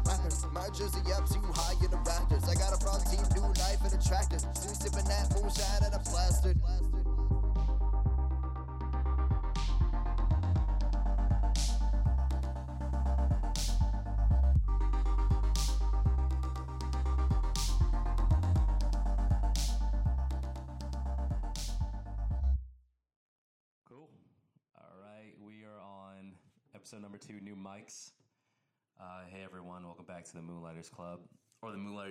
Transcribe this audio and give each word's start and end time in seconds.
partners. 0.00 0.46
My 0.52 0.68
jersey 0.70 1.00
up 1.12 1.28
too 1.28 1.44
high 1.54 1.74
in 1.84 1.90
the 1.90 1.98
rafters. 2.06 2.44
I 2.48 2.54
got 2.54 2.72
a 2.74 2.78
problem 2.82 3.04
team, 3.10 3.24
new 3.34 3.48
life 3.60 3.80
and 3.84 3.92
a 3.94 4.00
tractor. 4.02 4.38
Still 4.38 4.74
sipping 4.74 5.06
that 5.06 5.32
moonshine 5.34 5.84
and 5.84 5.94
a 5.94 5.98
plastered. 6.00 6.58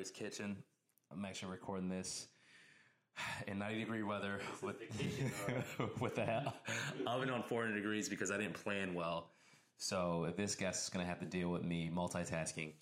The 0.04 0.10
Moonlighters 0.10 0.12
Kitchen. 0.12 0.58
I'm 1.12 1.26
actually 1.26 1.52
recording 1.52 1.90
this 1.90 2.28
in 3.48 3.60
90 3.60 3.80
degree 3.80 4.04
weather 4.04 4.40
with 4.62 4.78
with 6.00 6.16
the 6.16 6.54
oven 7.06 7.30
on 7.30 7.44
400 7.44 7.76
degrees 7.76 8.10
because 8.10 8.32
I 8.32 8.38
didn't 8.38 8.56
plan 8.56 8.94
well. 8.94 9.30
So 9.78 10.34
this 10.36 10.56
guest 10.56 10.84
is 10.84 10.90
going 10.90 11.06
to 11.06 11.10
have 11.10 11.20
to 11.20 11.26
deal 11.26 11.50
with 11.50 11.64
me 11.64 11.92
multitasking 11.94 12.74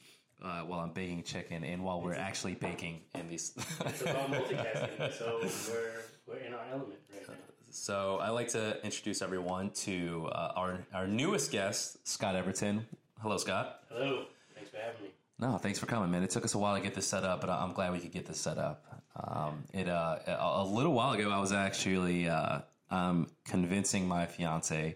uh, 0.41 0.62
while 0.62 0.79
I'm 0.79 0.91
baking 0.91 1.23
chicken 1.23 1.63
and 1.63 1.84
while 1.84 2.01
we're 2.01 2.13
actually 2.13 2.55
baking 2.55 3.01
in 3.15 3.27
these. 3.27 3.54
It's 3.85 4.01
about 4.01 4.32
multitasking, 4.32 5.17
so 5.17 5.40
we're 5.41 6.01
we're 6.27 6.38
in 6.40 6.54
our 6.54 6.65
element 6.71 6.99
right 7.13 7.27
now. 7.29 7.35
So 7.70 8.20
I'd 8.21 8.29
like 8.29 8.49
to 8.49 8.84
introduce 8.84 9.21
everyone 9.21 9.71
to 9.85 10.29
uh, 10.32 10.54
our 10.55 10.79
our 10.93 11.07
newest 11.07 11.51
guest, 11.51 12.07
Scott 12.07 12.35
Everton. 12.35 12.88
Hello, 13.21 13.38
Scott. 13.38 13.84
Hello, 13.90 14.26
thanks 14.55 14.70
for 14.71 14.77
having 14.77 15.04
me. 15.04 15.10
No, 15.41 15.57
thanks 15.57 15.79
for 15.79 15.87
coming, 15.87 16.11
man. 16.11 16.21
It 16.21 16.29
took 16.29 16.45
us 16.45 16.53
a 16.53 16.59
while 16.59 16.75
to 16.75 16.81
get 16.81 16.93
this 16.93 17.07
set 17.07 17.23
up, 17.23 17.41
but 17.41 17.49
I'm 17.49 17.73
glad 17.73 17.91
we 17.91 17.99
could 17.99 18.11
get 18.11 18.27
this 18.27 18.39
set 18.39 18.59
up. 18.59 18.85
Um, 19.15 19.63
it 19.73 19.89
uh, 19.89 20.20
a 20.27 20.63
little 20.63 20.93
while 20.93 21.13
ago, 21.13 21.31
I 21.31 21.39
was 21.39 21.51
actually 21.51 22.29
uh, 22.29 22.59
um, 22.91 23.27
convincing 23.43 24.07
my 24.07 24.27
fiance 24.27 24.95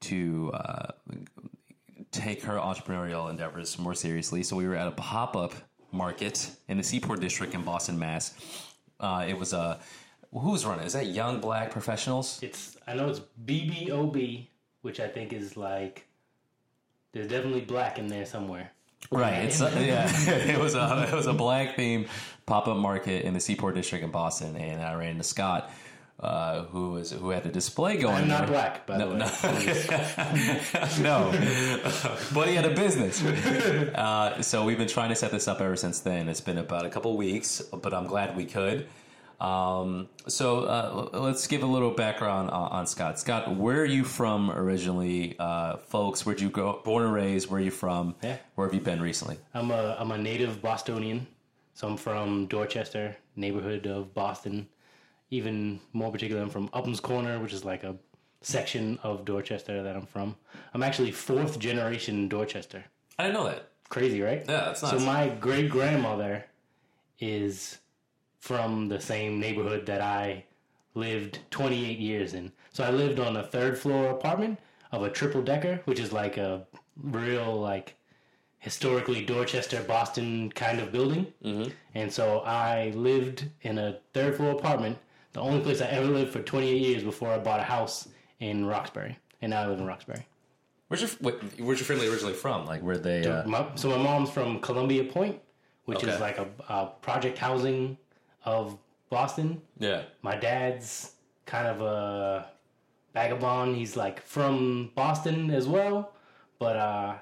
to 0.00 0.50
uh, 0.52 0.88
take 2.12 2.42
her 2.42 2.56
entrepreneurial 2.56 3.30
endeavors 3.30 3.78
more 3.78 3.94
seriously. 3.94 4.42
So 4.42 4.54
we 4.54 4.68
were 4.68 4.74
at 4.74 4.86
a 4.86 4.92
pop 4.92 5.34
up 5.34 5.54
market 5.92 6.50
in 6.68 6.76
the 6.76 6.82
Seaport 6.82 7.20
District 7.20 7.54
in 7.54 7.62
Boston, 7.62 7.98
Mass. 7.98 8.34
Uh, 9.00 9.24
it 9.26 9.38
was 9.38 9.54
a 9.54 9.80
who's 10.30 10.66
running? 10.66 10.84
Is 10.84 10.92
that 10.92 11.06
Young 11.06 11.40
Black 11.40 11.70
Professionals? 11.70 12.38
It's 12.42 12.76
I 12.86 12.94
know 12.94 13.08
it's 13.08 13.22
BBOB, 13.46 14.46
which 14.82 15.00
I 15.00 15.08
think 15.08 15.32
is 15.32 15.56
like 15.56 16.06
there's 17.12 17.28
definitely 17.28 17.62
black 17.62 17.98
in 17.98 18.08
there 18.08 18.26
somewhere. 18.26 18.72
Right. 19.10 19.44
It's 19.44 19.60
uh, 19.60 19.72
yeah. 19.80 20.08
it 20.28 20.58
was 20.58 20.74
a 20.74 21.08
it 21.10 21.14
was 21.14 21.26
a 21.26 21.32
black 21.32 21.76
theme 21.76 22.06
pop 22.46 22.68
up 22.68 22.76
market 22.76 23.24
in 23.24 23.34
the 23.34 23.40
Seaport 23.40 23.74
District 23.74 24.04
in 24.04 24.10
Boston, 24.10 24.56
and 24.56 24.82
I 24.82 24.94
ran 24.94 25.10
into 25.10 25.24
Scott, 25.24 25.70
uh, 26.20 26.64
who 26.64 26.92
was 26.92 27.10
who 27.10 27.30
had 27.30 27.46
a 27.46 27.50
display 27.50 27.96
going. 27.96 28.14
I'm 28.22 28.28
not 28.28 28.40
there. 28.40 28.48
black, 28.48 28.86
by 28.86 28.98
the 28.98 29.06
way. 29.06 29.18
no, 31.02 31.30
but 32.34 32.48
he 32.48 32.54
had 32.54 32.64
a 32.64 32.74
business. 32.74 33.22
Uh, 33.22 34.42
so 34.42 34.64
we've 34.64 34.78
been 34.78 34.88
trying 34.88 35.10
to 35.10 35.16
set 35.16 35.30
this 35.30 35.48
up 35.48 35.60
ever 35.60 35.76
since 35.76 36.00
then. 36.00 36.28
It's 36.28 36.40
been 36.40 36.58
about 36.58 36.86
a 36.86 36.90
couple 36.90 37.16
weeks, 37.16 37.60
but 37.60 37.92
I'm 37.92 38.06
glad 38.06 38.36
we 38.36 38.44
could. 38.44 38.86
Um, 39.40 40.08
so 40.28 40.60
uh, 40.60 41.18
let's 41.18 41.46
give 41.46 41.62
a 41.62 41.66
little 41.66 41.90
background 41.90 42.50
on, 42.50 42.70
on 42.72 42.86
Scott. 42.86 43.18
Scott, 43.18 43.54
where 43.54 43.80
are 43.80 43.84
you 43.84 44.02
from 44.04 44.50
originally, 44.50 45.36
uh, 45.38 45.76
folks? 45.76 46.24
Where'd 46.24 46.40
you 46.40 46.48
go? 46.48 46.80
Born 46.84 47.04
and 47.04 47.12
raised? 47.12 47.50
Where 47.50 47.60
are 47.60 47.62
you 47.64 47.70
from? 47.70 48.14
Yeah. 48.22 48.38
Where 48.54 48.66
have 48.66 48.74
you 48.74 48.80
been 48.80 49.00
recently? 49.02 49.38
I'm 49.52 49.70
a 49.70 49.96
I'm 49.98 50.10
a 50.10 50.18
native 50.18 50.62
Bostonian, 50.62 51.26
so 51.74 51.86
I'm 51.86 51.96
from 51.96 52.46
Dorchester 52.46 53.16
neighborhood 53.36 53.86
of 53.86 54.14
Boston. 54.14 54.68
Even 55.30 55.80
more 55.92 56.10
particular, 56.10 56.40
I'm 56.40 56.50
from 56.50 56.70
Upham's 56.72 57.00
Corner, 57.00 57.38
which 57.40 57.52
is 57.52 57.64
like 57.64 57.82
a 57.84 57.96
section 58.40 58.98
of 59.02 59.24
Dorchester 59.24 59.82
that 59.82 59.96
I'm 59.96 60.06
from. 60.06 60.36
I'm 60.72 60.82
actually 60.82 61.10
fourth 61.10 61.58
generation 61.58 62.28
Dorchester. 62.28 62.84
I 63.18 63.24
didn't 63.24 63.34
know 63.34 63.44
that. 63.44 63.70
Crazy, 63.88 64.20
right? 64.22 64.44
Yeah, 64.48 64.66
that's 64.66 64.80
So 64.80 64.98
my 65.00 65.28
great 65.28 65.70
grandmother 65.70 66.44
is 67.18 67.78
from 68.46 68.88
the 68.88 69.00
same 69.00 69.40
neighborhood 69.40 69.84
that 69.86 70.00
I 70.00 70.44
lived 70.94 71.40
28 71.50 71.98
years 71.98 72.32
in. 72.32 72.52
So 72.72 72.84
I 72.84 72.90
lived 72.90 73.18
on 73.18 73.36
a 73.36 73.42
third 73.42 73.76
floor 73.76 74.10
apartment 74.10 74.60
of 74.92 75.02
a 75.02 75.10
triple 75.10 75.42
decker, 75.42 75.80
which 75.84 75.98
is 75.98 76.12
like 76.12 76.36
a 76.36 76.64
real 77.02 77.58
like 77.60 77.94
historically 78.60 79.24
Dorchester, 79.24 79.82
Boston 79.82 80.50
kind 80.52 80.78
of 80.78 80.92
building. 80.92 81.26
Mm-hmm. 81.44 81.70
And 81.96 82.12
so 82.12 82.40
I 82.40 82.90
lived 82.94 83.48
in 83.62 83.78
a 83.78 83.98
third 84.14 84.36
floor 84.36 84.52
apartment, 84.52 84.96
the 85.32 85.40
only 85.40 85.60
place 85.60 85.80
I 85.82 85.86
ever 85.86 86.06
lived 86.06 86.32
for 86.32 86.40
28 86.40 86.80
years 86.80 87.02
before 87.02 87.30
I 87.30 87.38
bought 87.38 87.58
a 87.60 87.64
house 87.64 88.08
in 88.38 88.64
Roxbury. 88.64 89.18
And 89.42 89.50
now 89.50 89.62
I 89.62 89.66
live 89.66 89.80
in 89.80 89.86
Roxbury. 89.86 90.24
Where's 90.88 91.02
your 91.02 91.10
wait, 91.20 91.34
Where's 91.58 91.80
your 91.80 91.86
family 91.86 92.06
originally 92.06 92.34
from? 92.34 92.64
Like, 92.64 92.80
where 92.80 92.96
they? 92.96 93.26
Uh, 93.26 93.44
My, 93.46 93.66
so 93.74 93.88
my 93.90 93.98
mom's 93.98 94.30
from 94.30 94.60
Columbia 94.60 95.02
Point, 95.02 95.40
which 95.84 95.98
Okay. 96.04 96.12
is 96.12 96.20
like 96.20 96.38
a, 96.38 96.46
a 96.68 96.86
project 97.02 97.38
housing 97.38 97.98
of 98.46 98.78
Boston. 99.10 99.60
yeah. 99.78 100.02
My 100.22 100.36
dad's 100.36 101.12
kind 101.44 101.66
of 101.68 101.80
a 101.82 102.46
vagabond. 103.12 103.76
He's 103.76 103.96
like 103.96 104.20
from 104.22 104.90
Boston 104.94 105.50
as 105.50 105.66
well, 105.68 106.12
but 106.58 106.76
uh, 106.76 107.14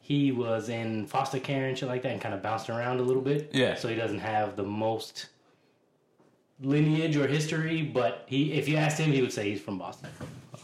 he 0.00 0.30
was 0.32 0.68
in 0.68 1.06
foster 1.06 1.38
care 1.40 1.66
and 1.66 1.76
shit 1.76 1.88
like 1.88 2.02
that, 2.02 2.12
and 2.12 2.20
kind 2.20 2.34
of 2.34 2.42
bounced 2.42 2.70
around 2.70 3.00
a 3.00 3.02
little 3.02 3.22
bit. 3.22 3.50
Yeah. 3.52 3.74
So 3.74 3.88
he 3.88 3.96
doesn't 3.96 4.20
have 4.20 4.56
the 4.56 4.62
most 4.62 5.26
lineage 6.60 7.16
or 7.16 7.26
history, 7.26 7.82
but 7.82 8.24
he, 8.26 8.52
if 8.52 8.68
you 8.68 8.76
asked 8.76 8.98
him, 8.98 9.12
he 9.12 9.20
would 9.20 9.32
say 9.32 9.50
he's 9.50 9.60
from 9.60 9.78
Boston. 9.78 10.10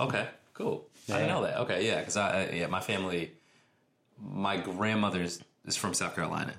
Okay. 0.00 0.26
Cool. 0.54 0.86
I 1.08 1.18
didn't 1.18 1.28
know 1.28 1.42
that. 1.42 1.58
Okay. 1.58 1.86
Yeah. 1.86 1.98
Because 2.00 2.16
I, 2.16 2.44
I 2.44 2.50
yeah 2.50 2.66
my 2.68 2.80
family, 2.80 3.32
my 4.20 4.56
grandmother's 4.56 5.42
is 5.66 5.76
from 5.76 5.94
South 5.94 6.14
Carolina, 6.14 6.54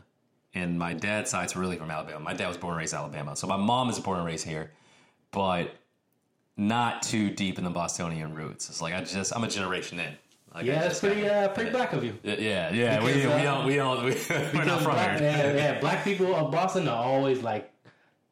and 0.55 0.79
my 0.79 0.93
dad's 0.93 1.29
side's 1.29 1.55
really 1.55 1.75
from 1.77 1.91
Alabama. 1.91 2.19
My 2.19 2.33
dad 2.33 2.47
was 2.47 2.57
born 2.57 2.71
and 2.73 2.79
raised 2.79 2.93
in 2.93 2.99
Alabama, 2.99 3.35
so 3.35 3.45
my 3.45 3.57
mom 3.57 3.89
is 3.89 3.99
born 3.99 4.17
and 4.17 4.25
raised 4.25 4.45
here, 4.47 4.71
but 5.31 5.75
not 6.57 7.01
too 7.03 7.29
deep 7.29 7.57
in 7.57 7.63
the 7.65 7.69
Bostonian 7.69 8.33
roots. 8.33 8.69
It's 8.69 8.81
like 8.81 8.93
I 8.93 9.01
just 9.03 9.35
I'm 9.35 9.43
a 9.43 9.47
generation 9.49 9.99
in. 9.99 10.13
Like, 10.53 10.65
Yeah, 10.65 10.79
that's 10.81 11.01
pretty 11.01 11.27
uh, 11.27 11.49
pretty 11.49 11.71
black 11.71 11.91
of 11.93 12.03
you. 12.03 12.17
Yeah, 12.23 12.71
yeah. 12.71 13.03
we, 13.03 13.13
Because, 13.13 13.25
we 13.25 13.31
uh, 13.33 13.43
don't 13.43 13.65
we 13.65 13.75
don't 13.75 14.03
we, 14.05 14.11
we're 14.53 14.63
not 14.65 14.81
from 14.81 14.93
black, 14.93 15.19
here. 15.19 15.29
Yeah, 15.29 15.53
yeah, 15.53 15.79
black 15.81 16.03
people 16.05 16.33
of 16.33 16.49
Boston 16.51 16.87
are 16.87 17.03
always 17.03 17.43
like 17.43 17.71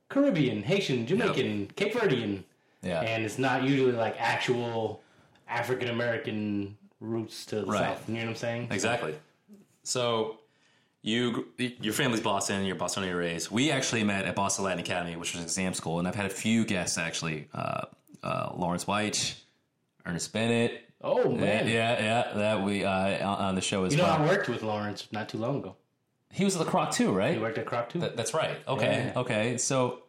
Caribbean, 0.10 0.64
Haitian, 0.64 1.06
Jamaican, 1.06 1.72
Cape 1.76 1.94
Verdean, 1.94 2.44
Yeah. 2.82 3.02
and 3.02 3.26
it's 3.26 3.38
not 3.38 3.64
usually 3.64 3.92
like 3.92 4.16
actual 4.20 5.02
African 5.50 5.90
American 5.90 6.78
roots 7.02 7.46
to 7.48 7.58
the 7.58 7.66
Right. 7.66 7.80
south. 7.80 8.08
You 8.08 8.16
know 8.16 8.22
what 8.22 8.30
I'm 8.30 8.36
saying? 8.36 8.68
Exactly. 8.72 9.16
So 9.84 10.38
you 11.04 11.48
your 11.58 11.94
family's 11.94 12.22
Boston, 12.22 12.64
you're 12.66 12.76
Bostonian 12.78 13.16
raised. 13.16 13.52
We 13.52 13.70
actually 13.72 14.04
met 14.04 14.26
at 14.26 14.36
Boston 14.36 14.66
Latin 14.66 14.80
Academy, 14.80 15.16
which 15.18 15.34
was 15.34 15.40
an 15.42 15.44
exam 15.46 15.74
school, 15.74 16.00
and 16.00 16.08
I've 16.08 16.16
had 16.16 16.26
a 16.26 16.30
few 16.30 16.66
guests 16.66 16.98
actually. 16.98 17.48
Uh, 17.54 17.82
uh, 18.24 18.54
Lawrence 18.56 18.88
White, 18.88 19.36
Ernest 20.06 20.32
Bennett. 20.34 20.82
Oh 21.02 21.30
man, 21.30 21.68
yeah, 21.68 22.02
yeah, 22.02 22.34
that 22.38 22.64
we 22.64 22.86
uh, 22.86 23.28
on 23.30 23.56
the 23.56 23.62
show 23.62 23.84
as 23.84 23.92
you 23.94 23.98
know 23.98 24.06
well. 24.06 24.22
I 24.22 24.26
worked 24.26 24.48
with 24.48 24.64
Lawrence 24.64 25.08
not 25.12 25.28
too 25.28 25.38
long 25.38 25.58
ago. 25.58 25.76
he 26.32 26.46
was 26.46 26.56
at 26.56 26.66
the 26.66 26.72
Kroc 26.72 26.94
too, 26.94 27.12
right? 27.12 27.34
He 27.34 27.40
worked 27.40 27.58
at 27.58 27.66
Kroc 27.66 27.90
too. 27.90 28.00
That- 28.00 28.16
that's 28.16 28.34
right. 28.34 28.56
Okay, 28.68 29.12
Yeah. 29.14 29.20
okay. 29.20 29.58
So 29.58 30.04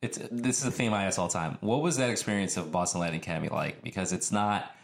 it's 0.00 0.18
this 0.30 0.60
is 0.62 0.64
a 0.66 0.70
theme 0.70 0.94
I 0.94 1.04
ask 1.04 1.18
all 1.18 1.28
the 1.28 1.34
time. 1.34 1.58
What 1.60 1.82
was 1.82 1.98
that 1.98 2.08
experience 2.08 2.56
of 2.56 2.72
Boston 2.72 3.02
Latin 3.02 3.16
Academy 3.16 3.48
like? 3.50 3.82
Because 3.82 4.12
it's 4.14 4.32
not. 4.32 4.74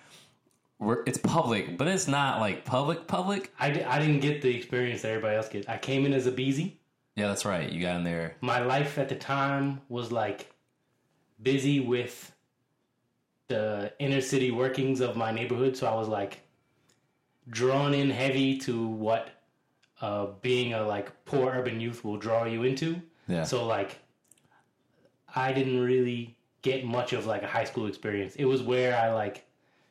We're, 0.80 1.02
it's 1.06 1.18
public, 1.18 1.76
but 1.76 1.88
it's 1.88 2.06
not 2.06 2.40
like 2.40 2.64
public 2.64 3.06
public. 3.08 3.52
I, 3.58 3.70
di- 3.70 3.82
I 3.84 3.98
didn't 3.98 4.20
get 4.20 4.42
the 4.42 4.54
experience 4.56 5.02
that 5.02 5.08
everybody 5.08 5.36
else 5.36 5.48
gets. 5.48 5.68
I 5.68 5.76
came 5.76 6.06
in 6.06 6.12
as 6.12 6.26
a 6.26 6.30
beezy. 6.32 6.78
Yeah, 7.16 7.26
that's 7.28 7.44
right. 7.44 7.68
You 7.70 7.82
got 7.82 7.96
in 7.96 8.04
there. 8.04 8.36
my 8.40 8.60
life 8.60 8.96
at 8.96 9.08
the 9.08 9.16
time 9.16 9.80
was 9.88 10.12
like 10.12 10.52
busy 11.42 11.80
with 11.80 12.32
the 13.48 13.92
inner 13.98 14.20
city 14.20 14.50
workings 14.50 15.00
of 15.00 15.16
my 15.16 15.30
neighborhood 15.32 15.74
so 15.76 15.86
i 15.86 15.94
was 15.94 16.06
like 16.08 16.40
drawn 17.48 17.94
in 17.94 18.10
heavy 18.10 18.58
to 18.58 18.86
what 18.88 19.30
uh, 20.02 20.26
being 20.42 20.74
a 20.74 20.82
like 20.86 21.24
poor 21.24 21.50
urban 21.50 21.80
youth 21.80 22.04
will 22.04 22.18
draw 22.18 22.44
you 22.44 22.62
into 22.64 23.00
Yeah. 23.26 23.44
so 23.44 23.64
like 23.64 23.98
i 25.34 25.52
didn't 25.52 25.80
really 25.80 26.36
get 26.62 26.84
much 26.84 27.12
of 27.14 27.24
like 27.24 27.42
a 27.42 27.46
high 27.46 27.64
school 27.64 27.86
experience 27.86 28.34
it 28.36 28.44
was 28.44 28.62
where 28.62 28.94
i 28.98 29.10
like 29.14 29.46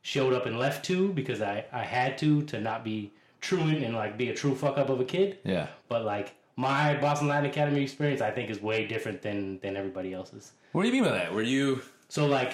showed 0.07 0.31
up 0.33 0.45
and 0.45 0.57
left 0.57 0.85
to 0.85 1.09
because 1.19 1.41
i 1.41 1.55
i 1.73 1.83
had 1.83 2.17
to 2.17 2.41
to 2.43 2.61
not 2.61 2.81
be 2.83 3.11
truant 3.41 3.83
and 3.83 3.93
like 3.93 4.17
be 4.17 4.29
a 4.29 4.33
true 4.41 4.55
fuck 4.55 4.77
up 4.77 4.89
of 4.89 4.99
a 5.01 5.03
kid 5.05 5.37
Yeah. 5.43 5.67
but 5.89 6.05
like 6.05 6.33
my 6.59 6.95
Boston 6.95 7.27
Latin 7.27 7.47
Academy 7.51 7.83
experience, 7.83 8.19
I 8.19 8.31
think 8.31 8.49
is 8.49 8.59
way 8.59 8.87
different 8.87 9.21
than 9.21 9.59
than 9.59 9.77
everybody 9.77 10.11
else's. 10.11 10.53
What 10.71 10.81
do 10.81 10.87
you 10.87 10.93
mean 10.95 11.03
by 11.03 11.11
that? 11.11 11.31
Were 11.31 11.43
you? 11.43 11.83
So 12.09 12.25
like, 12.25 12.53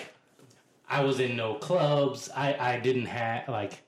I 0.89 0.99
was 1.05 1.21
in 1.21 1.37
no 1.37 1.53
clubs. 1.53 2.29
I 2.35 2.47
I 2.71 2.79
didn't 2.81 3.05
have 3.05 3.47
like 3.47 3.81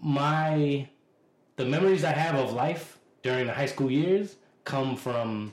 my 0.00 0.88
the 1.56 1.64
memories 1.64 2.04
I 2.04 2.12
have 2.12 2.36
of 2.36 2.52
life 2.54 2.98
during 3.22 3.46
the 3.46 3.52
high 3.52 3.66
school 3.66 3.90
years 3.90 4.36
come 4.64 4.96
from 4.96 5.52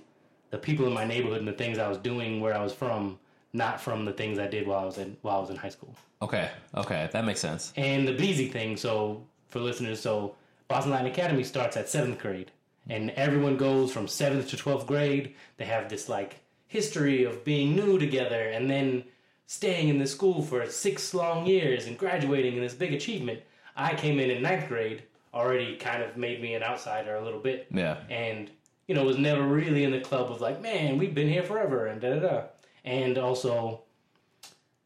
the 0.51 0.57
people 0.57 0.87
in 0.87 0.93
my 0.93 1.03
neighborhood 1.05 1.39
and 1.39 1.47
the 1.47 1.59
things 1.63 1.77
I 1.77 1.87
was 1.89 1.97
doing 1.97 2.39
where 2.39 2.55
I 2.55 2.63
was 2.63 2.73
from, 2.73 3.19
not 3.55 3.79
from 3.81 4.05
the 4.05 4.11
things 4.13 4.37
I 4.37 4.47
did 4.47 4.67
while 4.67 4.79
I 4.79 4.85
was 4.85 4.97
in 4.97 5.15
while 5.21 5.37
I 5.37 5.39
was 5.39 5.49
in 5.49 5.55
high 5.55 5.69
school. 5.69 5.95
Okay, 6.21 6.49
okay, 6.75 7.09
that 7.11 7.25
makes 7.25 7.39
sense. 7.39 7.73
And 7.75 8.07
the 8.07 8.13
Beezy 8.13 8.49
thing, 8.49 8.77
so 8.77 9.25
for 9.49 9.59
listeners, 9.59 9.99
so 9.99 10.35
Boston 10.67 10.91
Latin 10.91 11.07
Academy 11.07 11.43
starts 11.43 11.77
at 11.77 11.87
seventh 11.89 12.19
grade, 12.19 12.51
and 12.89 13.11
everyone 13.11 13.57
goes 13.57 13.91
from 13.91 14.07
seventh 14.07 14.49
to 14.49 14.57
twelfth 14.57 14.87
grade. 14.87 15.35
They 15.57 15.65
have 15.65 15.89
this 15.89 16.09
like 16.09 16.37
history 16.67 17.23
of 17.23 17.43
being 17.45 17.75
new 17.75 17.97
together, 17.97 18.41
and 18.55 18.69
then 18.69 19.03
staying 19.47 19.89
in 19.89 19.99
the 19.99 20.07
school 20.07 20.41
for 20.41 20.65
six 20.67 21.13
long 21.13 21.45
years 21.45 21.85
and 21.85 21.97
graduating 21.97 22.55
in 22.55 22.61
this 22.61 22.73
big 22.73 22.93
achievement. 22.93 23.39
I 23.75 23.93
came 23.93 24.19
in 24.19 24.31
in 24.31 24.41
ninth 24.41 24.67
grade, 24.67 25.03
already 25.33 25.75
kind 25.77 26.01
of 26.01 26.17
made 26.17 26.41
me 26.41 26.55
an 26.55 26.63
outsider 26.63 27.15
a 27.15 27.23
little 27.23 27.39
bit, 27.41 27.67
Yeah. 27.71 27.97
and 28.09 28.49
you 28.87 28.95
know 28.95 29.03
was 29.03 29.17
never 29.17 29.43
really 29.43 29.83
in 29.83 29.91
the 29.91 29.99
club 29.99 30.31
of 30.31 30.41
like, 30.41 30.61
man, 30.61 30.97
we've 30.97 31.13
been 31.15 31.29
here 31.29 31.43
forever, 31.43 31.85
and 31.87 32.01
da 32.01 32.13
da 32.15 32.19
da, 32.19 32.41
and 32.85 33.17
also 33.17 33.81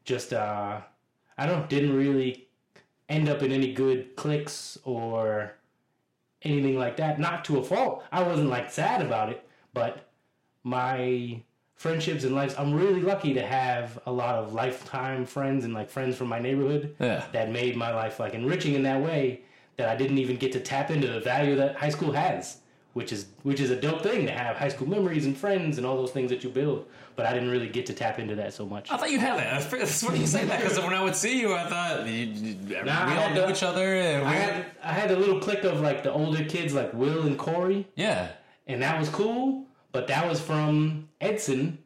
just 0.06 0.34
uh, 0.34 0.81
I 1.38 1.46
don't 1.46 1.60
know, 1.62 1.68
didn't 1.68 1.96
really 1.96 2.48
end 3.07 3.30
up 3.30 3.44
in 3.44 3.51
any 3.51 3.74
good 3.74 4.16
clicks 4.16 4.78
or 4.84 5.54
anything 6.42 6.78
like 6.78 6.98
that. 6.98 7.19
Not 7.19 7.46
to 7.46 7.60
a 7.60 7.63
fault. 7.63 8.04
I 8.12 8.24
wasn't 8.24 8.50
like 8.50 8.72
sad 8.72 9.01
about 9.01 9.30
it, 9.30 9.48
but 9.74 10.10
my 10.63 11.42
friendships 11.75 12.24
and 12.24 12.36
lives, 12.36 12.56
I'm 12.57 12.74
really 12.74 13.01
lucky 13.01 13.34
to 13.34 13.46
have 13.46 14.00
a 14.06 14.12
lot 14.12 14.36
of 14.36 14.54
lifetime 14.54 15.25
friends 15.25 15.63
and 15.66 15.74
like 15.74 15.90
friends 15.90 16.18
from 16.18 16.28
my 16.28 16.40
neighborhood 16.40 16.95
Yeah. 17.00 17.25
that 17.31 17.52
made 17.52 17.75
my 17.78 17.94
life 17.94 18.19
like 18.19 18.34
enriching 18.34 18.75
in 18.75 18.84
that 18.84 19.02
way 19.02 19.42
that 19.78 19.88
I 19.88 19.95
didn't 19.95 20.18
even 20.18 20.36
get 20.36 20.52
to 20.54 20.60
tap 20.60 20.92
into 20.92 21.07
the 21.07 21.22
value 21.22 21.56
that 21.56 21.78
high 21.78 21.90
school 21.90 22.12
has. 22.12 22.57
Which 22.94 23.13
is 23.13 23.27
which 23.44 23.59
is 23.59 23.69
a 23.69 23.80
dope 23.80 24.01
thing 24.01 24.25
to 24.25 24.31
have 24.31 24.57
high 24.57 24.68
school 24.69 24.89
memories 24.89 25.25
and 25.25 25.38
friends 25.38 25.77
and 25.77 25.86
all 25.86 25.95
those 25.95 26.09
things 26.12 26.31
that 26.31 26.44
you 26.44 26.50
build, 26.50 26.88
but 27.15 27.25
I 27.27 27.33
didn't 27.33 27.50
really 27.51 27.69
get 27.69 27.86
to 27.86 27.94
tap 27.94 28.18
into 28.18 28.33
that 28.36 28.51
so 28.53 28.65
much. 28.65 28.91
I 28.91 28.97
thought 28.97 29.12
you 29.12 29.19
had 29.19 29.38
that. 29.38 29.62
That's- 29.71 30.03
funny 30.03 30.19
you 30.19 30.25
say 30.27 30.44
that 30.45 30.59
because 30.59 30.80
when 30.80 30.94
I 30.94 31.03
would 31.03 31.15
see 31.15 31.39
you, 31.39 31.53
I 31.53 31.65
thought 31.69 32.07
you, 32.07 32.13
you, 32.25 32.56
Nah, 32.83 33.07
we 33.07 33.15
all 33.18 33.30
knew 33.30 33.41
to- 33.45 33.51
each 33.51 33.62
other. 33.62 33.94
And 33.95 34.24
we, 34.24 34.27
I 34.30 34.33
had 34.33 34.65
I 34.83 34.91
had 34.94 35.12
a 35.12 35.15
little 35.15 35.39
clique 35.39 35.63
of 35.65 35.81
like 35.81 36.01
the 36.03 36.12
older 36.12 36.44
kids 36.45 36.74
like 36.74 36.91
Will 36.95 37.21
and 37.27 37.38
Corey, 37.38 37.88
yeah, 37.95 38.30
and 38.65 38.81
that 38.81 39.00
was 39.00 39.07
cool. 39.09 39.65
But 39.92 40.07
that 40.07 40.27
was 40.27 40.42
from 40.42 41.09
Edson, 41.21 41.77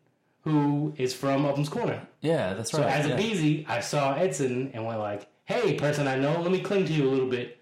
who 0.41 0.93
is 0.97 1.13
from 1.13 1.45
Upham's 1.45 1.69
Corner. 1.69 2.01
yeah, 2.21 2.53
that's 2.53 2.73
right. 2.73 2.81
So 2.83 2.87
as 2.87 3.05
a 3.05 3.09
yeah. 3.09 3.15
Beezy, 3.17 3.65
I 3.67 3.81
saw 3.81 4.13
Edson 4.15 4.71
and 4.73 4.85
went 4.85 4.99
like, 4.99 5.27
"Hey, 5.43 5.75
person 5.75 6.07
I 6.07 6.15
know, 6.17 6.39
let 6.41 6.51
me 6.51 6.61
cling 6.61 6.85
to 6.85 6.93
you 6.93 7.09
a 7.09 7.11
little 7.11 7.29
bit." 7.29 7.59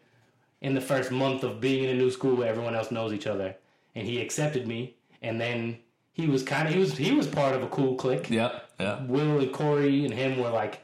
In 0.61 0.75
the 0.75 0.81
first 0.81 1.11
month 1.11 1.43
of 1.43 1.59
being 1.59 1.83
in 1.83 1.89
a 1.89 1.95
new 1.95 2.11
school 2.11 2.35
where 2.35 2.47
everyone 2.47 2.75
else 2.75 2.91
knows 2.91 3.13
each 3.13 3.25
other, 3.27 3.55
and 3.95 4.07
he 4.07 4.21
accepted 4.21 4.67
me, 4.67 4.95
and 5.21 5.41
then 5.41 5.79
he 6.13 6.27
was 6.27 6.43
kind 6.43 6.67
of 6.67 6.73
he 6.73 6.79
was 6.79 6.95
he 6.97 7.11
was 7.11 7.27
part 7.27 7.55
of 7.55 7.63
a 7.63 7.67
cool 7.67 7.95
clique. 7.95 8.29
Yeah, 8.29 8.59
yeah. 8.79 9.03
Will 9.05 9.39
and 9.39 9.51
Corey 9.51 10.05
and 10.05 10.13
him 10.13 10.39
were 10.39 10.49
like 10.51 10.81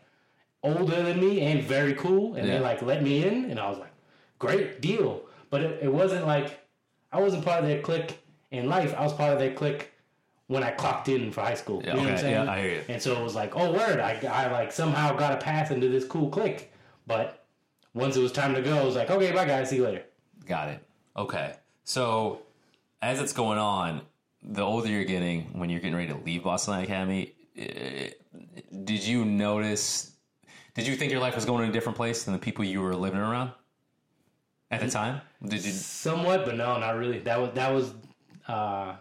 older 0.64 1.04
than 1.04 1.20
me 1.20 1.42
and 1.42 1.64
very 1.64 1.94
cool, 1.94 2.34
and 2.36 2.48
Yeah. 2.48 2.56
they 2.58 2.60
like 2.60 2.82
let 2.82 3.04
me 3.04 3.24
in, 3.26 3.52
and 3.52 3.60
I 3.60 3.70
was 3.70 3.78
like, 3.78 3.92
great 4.40 4.82
deal. 4.82 5.22
But 5.52 5.62
it, 5.62 5.84
it 5.84 5.94
wasn't 5.94 6.26
like 6.26 6.60
I 7.12 7.20
wasn't 7.22 7.46
part 7.46 7.62
of 7.62 7.68
their 7.68 7.82
clique 7.82 8.18
in 8.52 8.68
life. 8.68 8.96
I 8.98 9.04
was 9.04 9.14
part 9.14 9.32
of 9.34 9.40
their 9.40 9.54
clique 9.54 9.92
when 10.48 10.64
I 10.64 10.72
clocked 10.72 11.08
in 11.08 11.32
for 11.32 11.42
high 11.42 11.54
school. 11.56 11.82
Yeah, 11.84 11.92
you 11.92 11.94
know 11.98 12.00
what 12.00 12.08
I'm 12.08 12.14
okay, 12.16 12.22
saying? 12.22 12.46
yeah, 12.46 12.52
I 12.52 12.62
hear 12.62 12.72
you. 12.72 12.82
And 12.90 13.02
so 13.02 13.16
it 13.16 13.24
was 13.24 13.36
like, 13.36 13.56
oh 13.56 13.72
word, 13.74 14.00
I, 14.00 14.20
I 14.28 14.52
like 14.52 14.72
somehow 14.72 15.16
got 15.16 15.34
a 15.34 15.38
path 15.38 15.70
into 15.72 15.88
this 15.90 16.06
cool 16.06 16.30
clique. 16.30 16.72
But 17.06 17.37
once 17.94 18.16
it 18.16 18.22
was 18.22 18.32
time 18.32 18.54
to 18.54 18.62
go, 18.62 18.78
I 18.78 18.84
was 18.84 18.96
like, 18.96 19.10
okay, 19.10 19.32
bye 19.32 19.46
guys, 19.46 19.70
see 19.70 19.78
you 19.78 19.86
later. 19.86 20.04
Got 20.46 20.70
it. 20.70 20.84
Okay. 21.16 21.56
So 21.84 22.42
as 23.02 23.22
it's 23.22 23.34
going 23.34 23.58
on, 23.58 24.02
the 24.44 24.62
older 24.62 24.90
you're 24.90 25.04
getting, 25.04 25.44
when 25.58 25.70
you're 25.70 25.80
getting 25.80 25.96
ready 25.96 26.12
to 26.14 26.20
leave 26.20 26.44
Boston 26.44 26.76
Academy, 26.76 27.34
eh, 27.58 28.10
did 28.84 29.04
you 29.04 29.26
notice? 29.26 30.12
Did 30.74 30.88
you 30.88 30.96
think 30.96 31.12
your 31.12 31.22
life 31.22 31.36
was 31.36 31.46
going 31.46 31.64
in 31.64 31.70
a 31.70 31.74
different 31.74 31.96
place 31.96 32.24
than 32.24 32.34
the 32.34 32.40
people 32.40 32.64
you 32.64 32.82
were 32.82 32.96
living 32.96 33.20
around 33.20 33.52
at 34.70 34.82
the 34.82 34.90
time? 34.90 35.22
Did 35.44 35.66
you? 35.66 35.72
Somewhat, 35.72 36.46
but 36.46 36.56
no, 36.56 36.80
not 36.80 36.98
really. 36.98 37.20
That 37.20 37.42
was 37.42 37.52
that 37.54 37.74
was 37.74 37.94
uh, 38.48 38.96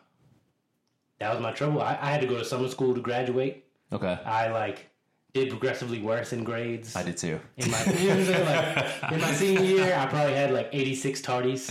that 1.19 1.33
was 1.33 1.41
my 1.43 1.53
trouble. 1.53 1.83
I, 1.83 1.99
I 2.00 2.11
had 2.11 2.21
to 2.23 2.27
go 2.27 2.38
to 2.38 2.44
summer 2.44 2.69
school 2.69 2.94
to 2.94 3.00
graduate. 3.00 3.65
Okay, 3.93 4.19
I 4.25 4.49
like 4.49 4.88
did 5.37 5.50
progressively 5.50 6.00
worse 6.00 6.33
in 6.33 6.43
grades. 6.44 6.97
I 6.97 7.03
did 7.03 7.17
too. 7.17 7.38
In 7.59 7.71
my 7.71 7.85
you 7.85 8.09
know 8.09 8.17
what 8.17 8.19
I'm 8.19 8.25
saying? 8.25 8.47
like 8.47 9.12
in 9.12 9.21
my 9.21 9.33
senior 9.33 9.62
year, 9.65 9.94
I 9.97 10.06
probably 10.06 10.35
had 10.35 10.50
like 10.53 10.69
86 10.73 11.21
tardies. 11.23 11.65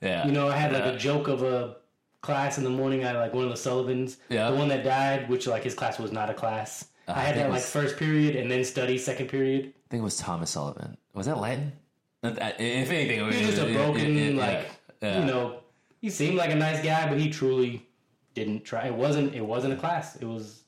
Yeah. 0.00 0.26
You 0.26 0.32
know, 0.32 0.48
I 0.48 0.56
had 0.56 0.72
like 0.72 0.84
Yeah. 0.84 0.92
a 0.92 0.98
joke 0.98 1.28
of 1.28 1.42
a 1.42 1.76
class 2.22 2.58
in 2.58 2.64
the 2.64 2.70
morning. 2.70 3.04
I 3.04 3.08
had 3.08 3.16
like 3.16 3.34
one 3.34 3.44
of 3.44 3.50
the 3.50 3.56
Sullivans, 3.56 4.16
Yeah. 4.28 4.50
the 4.50 4.56
one 4.56 4.68
that 4.68 4.82
died, 4.84 5.28
which 5.28 5.46
like 5.46 5.62
his 5.64 5.74
class 5.74 5.98
was 5.98 6.12
not 6.12 6.28
a 6.30 6.34
class. 6.34 6.86
I 7.08 7.12
I 7.12 7.14
had 7.20 7.24
think 7.34 7.36
that 7.44 7.48
it 7.50 7.52
like 7.52 7.62
first 7.62 7.96
period 7.98 8.34
and 8.36 8.50
then 8.50 8.64
study 8.64 8.98
second 8.98 9.28
period. 9.28 9.62
I 9.66 9.86
think 9.90 10.00
it 10.00 10.04
was 10.04 10.16
Thomas 10.16 10.50
Sullivan. 10.50 10.96
Was 11.14 11.26
that 11.26 11.38
Latin? 11.38 11.72
Uh, 12.24 12.30
If 12.58 12.90
anything, 12.90 13.20
it 13.20 13.22
was 13.22 13.34
He 13.36 13.46
was 13.46 13.54
just 13.56 13.62
a 13.68 13.72
broken, 13.72 14.16
it- 14.16 14.30
it- 14.30 14.34
like 14.36 14.68
yeah. 15.00 15.20
you 15.20 15.24
know, 15.26 15.60
he 16.00 16.10
seemed 16.10 16.36
like 16.36 16.50
a 16.50 16.56
nice 16.56 16.82
guy, 16.84 17.08
but 17.08 17.18
he 17.18 17.30
truly 17.30 17.86
didn't 18.34 18.64
try. 18.64 18.86
It 18.86 18.94
wasn't. 18.94 19.34
It 19.34 19.44
wasn't 19.54 19.74
a 19.74 19.76
class. 19.76 20.16
It 20.16 20.24
was 20.26 20.62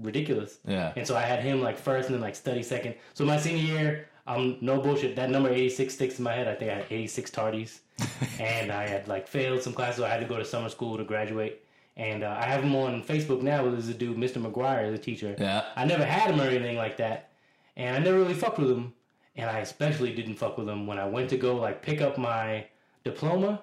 ridiculous. 0.00 0.58
Yeah. 0.66 0.92
And 0.96 1.06
so 1.06 1.16
I 1.16 1.22
had 1.22 1.42
him 1.42 1.60
like 1.60 1.78
first 1.78 2.08
and 2.08 2.14
then 2.14 2.22
like 2.22 2.36
study 2.36 2.62
second. 2.62 2.94
So 3.14 3.24
my 3.24 3.38
senior 3.38 3.62
year, 3.62 4.08
um, 4.26 4.58
no 4.60 4.80
bullshit. 4.80 5.16
That 5.16 5.30
number 5.30 5.50
eighty 5.50 5.70
six 5.70 5.94
sticks 5.94 6.18
in 6.18 6.24
my 6.24 6.32
head. 6.32 6.48
I 6.48 6.54
think 6.54 6.70
I 6.70 6.74
had 6.74 6.86
eighty 6.90 7.06
six 7.06 7.30
tardies, 7.30 7.80
and 8.40 8.70
I 8.72 8.86
had 8.86 9.08
like 9.08 9.26
failed 9.28 9.62
some 9.62 9.72
classes. 9.72 9.96
So 9.98 10.04
I 10.04 10.08
had 10.08 10.20
to 10.20 10.26
go 10.26 10.36
to 10.36 10.44
summer 10.44 10.68
school 10.68 10.96
to 10.96 11.04
graduate. 11.04 11.62
And 11.98 12.24
uh, 12.24 12.36
I 12.38 12.44
have 12.44 12.62
him 12.62 12.76
on 12.76 13.02
Facebook 13.02 13.40
now. 13.40 13.62
There's 13.62 13.88
a 13.88 13.94
dude, 13.94 14.18
Mr. 14.18 14.36
McGuire, 14.36 14.92
the 14.92 14.98
teacher. 14.98 15.34
Yeah. 15.38 15.64
I 15.76 15.86
never 15.86 16.04
had 16.04 16.30
him 16.30 16.38
or 16.38 16.44
anything 16.44 16.76
like 16.76 16.98
that, 16.98 17.30
and 17.74 17.96
I 17.96 17.98
never 18.00 18.18
really 18.18 18.34
fucked 18.34 18.58
with 18.58 18.70
him. 18.70 18.92
And 19.34 19.48
I 19.50 19.60
especially 19.60 20.14
didn't 20.14 20.34
fuck 20.34 20.56
with 20.58 20.68
him 20.68 20.86
when 20.86 20.98
I 20.98 21.06
went 21.06 21.30
to 21.30 21.36
go 21.36 21.56
like 21.56 21.82
pick 21.82 22.00
up 22.00 22.18
my 22.18 22.66
diploma. 23.04 23.62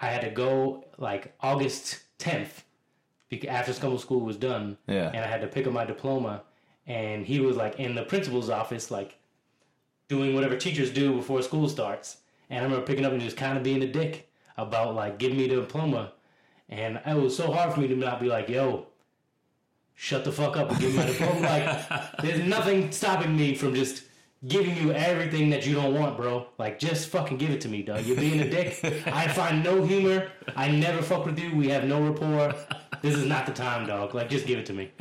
I 0.00 0.06
had 0.06 0.22
to 0.22 0.30
go 0.30 0.84
like 0.98 1.34
August 1.40 2.00
10th 2.18 2.48
bec- 2.48 2.64
after 3.48 3.72
school 3.72 4.20
was 4.20 4.36
done. 4.36 4.78
Yeah. 4.86 5.08
And 5.08 5.24
I 5.24 5.26
had 5.26 5.40
to 5.40 5.46
pick 5.46 5.66
up 5.66 5.72
my 5.72 5.84
diploma, 5.84 6.42
and 6.86 7.24
he 7.24 7.40
was 7.40 7.56
like 7.56 7.78
in 7.78 7.94
the 7.94 8.02
principal's 8.02 8.50
office, 8.50 8.90
like 8.90 9.18
doing 10.08 10.34
whatever 10.34 10.56
teachers 10.56 10.90
do 10.90 11.14
before 11.14 11.40
school 11.42 11.68
starts. 11.68 12.18
And 12.50 12.58
I 12.58 12.62
remember 12.64 12.84
picking 12.84 13.04
up 13.04 13.12
and 13.12 13.20
just 13.20 13.36
kind 13.36 13.56
of 13.56 13.62
being 13.62 13.82
a 13.82 13.86
dick 13.86 14.28
about 14.56 14.94
like 14.94 15.18
giving 15.18 15.38
me 15.38 15.46
the 15.46 15.56
diploma. 15.56 16.12
And 16.68 17.00
it 17.06 17.16
was 17.16 17.36
so 17.36 17.52
hard 17.52 17.72
for 17.72 17.80
me 17.80 17.88
to 17.88 17.96
not 17.96 18.20
be 18.20 18.26
like, 18.26 18.48
yo, 18.48 18.86
shut 19.94 20.24
the 20.24 20.32
fuck 20.32 20.56
up 20.56 20.70
and 20.70 20.80
give 20.80 20.92
me 20.92 20.98
my 20.98 21.06
diploma. 21.06 21.40
like, 21.40 22.16
there's 22.22 22.44
nothing 22.44 22.90
stopping 22.90 23.36
me 23.36 23.54
from 23.54 23.74
just 23.74 24.04
giving 24.46 24.76
you 24.76 24.92
everything 24.92 25.50
that 25.50 25.66
you 25.66 25.74
don't 25.74 25.94
want, 25.94 26.16
bro. 26.16 26.46
Like, 26.58 26.78
just 26.78 27.08
fucking 27.08 27.38
give 27.38 27.50
it 27.50 27.60
to 27.62 27.68
me, 27.68 27.82
dog. 27.82 28.04
You're 28.04 28.16
being 28.16 28.40
a 28.40 28.48
dick. 28.48 28.80
I 29.06 29.28
find 29.28 29.62
no 29.62 29.84
humor. 29.84 30.30
I 30.56 30.68
never 30.70 31.02
fuck 31.02 31.26
with 31.26 31.38
you. 31.38 31.54
We 31.54 31.68
have 31.68 31.84
no 31.84 32.02
rapport. 32.02 32.54
This 33.02 33.14
is 33.14 33.24
not 33.26 33.46
the 33.46 33.52
time, 33.52 33.86
dog. 33.86 34.14
Like, 34.14 34.28
just 34.30 34.46
give 34.46 34.58
it 34.58 34.66
to 34.66 34.72
me. 34.72 34.90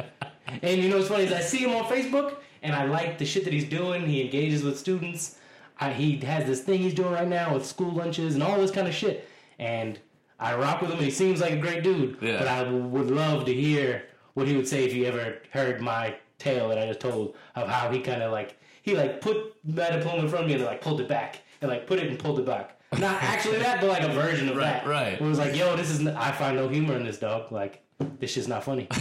And 0.63 0.81
you 0.81 0.89
know 0.89 0.97
what's 0.97 1.09
funny 1.09 1.25
is 1.25 1.31
I 1.31 1.41
see 1.41 1.59
him 1.59 1.75
on 1.75 1.83
Facebook 1.83 2.37
and 2.63 2.75
I 2.75 2.85
like 2.85 3.19
the 3.19 3.25
shit 3.25 3.43
that 3.43 3.53
he's 3.53 3.65
doing. 3.69 4.07
He 4.07 4.19
engages 4.23 4.63
with 4.63 4.79
students. 4.79 5.37
I, 5.79 5.93
he 5.93 6.17
has 6.25 6.45
this 6.47 6.61
thing 6.61 6.79
he's 6.79 6.95
doing 6.95 7.11
right 7.11 7.27
now 7.27 7.53
with 7.53 7.67
school 7.67 7.91
lunches 7.91 8.33
and 8.33 8.41
all 8.41 8.57
this 8.57 8.71
kind 8.71 8.87
of 8.87 8.95
shit. 8.95 9.29
And 9.59 9.99
I 10.39 10.55
rock 10.55 10.81
with 10.81 10.89
him 10.89 10.97
and 10.97 11.05
he 11.05 11.11
seems 11.11 11.39
like 11.39 11.51
a 11.53 11.57
great 11.57 11.83
dude. 11.83 12.17
Yeah. 12.19 12.39
But 12.39 12.47
I 12.47 12.63
would 12.63 13.11
love 13.11 13.45
to 13.45 13.53
hear 13.53 14.05
what 14.33 14.47
he 14.47 14.55
would 14.57 14.67
say 14.67 14.85
if 14.85 14.91
he 14.91 15.05
ever 15.05 15.37
heard 15.51 15.81
my 15.81 16.15
tale 16.39 16.69
that 16.69 16.79
I 16.79 16.87
just 16.87 16.99
told 16.99 17.35
of 17.55 17.67
how 17.69 17.91
he 17.91 17.99
kind 17.99 18.23
of 18.23 18.31
like, 18.31 18.57
he 18.81 18.95
like 18.97 19.21
put 19.21 19.53
that 19.65 19.91
diploma 19.93 20.23
in 20.23 20.29
front 20.29 20.45
of 20.45 20.49
me 20.49 20.55
and 20.55 20.63
like 20.65 20.81
pulled 20.81 20.99
it 20.99 21.07
back 21.07 21.41
and 21.61 21.69
like 21.69 21.85
put 21.85 21.99
it 21.99 22.07
and 22.09 22.17
pulled 22.17 22.39
it 22.39 22.45
back. 22.47 22.75
Not 22.97 23.21
actually 23.21 23.59
that, 23.59 23.81
but 23.81 23.89
like 23.91 24.01
a 24.01 24.11
version 24.13 24.49
of 24.49 24.55
Right, 24.57 24.63
that. 24.83 24.87
right. 24.87 25.19
Where 25.21 25.27
it 25.27 25.29
was 25.29 25.37
like, 25.37 25.55
yo, 25.55 25.75
this 25.75 25.91
is, 25.91 25.99
n- 25.99 26.15
I 26.17 26.31
find 26.31 26.57
no 26.57 26.67
humor 26.67 26.95
in 26.95 27.03
this 27.03 27.19
dog. 27.19 27.51
Like, 27.51 27.83
this 28.19 28.31
shit's 28.31 28.47
not 28.47 28.63
funny. 28.63 28.87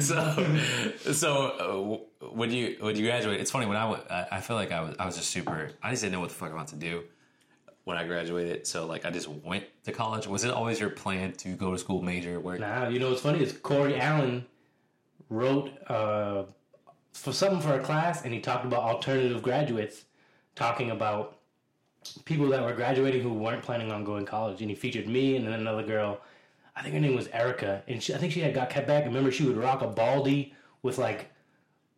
so, 0.00 0.58
so 1.12 2.02
uh, 2.20 2.26
when 2.28 2.50
you 2.50 2.76
when 2.80 2.96
you 2.96 3.06
graduate, 3.06 3.40
it's 3.40 3.50
funny 3.50 3.66
when 3.66 3.76
I, 3.76 4.26
I 4.32 4.40
feel 4.40 4.56
like 4.56 4.72
I 4.72 4.80
was 4.80 4.96
I 4.98 5.06
was 5.06 5.16
just 5.16 5.30
super. 5.30 5.70
I 5.82 5.90
just 5.90 6.02
didn't 6.02 6.12
know 6.12 6.20
what 6.20 6.28
the 6.28 6.34
fuck 6.34 6.50
I 6.50 6.54
wanted 6.54 6.80
to 6.80 6.90
do 6.90 7.04
when 7.84 7.96
I 7.96 8.04
graduated. 8.04 8.66
So 8.66 8.86
like 8.86 9.06
I 9.06 9.10
just 9.10 9.28
went 9.28 9.64
to 9.84 9.92
college. 9.92 10.26
Was 10.26 10.44
it 10.44 10.50
always 10.50 10.80
your 10.80 10.90
plan 10.90 11.32
to 11.34 11.50
go 11.50 11.72
to 11.72 11.78
school, 11.78 12.02
major, 12.02 12.40
work? 12.40 12.60
Now, 12.60 12.88
you 12.88 12.98
know 12.98 13.10
what's 13.10 13.22
funny 13.22 13.42
is 13.42 13.52
Corey 13.52 13.98
Allen 13.98 14.46
wrote 15.30 15.70
uh, 15.88 16.44
for 17.12 17.32
something 17.32 17.60
for 17.60 17.74
a 17.74 17.82
class, 17.82 18.24
and 18.24 18.34
he 18.34 18.40
talked 18.40 18.64
about 18.64 18.82
alternative 18.82 19.42
graduates, 19.42 20.04
talking 20.54 20.90
about 20.90 21.38
people 22.24 22.48
that 22.48 22.62
were 22.62 22.72
graduating 22.72 23.22
who 23.22 23.32
weren't 23.32 23.62
planning 23.62 23.90
on 23.92 24.04
going 24.04 24.24
to 24.24 24.30
college, 24.30 24.60
and 24.60 24.70
he 24.70 24.76
featured 24.76 25.06
me 25.08 25.36
and 25.36 25.46
then 25.46 25.54
another 25.54 25.82
girl. 25.82 26.20
I 26.76 26.82
think 26.82 26.94
her 26.94 27.00
name 27.00 27.14
was 27.14 27.28
Erica, 27.28 27.82
and 27.86 28.02
she, 28.02 28.14
I 28.14 28.18
think 28.18 28.32
she 28.32 28.40
had 28.40 28.52
got 28.54 28.70
cut 28.70 28.86
back. 28.86 29.04
Remember, 29.04 29.30
she 29.30 29.44
would 29.44 29.56
rock 29.56 29.82
a 29.82 29.86
baldy 29.86 30.54
with 30.82 30.98
like 30.98 31.30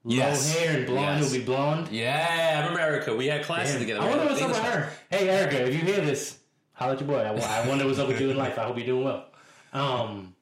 Yes. 0.05 0.55
low 0.55 0.61
hair 0.61 0.77
and 0.77 0.87
blonde. 0.87 1.21
Yes. 1.21 1.33
It 1.33 1.33
would 1.33 1.41
be 1.41 1.53
blonde. 1.53 1.89
Yeah, 1.91 2.55
I 2.57 2.61
remember 2.61 2.81
Erica. 2.81 3.17
We 3.17 3.27
had 3.27 3.43
classes 3.43 3.79
together. 3.79 4.01
I 4.03 4.09
wonder 4.09 4.25
what's 4.27 4.41
up 4.41 4.49
with 4.51 4.59
her. 4.59 4.91
Hey, 5.11 5.29
Erica, 5.29 5.67
if 5.67 5.75
you 5.75 5.81
hear 5.81 6.01
this, 6.05 6.39
holla 6.75 6.93
at 6.93 7.01
your 7.01 7.09
boy. 7.09 7.19
I, 7.19 7.63
I 7.63 7.69
wonder 7.69 7.87
what's 7.87 7.99
up 7.99 8.07
with 8.07 8.21
you 8.21 8.31
in 8.31 8.37
life. 8.37 8.57
I 8.59 8.65
hope 8.65 8.77
you're 8.77 8.87
doing 8.87 9.05
well. 9.05 9.27
Um, 9.73 10.35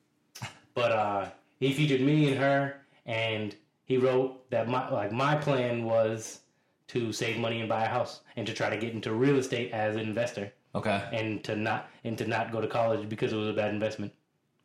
but 0.74 0.92
uh, 0.92 1.26
he 1.60 1.72
featured 1.72 2.02
me 2.02 2.28
and 2.30 2.38
her, 2.38 2.76
and 3.06 3.54
he 3.84 3.96
wrote 3.96 4.50
that 4.50 4.68
my 4.68 4.90
like 4.90 5.12
my 5.12 5.36
plan 5.36 5.84
was 5.84 6.40
to 6.88 7.12
save 7.12 7.38
money 7.38 7.60
and 7.60 7.68
buy 7.68 7.84
a 7.84 7.88
house 7.88 8.20
and 8.36 8.46
to 8.46 8.52
try 8.52 8.68
to 8.70 8.76
get 8.76 8.92
into 8.92 9.12
real 9.12 9.36
estate 9.36 9.72
as 9.72 9.96
an 9.96 10.02
investor 10.02 10.52
Okay. 10.74 11.02
and 11.12 11.42
to 11.44 11.54
not 11.56 11.88
and 12.04 12.18
to 12.18 12.26
not 12.26 12.50
go 12.52 12.60
to 12.60 12.66
college 12.66 13.08
because 13.08 13.32
it 13.32 13.36
was 13.36 13.48
a 13.48 13.52
bad 13.52 13.70
investment 13.72 14.12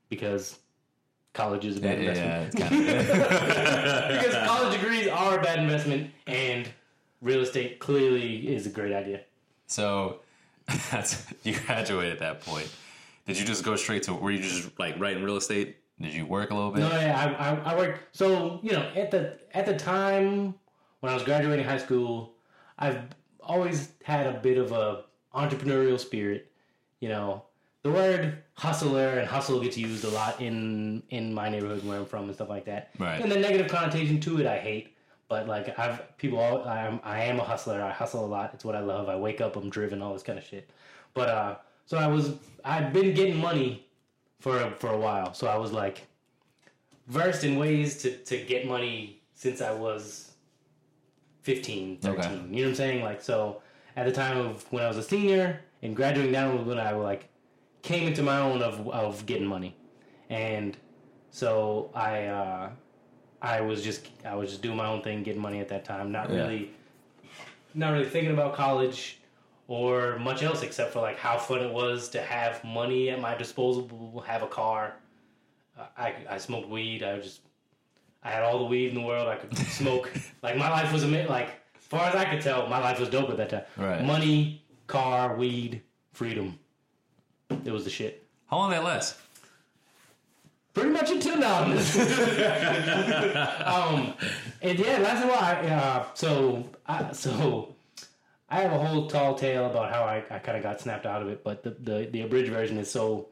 because 0.10 0.60
college 1.34 1.66
is 1.66 1.78
a 1.78 1.82
bad 1.82 2.02
yeah, 2.02 2.10
investment 2.10 2.54
it's 2.54 2.64
kind 2.64 2.90
of, 2.90 4.24
because 4.24 4.48
college 4.48 4.74
degrees 4.80 5.08
are 5.08 5.40
a 5.40 5.42
bad 5.42 5.60
investment 5.60 6.12
and 6.28 6.70
real 7.22 7.42
estate 7.42 7.80
clearly 7.80 8.48
is 8.54 8.66
a 8.66 8.70
great 8.70 8.94
idea. 8.94 9.22
so 9.68 10.20
that's 10.92 11.26
you 11.44 11.56
graduated 11.66 12.14
at 12.14 12.20
that 12.20 12.42
point. 12.42 12.70
Did 13.26 13.40
you 13.40 13.46
just 13.46 13.64
go 13.64 13.76
straight 13.76 14.04
to 14.04 14.14
were 14.14 14.32
you 14.32 14.42
just 14.42 14.78
like 14.80 15.00
writing 15.00 15.24
real 15.24 15.38
estate? 15.38 15.78
Did 16.02 16.14
you 16.14 16.26
work 16.26 16.52
a 16.52 16.56
little 16.56 16.72
bit? 16.72 16.80
No, 16.82 16.90
yeah, 16.92 17.36
I, 17.40 17.50
I, 17.50 17.74
I 17.74 17.78
worked. 17.78 18.16
So 18.16 18.60
you 18.64 18.72
know, 18.74 18.90
at 18.96 19.10
the 19.12 19.38
at 19.54 19.66
the 19.66 19.76
time 19.76 20.56
when 21.00 21.12
I 21.12 21.16
was 21.16 21.24
graduating 21.24 21.66
high 21.66 21.78
school, 21.78 22.34
I've 22.78 23.02
always 23.42 23.90
had 24.04 24.28
a 24.28 24.40
bit 24.40 24.58
of 24.58 24.72
a 24.72 25.04
entrepreneurial 25.34 26.00
spirit. 26.00 26.52
You 27.00 27.10
know, 27.10 27.44
the 27.84 27.92
word 27.92 28.44
hustler 28.56 29.20
and 29.20 29.28
hustle 29.28 29.62
gets 29.62 29.78
used 29.78 30.04
a 30.04 30.10
lot 30.10 30.42
in 30.42 31.04
in 31.10 31.34
my 31.34 31.50
neighborhood 31.50 31.86
where 31.86 32.00
I'm 32.00 32.06
from 32.06 32.26
and 32.26 32.36
stuff 32.36 32.50
like 32.50 32.66
that. 32.66 32.92
Right. 33.00 33.22
And 33.22 33.32
the 33.32 33.40
negative 33.40 33.68
connotation 33.68 34.20
to 34.22 34.40
it, 34.40 34.46
I 34.46 34.58
hate. 34.58 34.96
But 35.30 35.48
like 35.48 35.78
I've 35.78 36.18
people, 36.18 36.40
all, 36.40 36.68
I'm 36.68 37.00
I 37.04 37.24
am 37.24 37.40
a 37.40 37.44
hustler. 37.44 37.82
I 37.82 37.92
hustle 37.92 38.26
a 38.26 38.28
lot. 38.28 38.52
It's 38.54 38.66
what 38.66 38.76
I 38.76 38.82
love. 38.82 39.10
I 39.10 39.16
wake 39.16 39.42
up, 39.42 39.56
I'm 39.56 39.70
driven, 39.70 40.02
all 40.02 40.14
this 40.14 40.24
kind 40.24 40.40
of 40.40 40.46
shit. 40.46 40.70
But 41.14 41.30
uh, 41.30 41.56
so 41.86 41.98
I 41.98 42.08
was 42.08 42.34
I've 42.66 42.92
been 42.92 43.14
getting 43.14 43.38
money 43.38 43.88
for 44.40 44.72
for 44.80 44.90
a 44.90 44.98
while. 44.98 45.34
So 45.34 45.48
I 45.48 45.56
was 45.56 45.72
like 45.72 46.08
versed 47.08 47.44
in 47.44 47.58
ways 47.58 48.02
to, 48.04 48.16
to 48.18 48.38
get 48.38 48.68
money 48.68 49.22
since 49.34 49.62
I 49.62 49.72
was 49.72 50.29
15, 51.42 51.98
13. 51.98 52.20
Okay. 52.20 52.34
You 52.34 52.38
know 52.38 52.62
what 52.62 52.68
I'm 52.70 52.76
saying? 52.76 53.04
Like, 53.04 53.22
so 53.22 53.62
at 53.96 54.06
the 54.06 54.12
time 54.12 54.38
of 54.38 54.66
when 54.72 54.84
I 54.84 54.88
was 54.88 54.98
a 54.98 55.04
senior 55.04 55.62
and 55.82 55.96
graduating 55.96 56.32
down 56.32 56.58
was 56.58 56.68
when 56.68 56.80
I 56.80 56.92
like 56.92 57.30
came 57.82 58.08
into 58.08 58.22
my 58.24 58.40
own 58.40 58.62
of, 58.62 58.88
of 58.90 59.26
getting 59.26 59.48
money. 59.48 59.76
And 60.30 60.78
so 61.32 61.90
I, 61.96 62.26
uh, 62.26 62.70
I 63.42 63.62
was 63.62 63.84
just, 63.84 64.08
I 64.26 64.36
was 64.36 64.50
just 64.50 64.62
doing 64.62 64.78
my 64.78 64.88
own 64.88 65.02
thing, 65.02 65.24
getting 65.24 65.42
money 65.42 65.60
at 65.60 65.70
that 65.70 65.86
time, 65.86 66.12
not 66.12 66.30
Yeah. 66.30 66.38
really, 66.42 66.72
not 67.74 67.94
really 67.94 68.10
thinking 68.10 68.32
about 68.34 68.54
college 68.54 69.20
or 69.68 70.18
much 70.20 70.44
else 70.44 70.62
except 70.64 70.92
for 70.94 71.00
like 71.00 71.18
how 71.18 71.38
fun 71.38 71.62
it 71.62 71.72
was 71.72 72.10
to 72.10 72.22
have 72.22 72.64
money 72.64 73.10
at 73.12 73.22
my 73.22 73.36
disposal, 73.36 74.24
have 74.28 74.44
a 74.44 74.48
car. 74.48 74.96
I, 75.98 76.14
I 76.30 76.38
smoked 76.38 76.68
weed. 76.68 77.04
I 77.04 77.14
was 77.14 77.24
just 77.24 77.42
I 78.24 78.32
had 78.32 78.44
all 78.44 78.60
the 78.60 78.66
weed 78.66 78.90
in 78.90 78.96
the 78.96 79.02
world. 79.02 79.28
I 79.28 79.36
could 79.36 79.58
smoke. 79.70 80.12
like 80.42 80.58
my 80.58 80.70
life 80.70 80.92
was 80.92 81.04
ama- 81.04 81.28
like 81.30 81.48
as 81.78 81.84
far 81.86 82.08
as 82.08 82.16
I 82.16 82.26
could 82.26 82.42
tell, 82.42 82.68
my 82.68 82.80
life 82.80 83.00
was 83.00 83.10
dope 83.10 83.30
at 83.30 83.38
that 83.38 83.50
time. 83.50 83.64
Right. 83.78 84.04
Money, 84.04 84.64
car, 84.88 85.36
weed, 85.36 85.82
freedom. 86.14 86.60
It 87.66 87.72
was 87.72 87.84
the 87.84 87.90
shit. 87.90 88.26
How 88.48 88.58
long 88.58 88.70
did 88.72 88.78
that 88.80 88.84
last? 88.86 89.18
Pretty 90.74 90.92
much 90.92 91.10
until 91.10 91.38
now. 91.38 91.64
um, 93.66 94.14
and 94.62 94.78
yeah, 94.80 95.00
that's 95.00 95.26
why. 95.26 95.68
Uh, 95.68 96.06
so, 96.14 96.70
I, 96.86 97.12
so 97.12 97.76
I 98.50 98.62
have 98.62 98.72
a 98.72 98.78
whole 98.78 99.08
tall 99.08 99.36
tale 99.36 99.66
about 99.66 99.92
how 99.92 100.04
I, 100.04 100.24
I 100.30 100.40
kind 100.40 100.58
of 100.58 100.64
got 100.64 100.80
snapped 100.80 101.06
out 101.08 101.22
of 101.22 101.28
it, 101.28 101.44
but 101.44 101.64
the, 101.64 101.72
the, 101.72 102.08
the 102.12 102.22
abridged 102.22 102.52
version 102.52 102.78
is 102.78 102.90
so. 102.90 103.28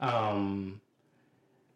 Um, 0.00 0.80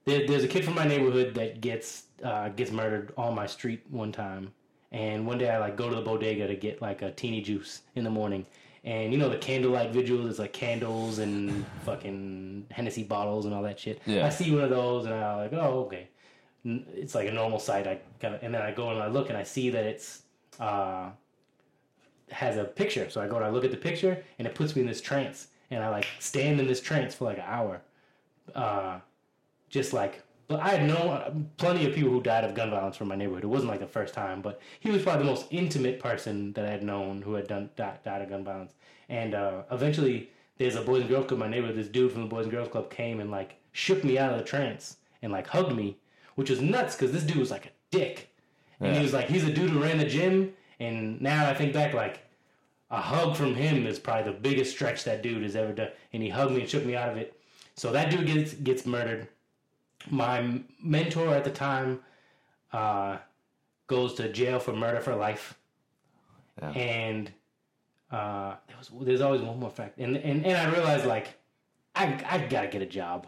there, 0.07 0.27
there's 0.27 0.45
a 0.45 0.49
kid 0.49 0.65
from 0.65 0.75
my 0.75 0.87
neighborhood 0.87 1.35
that 1.35 1.61
gets 1.61 2.05
uh, 2.25 2.49
gets 2.51 2.71
murdered 2.71 3.13
on 3.17 3.35
my 3.35 3.47
street 3.47 3.83
one 3.91 4.13
time, 4.13 4.53
and 4.93 5.27
one 5.27 5.39
day 5.39 5.51
I 5.51 5.59
like 5.59 5.77
go 5.77 5.89
to 5.91 5.95
the 5.95 6.03
bodega 6.03 6.47
to 6.47 6.57
get 6.57 6.81
like 6.81 7.03
a 7.03 7.11
teeny 7.11 7.43
juice 7.43 7.83
in 7.95 8.05
the 8.05 8.11
morning, 8.11 8.47
and 8.85 9.13
you 9.13 9.19
know 9.19 9.29
the 9.29 9.37
candlelight 9.39 9.91
vigil 9.91 10.27
is 10.27 10.39
like 10.39 10.53
candles 10.53 11.19
and 11.19 11.67
fucking 11.85 12.67
Hennessy 12.71 13.03
bottles 13.03 13.45
and 13.45 13.55
all 13.55 13.63
that 13.63 13.79
shit. 13.79 14.01
Yeah. 14.07 14.27
I 14.27 14.31
see 14.31 14.51
one 14.51 14.65
of 14.65 14.71
those 14.71 15.05
and 15.05 15.15
I'm 15.15 15.39
like, 15.39 15.53
oh 15.53 15.85
okay, 15.87 16.09
it's 16.65 17.15
like 17.15 17.29
a 17.29 17.33
normal 17.33 17.59
sight. 17.59 17.87
I 17.87 17.99
kind 18.21 18.35
of 18.35 18.43
and 18.43 18.55
then 18.55 18.63
I 18.63 18.73
go 18.73 18.91
and 18.91 19.03
I 19.03 19.09
look 19.09 19.29
and 19.29 19.37
I 19.37 19.43
see 19.43 19.71
that 19.71 19.85
it's. 19.85 20.23
Uh, 20.59 21.11
has 22.31 22.57
a 22.57 22.65
picture. 22.65 23.09
So 23.11 23.21
I 23.21 23.29
go 23.29 23.37
and 23.37 23.45
I 23.45 23.51
look 23.51 23.65
at 23.65 23.71
the 23.71 23.77
picture, 23.77 24.23
and 24.39 24.49
it 24.49 24.55
puts 24.55 24.75
me 24.75 24.83
in 24.83 24.89
this 24.89 25.01
trance, 25.01 25.49
and 25.71 25.83
I 25.83 25.89
like 25.89 26.07
stand 26.19 26.61
in 26.61 26.67
this 26.67 26.81
trance 26.81 27.15
for 27.15 27.25
like 27.25 27.39
an 27.39 27.45
hour, 27.47 27.83
uh, 28.55 28.99
just 29.69 29.93
like. 29.93 30.23
But 30.49 30.61
I 30.61 30.69
had 30.69 30.87
known 30.87 31.51
plenty 31.57 31.87
of 31.87 31.95
people 31.95 32.11
who 32.11 32.23
died 32.23 32.45
of 32.45 32.55
gun 32.55 32.71
violence 32.71 32.97
from 32.97 33.09
my 33.09 33.17
neighborhood. 33.17 33.43
It 33.43 33.49
wasn't 33.49 33.71
like 33.71 33.81
the 33.81 33.87
first 33.89 34.15
time, 34.15 34.43
but 34.43 34.61
he 34.79 34.91
was 34.91 35.03
probably 35.03 35.25
the 35.25 35.31
most 35.31 35.47
intimate 35.51 35.99
person 35.99 36.53
that 36.53 36.65
I 36.65 36.71
had 36.71 36.85
known 36.85 37.21
who 37.23 37.35
had 37.35 37.49
done 37.49 37.71
died, 37.75 37.99
died 38.05 38.23
of 38.23 38.29
gun 38.29 38.45
violence. 38.45 38.75
And 39.09 39.35
uh, 39.35 39.63
eventually, 39.73 40.31
there's 40.59 40.77
a 40.77 40.83
Boys 40.83 41.01
and 41.01 41.11
Girls 41.11 41.27
Club 41.27 41.41
in 41.41 41.47
my 41.47 41.49
neighborhood. 41.49 41.77
This 41.77 41.89
dude 41.89 42.13
from 42.13 42.23
the 42.23 42.29
Boys 42.29 42.45
and 42.45 42.53
Girls 42.53 42.69
Club 42.69 42.91
came 42.91 43.19
and 43.19 43.31
like 43.33 43.57
shook 43.73 44.05
me 44.05 44.19
out 44.19 44.33
of 44.33 44.39
the 44.39 44.45
trance 44.45 44.99
and 45.21 45.33
like 45.33 45.49
hugged 45.49 45.75
me, 45.75 45.99
which 46.37 46.49
was 46.49 46.61
nuts 46.61 46.95
because 46.95 47.11
this 47.11 47.25
dude 47.25 47.39
was 47.39 47.51
like 47.51 47.67
a 47.67 47.71
dick. 47.91 48.33
And 48.81 48.95
he 48.95 49.03
was 49.03 49.13
like, 49.13 49.27
he's 49.29 49.45
a 49.45 49.53
dude 49.53 49.71
who 49.71 49.83
ran 49.83 49.99
the 49.99 50.05
gym. 50.05 50.53
And 50.79 51.21
now 51.21 51.49
I 51.49 51.55
think 51.55 51.73
back, 51.73 51.95
like, 51.95 52.21
a 52.91 53.01
hug 53.01 53.35
from 53.35 53.55
him 53.55 53.87
is 53.87 53.99
probably 53.99 54.31
the 54.31 54.39
biggest 54.39 54.73
stretch 54.73 55.05
that 55.05 55.23
dude 55.23 55.43
has 55.43 55.57
ever 55.57 55.73
done. 55.73 55.89
And 56.13 56.23
he 56.23 56.29
hugged 56.29 56.53
me 56.53 56.61
and 56.61 56.69
shook 56.69 56.85
me 56.85 56.95
out 56.95 57.09
of 57.09 57.17
it. 57.17 57.41
So 57.75 57.93
that 57.93 58.11
dude 58.11 58.27
gets 58.27 58.55
gets 58.55 58.87
murdered. 58.87 59.29
My 60.11 60.61
mentor 60.83 61.35
at 61.35 61.45
the 61.45 61.51
time 61.51 62.01
uh, 62.73 63.19
goes 63.87 64.15
to 64.15 64.31
jail 64.33 64.59
for 64.59 64.73
murder 64.73 65.01
for 65.01 65.15
life. 65.15 65.59
Yeah. 66.61 66.71
And 66.71 67.33
uh, 68.11 68.55
there 68.67 68.77
was 68.79 68.91
there's 69.03 69.21
always 69.21 69.43
one 69.43 69.59
more 69.59 69.71
fact. 69.71 69.99
And 69.99 70.17
and, 70.17 70.45
and 70.47 70.57
I 70.57 70.73
realized 70.73 71.07
like 71.07 71.39
I 71.95 72.23
I 72.29 72.39
gotta 72.47 72.69
get 72.69 72.83
a 72.83 72.87
job. 72.87 73.27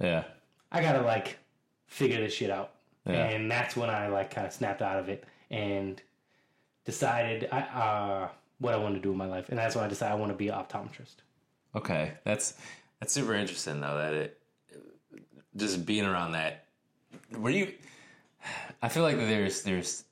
Yeah. 0.00 0.24
I 0.72 0.82
gotta 0.82 1.02
like 1.02 1.38
figure 1.86 2.18
this 2.18 2.32
shit 2.32 2.50
out. 2.50 2.72
Yeah. 3.06 3.26
And 3.26 3.50
that's 3.50 3.76
when 3.76 3.88
I 3.88 4.08
like 4.08 4.34
kind 4.34 4.46
of 4.46 4.52
snapped 4.52 4.82
out 4.82 4.98
of 4.98 5.08
it 5.08 5.24
and 5.50 6.02
decided 6.84 7.48
I, 7.52 7.60
uh, 7.60 8.28
what 8.58 8.74
I 8.74 8.78
wanted 8.78 8.96
to 8.96 9.00
do 9.00 9.12
in 9.12 9.16
my 9.16 9.26
life. 9.26 9.48
And 9.48 9.58
that's 9.58 9.76
when 9.76 9.84
I 9.84 9.88
decided 9.88 10.12
I 10.12 10.16
want 10.16 10.32
to 10.32 10.36
be 10.36 10.48
an 10.48 10.54
optometrist. 10.54 11.16
Okay, 11.74 12.14
that's 12.24 12.54
that's 13.00 13.12
super 13.12 13.34
interesting 13.34 13.80
though. 13.80 13.96
That 13.96 14.14
it 14.14 14.40
just 15.56 15.84
being 15.86 16.04
around 16.04 16.32
that. 16.32 16.64
Were 17.36 17.50
you? 17.50 17.72
I 18.82 18.88
feel 18.88 19.02
like 19.02 19.16
there's 19.16 19.62
there's, 19.62 20.04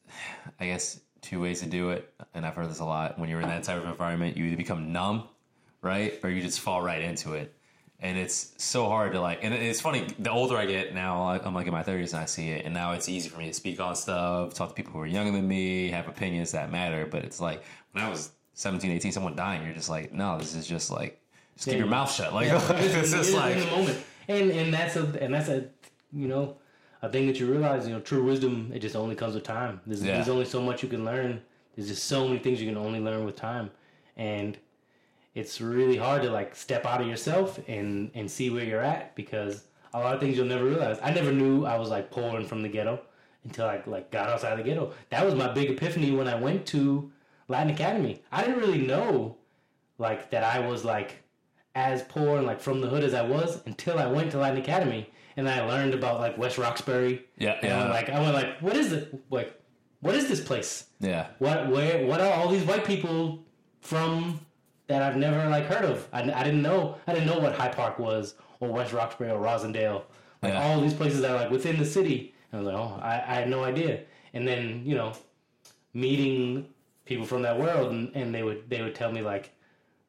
I 0.59 0.67
guess 0.67 1.01
two 1.21 1.41
ways 1.41 1.61
to 1.61 1.67
do 1.67 1.91
it, 1.91 2.13
and 2.35 2.45
I've 2.45 2.55
heard 2.55 2.69
this 2.71 2.81
a 2.81 2.85
lot. 2.85 3.19
When 3.19 3.29
you're 3.29 3.41
in 3.41 3.49
that 3.49 3.63
type 3.65 3.83
of 3.83 3.89
environment, 3.89 4.37
you 4.37 4.45
either 4.47 4.57
become 4.57 4.93
numb, 4.93 5.25
right, 5.83 6.19
or 6.23 6.31
you 6.31 6.43
just 6.43 6.61
fall 6.61 6.83
right 6.83 7.01
into 7.03 7.35
it. 7.35 7.55
And 8.01 8.19
it's 8.19 8.53
so 8.59 8.87
hard 8.89 9.13
to 9.13 9.21
like, 9.21 9.45
and 9.45 9.55
it's 9.55 9.81
funny. 9.81 10.07
The 10.19 10.31
older 10.31 10.57
I 10.57 10.67
get 10.67 10.95
now, 10.95 11.29
I'm 11.29 11.55
like 11.55 11.67
in 11.67 11.73
my 11.73 11.83
30s, 11.83 12.13
and 12.13 12.21
I 12.23 12.25
see 12.27 12.49
it, 12.51 12.65
and 12.65 12.75
now 12.75 12.93
it's 12.93 13.09
easy 13.09 13.29
for 13.29 13.39
me 13.39 13.47
to 13.47 13.55
speak 13.55 13.81
on 13.81 13.95
stuff, 13.97 14.53
talk 14.55 14.71
to 14.71 14.75
people 14.75 14.93
who 14.93 15.01
are 15.01 15.07
younger 15.07 15.33
than 15.33 15.47
me, 15.47 15.89
have 15.91 16.09
opinions 16.09 16.53
that 16.53 16.71
matter. 16.73 17.07
But 17.07 17.25
it's 17.25 17.41
like 17.41 17.63
when 17.93 18.05
I 18.05 18.11
was 18.11 18.33
17, 18.55 18.91
18, 18.91 19.13
someone 19.13 19.37
dying, 19.37 19.65
you're 19.65 19.75
just 19.75 19.89
like, 19.89 20.13
no, 20.13 20.37
this 20.39 20.55
is 20.55 20.67
just 20.67 20.91
like, 20.91 21.21
just 21.55 21.67
keep 21.67 21.75
Yeah. 21.75 21.79
your 21.79 21.87
mouth 21.89 22.13
shut. 22.13 22.35
Like, 22.35 22.49
Yeah, 22.49 22.73
it's 22.73 23.13
just 23.13 23.33
like, 23.33 23.55
in 23.57 23.61
the 23.61 23.67
moment, 23.71 23.99
and 24.29 24.51
and 24.51 24.73
that's 24.73 24.97
a 24.97 25.05
and 25.23 25.33
that's 25.35 25.49
a 25.49 25.67
you 26.13 26.29
know 26.29 26.57
a 27.03 27.09
thing 27.09 27.27
that 27.27 27.39
you 27.41 27.47
realize. 27.51 27.87
You 27.87 27.95
know, 27.95 28.01
true 28.01 28.25
wisdom 28.25 28.71
it 28.75 28.79
just 28.81 28.97
only 28.97 29.15
comes 29.15 29.35
with 29.35 29.45
time. 29.45 29.81
There's, 29.87 30.03
Yeah. 30.03 30.15
there's 30.15 30.29
only 30.29 30.45
so 30.47 30.61
much 30.63 30.83
you 30.83 30.89
can 30.89 31.05
learn. 31.05 31.43
There's 31.77 31.89
just 31.89 32.05
so 32.05 32.27
many 32.27 32.39
things 32.39 32.61
you 32.63 32.69
can 32.69 32.79
only 32.79 33.01
learn 33.01 33.25
with 33.25 33.37
time, 33.37 33.71
and 34.17 34.57
it's 35.35 35.61
really 35.61 35.97
hard 35.97 36.23
to 36.23 36.31
like 36.31 36.55
step 36.55 36.87
out 36.87 37.01
of 37.01 37.07
yourself 37.09 37.59
and 37.69 38.11
and 38.15 38.31
see 38.31 38.51
where 38.51 38.65
you're 38.65 38.81
at 38.81 39.15
because 39.17 39.65
a 39.93 39.99
lot 39.99 40.15
of 40.15 40.21
things 40.21 40.37
you'll 40.37 40.47
never 40.47 40.65
realize. 40.65 40.99
I 41.03 41.13
never 41.13 41.33
knew 41.33 41.65
I 41.67 41.77
was 41.79 41.89
like 41.89 42.11
pulling 42.11 42.47
from 42.47 42.63
the 42.63 42.69
ghetto 42.69 43.01
until 43.45 43.67
I 43.67 43.83
like 43.87 44.11
got 44.11 44.29
outside 44.29 44.59
the 44.59 44.63
ghetto. 44.63 44.93
That 45.11 45.25
was 45.25 45.35
my 45.35 45.53
big 45.53 45.71
epiphany 45.71 46.13
when 46.13 46.29
I 46.29 46.37
went 46.37 46.65
to 46.67 47.11
Latin 47.49 47.71
Academy. 47.75 48.23
I 48.33 48.43
didn't 48.43 48.61
really 48.61 48.79
know 48.79 49.37
like 49.99 50.31
that 50.31 50.43
I 50.45 50.61
was 50.67 50.85
like 50.85 51.24
as 51.75 52.03
poor 52.03 52.39
and 52.39 52.47
like 52.47 52.61
from 52.61 52.81
the 52.81 52.89
hood 52.89 53.03
as 53.05 53.15
I 53.15 53.23
was 53.23 53.61
until 53.67 53.99
I 53.99 54.07
went 54.07 54.31
to 54.33 54.39
Latin 54.39 54.59
Academy 54.59 55.11
and 55.37 55.49
I 55.49 55.65
learned 55.67 55.95
about 55.95 56.21
like 56.21 56.39
West 56.39 56.59
Roxbury. 56.59 57.25
Yeah, 57.37 57.59
yeah. 57.63 57.89
like 57.89 58.09
I 58.09 58.21
went 58.21 58.35
like, 58.35 58.61
what 58.61 58.77
is 58.77 58.93
it? 58.93 59.15
Like, 59.31 59.61
what 60.01 60.15
is 60.15 60.29
this 60.29 60.41
place? 60.41 60.87
yeah, 61.01 61.29
What 61.39 61.69
where 61.71 62.07
what 62.07 62.21
are 62.21 62.33
all 62.33 62.49
these 62.49 62.65
white 62.65 62.85
people 62.85 63.45
from 63.81 64.41
that 64.87 65.03
I've 65.03 65.17
never 65.17 65.49
like 65.51 65.65
heard 65.67 65.85
of? 65.85 66.07
I, 66.13 66.21
I 66.23 66.45
didn't 66.45 66.63
know 66.63 66.97
I 67.07 67.13
didn't 67.15 67.27
know 67.27 67.39
what 67.39 67.55
Hyde 67.55 67.75
Park 67.75 67.99
was 67.99 68.35
or 68.61 68.71
West 68.73 68.93
Roxbury 68.93 69.31
or 69.31 69.41
Roslindale. 69.41 70.03
Like 70.43 70.53
Yeah. 70.53 70.63
all 70.63 70.81
these 70.81 70.95
places 70.95 71.23
that 71.23 71.31
are 71.31 71.37
like 71.41 71.51
within 71.51 71.79
the 71.79 71.87
city. 71.87 72.35
And 72.53 72.61
I 72.61 72.65
was 72.65 72.73
like, 72.73 72.81
oh, 72.83 73.01
I, 73.03 73.15
I 73.15 73.35
had 73.35 73.49
no 73.49 73.65
idea. 73.65 74.03
And 74.35 74.47
then 74.47 74.83
you 74.85 74.95
know, 74.95 75.15
meeting 75.93 76.69
people 77.05 77.27
from 77.27 77.43
that 77.43 77.59
world, 77.59 77.93
and, 77.93 78.11
and 78.15 78.35
they 78.35 78.43
would 78.43 78.69
they 78.71 78.83
would 78.83 78.95
tell 78.95 79.11
me 79.13 79.23
like 79.23 79.54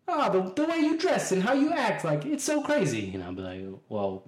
oh, 0.08 0.32
the, 0.32 0.54
the 0.62 0.68
way 0.70 0.78
you 0.78 0.98
dress 0.98 1.32
and 1.32 1.42
how 1.44 1.54
you 1.54 1.72
act, 1.72 2.04
like, 2.06 2.26
it's 2.26 2.44
so 2.44 2.62
crazy. 2.62 3.12
And 3.14 3.24
I'll 3.24 3.34
be 3.34 3.42
like, 3.42 3.62
well, 3.90 4.24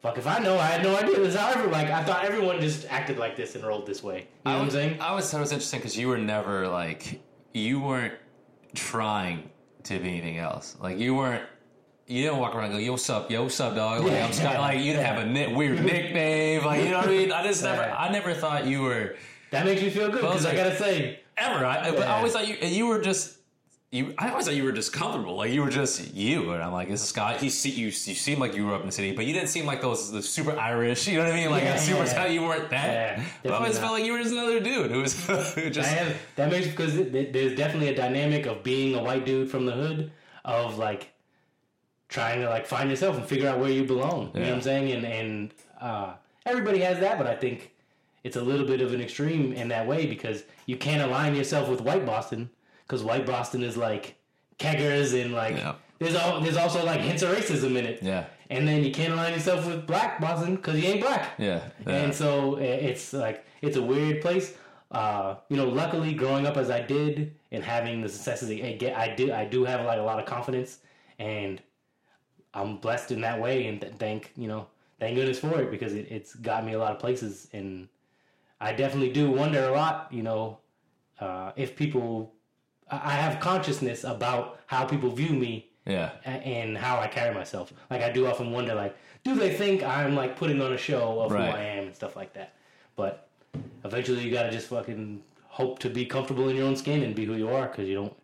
fuck 0.00 0.18
if 0.18 0.26
I 0.26 0.38
know. 0.38 0.58
I 0.58 0.66
had 0.66 0.82
no 0.82 0.96
idea. 0.96 1.16
This 1.16 1.34
is 1.34 1.36
how 1.36 1.48
everyone, 1.50 1.72
like, 1.72 1.90
I 1.90 2.02
thought 2.04 2.24
everyone 2.24 2.60
just 2.60 2.86
acted 2.90 3.18
like 3.18 3.36
this 3.36 3.54
and 3.54 3.64
rolled 3.64 3.86
this 3.86 4.02
way. 4.02 4.28
You 4.44 4.52
know 4.52 4.58
what 4.58 4.64
I'm 4.64 4.70
saying? 4.70 5.00
I 5.00 5.14
was. 5.14 5.32
It 5.32 5.38
was 5.40 5.52
interesting 5.52 5.80
because 5.80 5.96
you 5.96 6.08
were 6.08 6.18
never 6.18 6.68
like 6.68 7.20
you 7.52 7.80
weren't 7.80 8.14
trying 8.74 9.50
to 9.84 9.98
be 9.98 10.08
anything 10.08 10.38
else. 10.38 10.76
Like 10.80 10.98
you 10.98 11.14
weren't. 11.14 11.44
You 12.08 12.22
didn't 12.22 12.38
walk 12.38 12.54
around 12.54 12.66
and 12.66 12.74
go, 12.74 12.78
"Yo, 12.78 12.92
what's 12.92 13.10
up? 13.10 13.28
Yo, 13.30 13.42
what's 13.42 13.58
up, 13.58 13.74
dog?" 13.74 14.04
Like, 14.04 14.12
Yeah, 14.12 14.26
I'm 14.26 14.32
Scott. 14.32 14.60
Like 14.60 14.78
you 14.78 14.92
didn't 14.92 15.00
yeah. 15.00 15.14
have 15.14 15.26
a 15.26 15.28
ni- 15.28 15.54
weird 15.54 15.82
nickname. 15.84 16.64
Like 16.64 16.84
you 16.84 16.90
know 16.90 16.98
what 16.98 17.08
I 17.08 17.10
mean? 17.10 17.32
I 17.32 17.42
just 17.42 17.64
never. 17.64 17.82
I 17.82 18.08
never 18.10 18.32
thought 18.32 18.64
you 18.66 18.82
were 18.82 19.16
That 19.50 19.64
makes 19.64 19.82
me 19.82 19.90
feel 19.90 20.08
good 20.10 20.20
because 20.20 20.46
I 20.46 20.54
gotta 20.54 20.76
say, 20.76 21.20
ever. 21.36 21.64
I, 21.64 21.90
but 21.90 22.02
I 22.06 22.18
always 22.18 22.32
thought 22.32 22.46
you. 22.46 22.54
You 22.64 22.86
were 22.86 23.00
just. 23.00 23.38
You, 23.92 24.14
I 24.18 24.30
always 24.30 24.46
thought 24.46 24.56
you 24.56 24.64
were 24.64 24.72
just 24.72 24.92
comfortable, 24.92 25.36
like 25.36 25.52
you 25.52 25.62
were 25.62 25.70
just 25.70 26.12
you, 26.12 26.50
and 26.50 26.62
I'm 26.62 26.72
like, 26.72 26.88
this 26.88 27.02
is 27.02 27.08
Scott. 27.08 27.40
You 27.40 27.50
see, 27.50 27.70
you 27.70 27.86
you 27.86 27.92
seem 27.92 28.40
like 28.40 28.54
you 28.56 28.64
grew 28.64 28.74
up 28.74 28.80
in 28.80 28.86
the 28.86 28.92
city, 28.92 29.12
but 29.12 29.26
you 29.26 29.32
didn't 29.32 29.48
seem 29.48 29.64
like 29.64 29.80
those 29.80 30.10
the 30.10 30.22
super 30.22 30.58
Irish. 30.58 31.06
You 31.16 31.18
know 31.18 31.24
what 31.24 31.32
I 31.32 31.36
mean? 31.36 31.50
Like 31.52 31.62
Yeah, 31.62 31.74
a 31.74 31.78
super 31.78 32.04
yeah, 32.04 32.24
yeah. 32.24 32.26
You 32.26 32.42
weren't 32.42 32.68
that. 32.70 33.18
Yeah, 33.18 33.24
but 33.44 33.52
I 33.52 33.56
always 33.56 33.74
definitely 33.74 33.80
felt 33.80 33.92
like 33.92 34.04
you 34.04 34.12
were 34.12 34.18
just 34.18 34.32
another 34.32 34.58
dude 34.60 34.90
who 34.90 35.00
was 35.02 35.26
who 35.54 35.70
just. 35.70 35.88
I 35.88 35.92
have, 35.92 36.16
that 36.34 36.50
makes 36.50 36.66
because 36.66 36.94
there's 36.96 37.56
definitely 37.56 37.88
a 37.88 37.94
dynamic 37.94 38.46
of 38.46 38.64
being 38.64 38.96
a 38.96 39.02
white 39.02 39.24
dude 39.24 39.48
from 39.48 39.66
the 39.66 39.72
hood 39.72 40.10
of 40.44 40.78
like 40.78 41.12
trying 42.08 42.40
to 42.40 42.48
like 42.48 42.66
find 42.66 42.90
yourself 42.90 43.16
and 43.16 43.24
figure 43.24 43.48
out 43.48 43.60
where 43.60 43.70
you 43.70 43.84
belong. 43.84 44.32
You 44.34 44.40
know 44.40 44.46
what 44.48 44.54
I'm 44.56 44.62
saying? 44.62 44.90
And 44.90 45.06
and 45.06 45.54
uh, 45.80 46.14
everybody 46.44 46.80
has 46.80 46.98
that, 46.98 47.18
but 47.18 47.28
I 47.28 47.36
think 47.36 47.72
it's 48.24 48.36
a 48.36 48.42
little 48.42 48.66
bit 48.66 48.80
of 48.80 48.92
an 48.92 49.00
extreme 49.00 49.52
in 49.52 49.68
that 49.68 49.86
way 49.86 50.06
because 50.06 50.42
you 50.66 50.76
can't 50.76 51.02
align 51.02 51.36
yourself 51.36 51.68
with 51.68 51.80
white 51.80 52.04
Boston 52.04 52.50
because 52.86 53.02
white 53.02 53.26
Boston 53.26 53.62
is 53.62 53.76
like 53.76 54.16
keggers 54.58 55.20
and 55.20 55.32
like 55.32 55.56
Yeah. 55.56 55.74
there's 55.98 56.14
all 56.14 56.40
there's 56.40 56.56
also 56.56 56.84
like 56.84 57.00
hints 57.00 57.22
of 57.22 57.36
racism 57.36 57.76
in 57.76 57.84
it. 57.86 58.02
Yeah. 58.02 58.24
And 58.48 58.66
then 58.66 58.84
you 58.84 58.92
can't 58.92 59.12
align 59.12 59.32
yourself 59.32 59.66
with 59.66 59.86
black 59.86 60.20
Boston 60.20 60.54
because 60.56 60.80
you 60.80 60.88
ain't 60.88 61.00
black. 61.00 61.34
Yeah, 61.36 61.62
yeah. 61.84 61.96
And 61.96 62.14
so 62.14 62.56
it's 62.56 63.12
like 63.12 63.44
it's 63.60 63.76
a 63.76 63.82
weird 63.82 64.20
place. 64.20 64.54
Uh, 64.92 65.34
you 65.48 65.56
know, 65.56 65.68
luckily 65.68 66.14
growing 66.14 66.46
up 66.46 66.56
as 66.56 66.70
I 66.70 66.80
did 66.80 67.34
and 67.50 67.64
having 67.64 68.02
the 68.02 68.08
successes 68.08 68.48
I 68.48 68.72
get, 68.78 68.96
I 68.96 69.14
do 69.16 69.32
I 69.32 69.44
do 69.44 69.64
have 69.64 69.84
like 69.84 69.98
a 69.98 70.02
lot 70.02 70.20
of 70.20 70.26
confidence, 70.26 70.78
and 71.18 71.60
I'm 72.54 72.76
blessed 72.76 73.10
in 73.10 73.20
that 73.22 73.40
way. 73.40 73.66
And 73.66 73.80
th- 73.80 73.94
thank 73.98 74.30
you 74.36 74.46
know 74.46 74.68
thank 75.00 75.16
goodness 75.16 75.40
for 75.40 75.60
it 75.60 75.72
because 75.72 75.92
it, 75.92 76.06
it's 76.10 76.36
got 76.36 76.64
me 76.64 76.74
a 76.74 76.78
lot 76.78 76.92
of 76.92 77.00
places. 77.00 77.48
And 77.52 77.88
I 78.60 78.72
definitely 78.72 79.10
do 79.10 79.28
wonder 79.28 79.64
a 79.64 79.72
lot. 79.72 80.06
You 80.12 80.22
know, 80.22 80.58
uh, 81.18 81.50
if 81.56 81.74
people 81.74 82.32
I 82.90 83.12
have 83.12 83.40
consciousness 83.40 84.04
about 84.04 84.60
how 84.66 84.84
people 84.84 85.10
view 85.10 85.30
me 85.30 85.66
yeah. 85.84 86.10
and 86.24 86.76
how 86.76 86.98
I 86.98 87.08
carry 87.08 87.34
myself. 87.34 87.72
Like 87.90 88.02
I 88.02 88.10
do 88.10 88.26
often 88.26 88.52
wonder, 88.52 88.74
like, 88.74 88.96
do 89.24 89.34
they 89.34 89.52
think 89.52 89.82
I'm 89.82 90.14
like 90.14 90.36
putting 90.36 90.60
on 90.62 90.72
a 90.72 90.78
show 90.78 91.20
of 91.20 91.32
Right. 91.32 91.50
who 91.50 91.56
I 91.56 91.62
am 91.62 91.86
and 91.86 91.94
stuff 91.94 92.14
like 92.14 92.32
that? 92.34 92.54
But 92.94 93.28
eventually, 93.84 94.22
you 94.22 94.32
gotta 94.32 94.50
just 94.50 94.68
fucking 94.68 95.22
hope 95.48 95.78
to 95.80 95.90
be 95.90 96.06
comfortable 96.06 96.48
in 96.48 96.56
your 96.56 96.66
own 96.66 96.76
skin 96.76 97.02
and 97.02 97.14
be 97.14 97.24
who 97.24 97.34
you 97.34 97.48
are, 97.48 97.66
because 97.66 97.88
you 97.88 97.94
don't. 97.94 98.16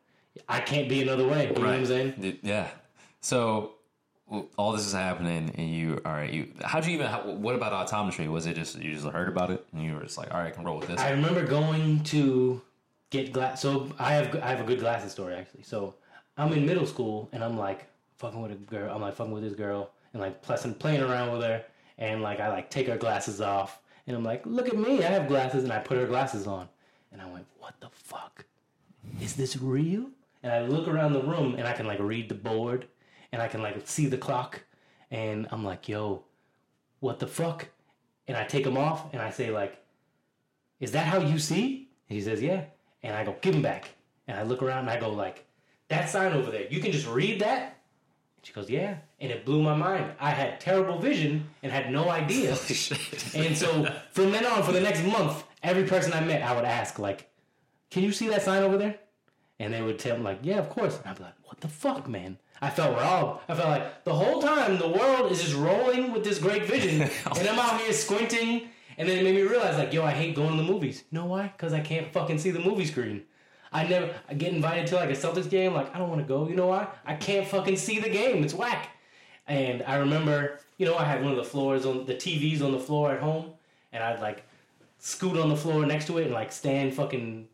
I 0.49 0.61
can't 0.61 0.89
be 0.89 1.03
another 1.03 1.27
way. 1.27 1.49
You 1.49 1.55
know 1.55 1.61
what 1.61 1.71
I'm 1.71 1.87
saying? 1.87 2.39
Yeah. 2.43 2.69
So 3.21 3.73
all 4.57 4.73
this 4.73 4.87
is 4.87 4.93
happening, 4.93 5.53
and 5.57 5.71
you 5.71 6.01
all 6.07 6.13
right? 6.13 6.33
You 6.33 6.49
how'd 6.63 6.87
you 6.87 6.93
even? 6.95 7.07
How, 7.07 7.23
what 7.23 7.55
about 7.55 7.89
optometry? 7.89 8.29
Was 8.29 8.47
it 8.47 8.55
just 8.55 8.79
you 8.79 8.93
just 8.93 9.07
heard 9.07 9.29
about 9.29 9.51
it, 9.51 9.67
and 9.73 9.83
you 9.83 9.95
were 9.95 10.03
just 10.03 10.17
like, 10.17 10.33
all 10.33 10.41
right, 10.41 10.49
I 10.49 10.51
can 10.51 10.65
roll 10.65 10.79
with 10.79 10.89
this? 10.89 11.01
I 11.01 11.11
remember 11.11 11.45
going 11.45 12.03
to 12.05 12.63
get 13.13 13.33
glass. 13.33 13.61
So 13.63 13.93
I 13.99 14.15
have 14.15 14.35
I 14.43 14.49
have 14.49 14.61
a 14.61 14.65
good 14.65 14.81
glasses 14.81 15.13
story 15.13 15.35
actually. 15.35 15.63
So 15.63 15.95
I'm 16.37 16.53
in 16.53 16.67
middle 16.67 16.87
school 16.87 17.29
and 17.33 17.45
I'm 17.45 17.57
like 17.57 17.87
fucking 18.17 18.43
with 18.43 18.51
a 18.51 18.57
girl. 18.57 18.93
I'm 18.93 19.03
like 19.03 19.15
fucking 19.15 19.33
with 19.33 19.45
this 19.45 19.55
girl 19.55 19.91
and 20.13 20.21
like 20.21 20.43
plus 20.43 20.65
I'm 20.65 20.75
playing 20.75 21.03
around 21.03 21.31
with 21.33 21.43
her 21.43 21.65
and 21.99 22.23
like 22.23 22.41
I 22.41 22.49
like 22.49 22.71
take 22.71 22.89
her 22.89 22.97
glasses 22.97 23.41
off 23.41 23.81
and 24.07 24.17
I'm 24.17 24.25
like, 24.25 24.45
look 24.47 24.67
at 24.67 24.77
me, 24.77 25.05
I 25.05 25.09
have 25.09 25.29
glasses 25.29 25.63
and 25.63 25.73
I 25.73 25.79
put 25.79 25.99
her 25.99 26.07
glasses 26.07 26.47
on 26.47 26.69
and 27.13 27.21
I 27.23 27.31
went, 27.31 27.47
what 27.59 27.75
the 27.81 27.91
fuck? 27.93 28.47
Is 29.21 29.37
this 29.37 29.57
real? 29.57 30.07
And 30.43 30.53
I 30.53 30.63
look 30.63 30.89
around 30.89 31.13
the 31.13 31.23
room 31.23 31.55
and 31.57 31.69
I 31.69 31.73
can 31.75 31.87
like 31.87 32.01
read 32.01 32.29
the 32.29 32.35
board 32.35 32.89
and 33.31 33.41
I 33.41 33.47
can 33.47 33.63
like 33.63 33.87
see 33.87 34.07
the 34.07 34.19
clock 34.19 34.63
and 35.11 35.47
I'm 35.53 35.65
like, 35.65 35.89
yo, 35.89 36.25
what 37.01 37.19
the 37.21 37.27
fuck? 37.27 37.69
And 38.27 38.37
I 38.37 38.45
take 38.45 38.65
them 38.65 38.79
off 38.79 39.13
and 39.13 39.21
I 39.21 39.31
say 39.31 39.51
like, 39.51 39.79
is 40.81 40.93
that 40.93 41.07
how 41.07 41.19
you 41.19 41.39
see? 41.39 41.89
And 42.09 42.19
he 42.19 42.25
says, 42.25 42.43
yeah. 42.43 42.65
And 43.03 43.17
I 43.17 43.25
go, 43.25 43.37
give 43.41 43.55
him 43.55 43.63
back. 43.63 43.91
And 44.29 44.39
I 44.39 44.43
look 44.43 44.63
around 44.63 44.81
and 44.81 44.91
I 44.91 45.01
go 45.01 45.11
like, 45.11 45.45
that 45.89 46.09
sign 46.09 46.33
over 46.33 46.51
there, 46.51 46.67
you 46.71 46.81
can 46.81 46.93
just 46.93 47.07
read 47.07 47.41
that? 47.41 47.79
And 48.37 48.47
she 48.47 48.53
goes, 48.53 48.71
yeah. 48.71 48.97
And 49.21 49.31
it 49.31 49.45
blew 49.45 49.63
my 49.63 49.75
mind. 49.75 50.13
I 50.19 50.31
had 50.31 50.61
terrible 50.61 50.99
vision 50.99 51.49
and 51.63 51.71
had 51.71 51.91
no 51.93 52.09
idea. 52.09 52.51
and 53.35 53.57
so 53.57 53.93
from 54.13 54.31
then 54.31 54.47
on, 54.47 54.63
for 54.63 54.73
the 54.73 54.81
next 54.81 55.05
month, 55.05 55.45
every 55.63 55.85
person 55.85 56.13
I 56.13 56.21
met, 56.21 56.43
I 56.43 56.55
would 56.55 56.65
ask 56.65 56.99
like, 56.99 57.31
can 57.91 58.03
you 58.03 58.13
see 58.13 58.29
that 58.29 58.43
sign 58.43 58.63
over 58.63 58.79
there? 58.79 58.99
And 59.59 59.73
they 59.73 59.83
would 59.83 59.99
tell 59.99 60.17
me 60.17 60.25
like, 60.25 60.39
yeah, 60.43 60.59
of 60.59 60.71
course. 60.71 60.99
And 60.99 61.07
I'd 61.07 61.19
be 61.19 61.25
like, 61.25 61.35
what 61.45 61.61
the 61.61 61.69
fuck, 61.69 62.09
man? 62.09 62.39
I 62.63 62.71
felt 62.71 62.97
robbed. 62.97 63.43
I 63.49 63.55
felt 63.55 63.69
like 63.69 64.05
the 64.05 64.15
whole 64.15 64.41
time 64.41 64.79
the 64.79 64.89
world 64.89 65.33
is 65.33 65.43
just 65.43 65.57
rolling 65.57 66.13
with 66.13 66.23
this 66.23 66.39
great 66.39 66.65
vision, 66.65 67.03
and 67.37 67.49
I'm 67.49 67.59
out 67.59 67.81
here 67.81 67.93
squinting. 67.93 68.69
And 68.99 69.09
then 69.09 69.19
it 69.19 69.25
made 69.25 69.35
me 69.35 69.43
realize 69.43 69.79
like, 69.79 69.93
yo, 69.93 70.05
I 70.05 70.13
hate 70.13 70.35
going 70.35 70.57
to 70.57 70.63
the 70.63 70.71
movies. 70.71 71.05
You 71.11 71.19
know 71.19 71.27
why? 71.27 71.53
Because 71.57 71.73
I 71.73 71.81
can't 71.81 72.13
fucking 72.13 72.39
see 72.39 72.51
the 72.51 72.61
movie 72.61 72.85
screen. 72.85 73.23
I 73.73 73.87
never 73.87 74.15
I 74.29 74.35
get 74.35 74.53
invited 74.53 74.87
to 74.89 74.97
like 74.97 75.11
a 75.11 75.15
Celtics 75.15 75.49
game. 75.49 75.75
Like 75.75 75.95
I 75.95 75.99
don't 75.99 76.09
want 76.09 76.21
to 76.21 76.27
go. 76.27 76.49
You 76.49 76.55
know 76.55 76.67
why? 76.67 76.89
I 77.07 77.15
can't 77.15 77.47
fucking 77.47 77.77
see 77.77 77.99
the 78.01 78.11
game. 78.11 78.45
It's 78.45 78.55
whack. 78.55 78.91
And 79.49 79.83
I 79.85 79.97
remember, 79.97 80.61
you 80.79 80.87
know, 80.87 80.97
I 80.97 81.05
had 81.05 81.23
one 81.23 81.33
of 81.33 81.37
the 81.37 81.45
floors 81.45 81.87
on 81.87 82.07
the 82.07 82.15
TVs 82.15 82.63
on 82.63 82.73
the 82.73 82.79
floor 82.79 83.13
at 83.13 83.21
home, 83.21 83.51
and 83.93 84.03
I'd 84.05 84.21
like 84.21 84.45
scoot 84.99 85.37
on 85.37 85.49
the 85.49 85.57
floor 85.57 85.85
next 85.85 86.07
to 86.07 86.19
it 86.19 86.27
and 86.27 86.33
like 86.33 86.53
stand 86.53 86.95
fucking 86.95 87.49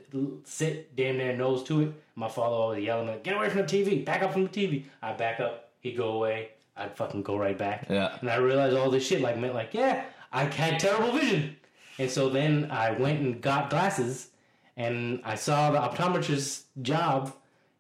sit 0.45 0.95
damn 0.97 1.17
near 1.17 1.37
nose 1.37 1.63
to 1.65 1.83
it. 1.83 1.93
My 2.15 2.29
father 2.29 2.57
always 2.57 2.85
yelling 2.85 3.09
like, 3.09 3.23
"Get 3.23 3.37
away 3.37 3.49
from 3.49 3.63
the 3.63 3.67
TV! 3.67 4.05
Back 4.05 4.23
up 4.23 4.33
from 4.33 4.43
the 4.43 4.49
TV!" 4.51 4.85
I 5.01 5.13
back 5.13 5.41
up. 5.41 5.71
He'd 5.81 5.97
go 5.97 6.11
away. 6.13 6.51
I'd 6.77 6.97
fucking 6.97 7.23
go 7.23 7.37
right 7.37 7.57
back. 7.57 7.87
Yeah. 7.89 8.17
And 8.21 8.31
I 8.31 8.37
realized 8.37 8.77
all 8.77 8.91
this 8.91 9.07
shit 9.07 9.21
like 9.21 9.37
meant 9.39 9.55
like, 9.55 9.75
yeah, 9.75 10.05
I 10.33 10.45
had 10.45 10.79
terrible 10.79 11.13
vision. 11.13 11.57
And 11.99 12.11
so 12.11 12.29
then 12.29 12.71
I 12.71 12.93
went 12.93 13.21
and 13.21 13.41
got 13.41 13.71
glasses, 13.71 14.29
and 14.77 15.21
I 15.25 15.35
saw 15.35 15.71
the 15.71 15.79
optometrist's 15.79 16.65
job. 16.83 17.35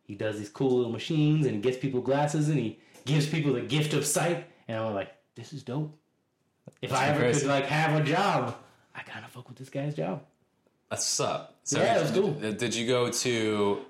He 0.05 0.15
does 0.15 0.39
these 0.39 0.49
cool 0.49 0.77
little 0.77 0.93
machines, 0.93 1.47
and 1.47 1.55
he 1.55 1.61
gets 1.61 1.77
people 1.77 2.01
glasses, 2.01 2.49
and 2.49 2.59
he 2.59 2.79
gives 3.05 3.27
people 3.27 3.53
the 3.53 3.61
gift 3.61 3.95
of 3.95 4.05
sight. 4.05 4.47
And 4.67 4.77
I'm 4.77 4.95
like, 4.95 5.13
this 5.35 5.53
is 5.53 5.63
dope. 5.63 5.97
If 6.83 6.93
I 6.93 7.09
ever 7.09 7.21
crazy. 7.21 7.41
could 7.41 7.49
like 7.49 7.67
have 7.67 8.01
a 8.01 8.05
job, 8.05 8.57
I 8.95 9.03
kind 9.03 9.25
of 9.25 9.31
fuck 9.31 9.49
with 9.49 9.59
this 9.59 9.71
guy's 9.71 9.95
job. 9.95 10.23
That's 10.91 11.03
what's 11.03 11.21
up. 11.21 11.57
So 11.65 11.81
Yeah, 11.81 12.01
was 12.01 12.11
cool. 12.11 12.33
Did 12.33 12.75
you 12.75 12.87
go 12.87 13.11
to 13.11 13.81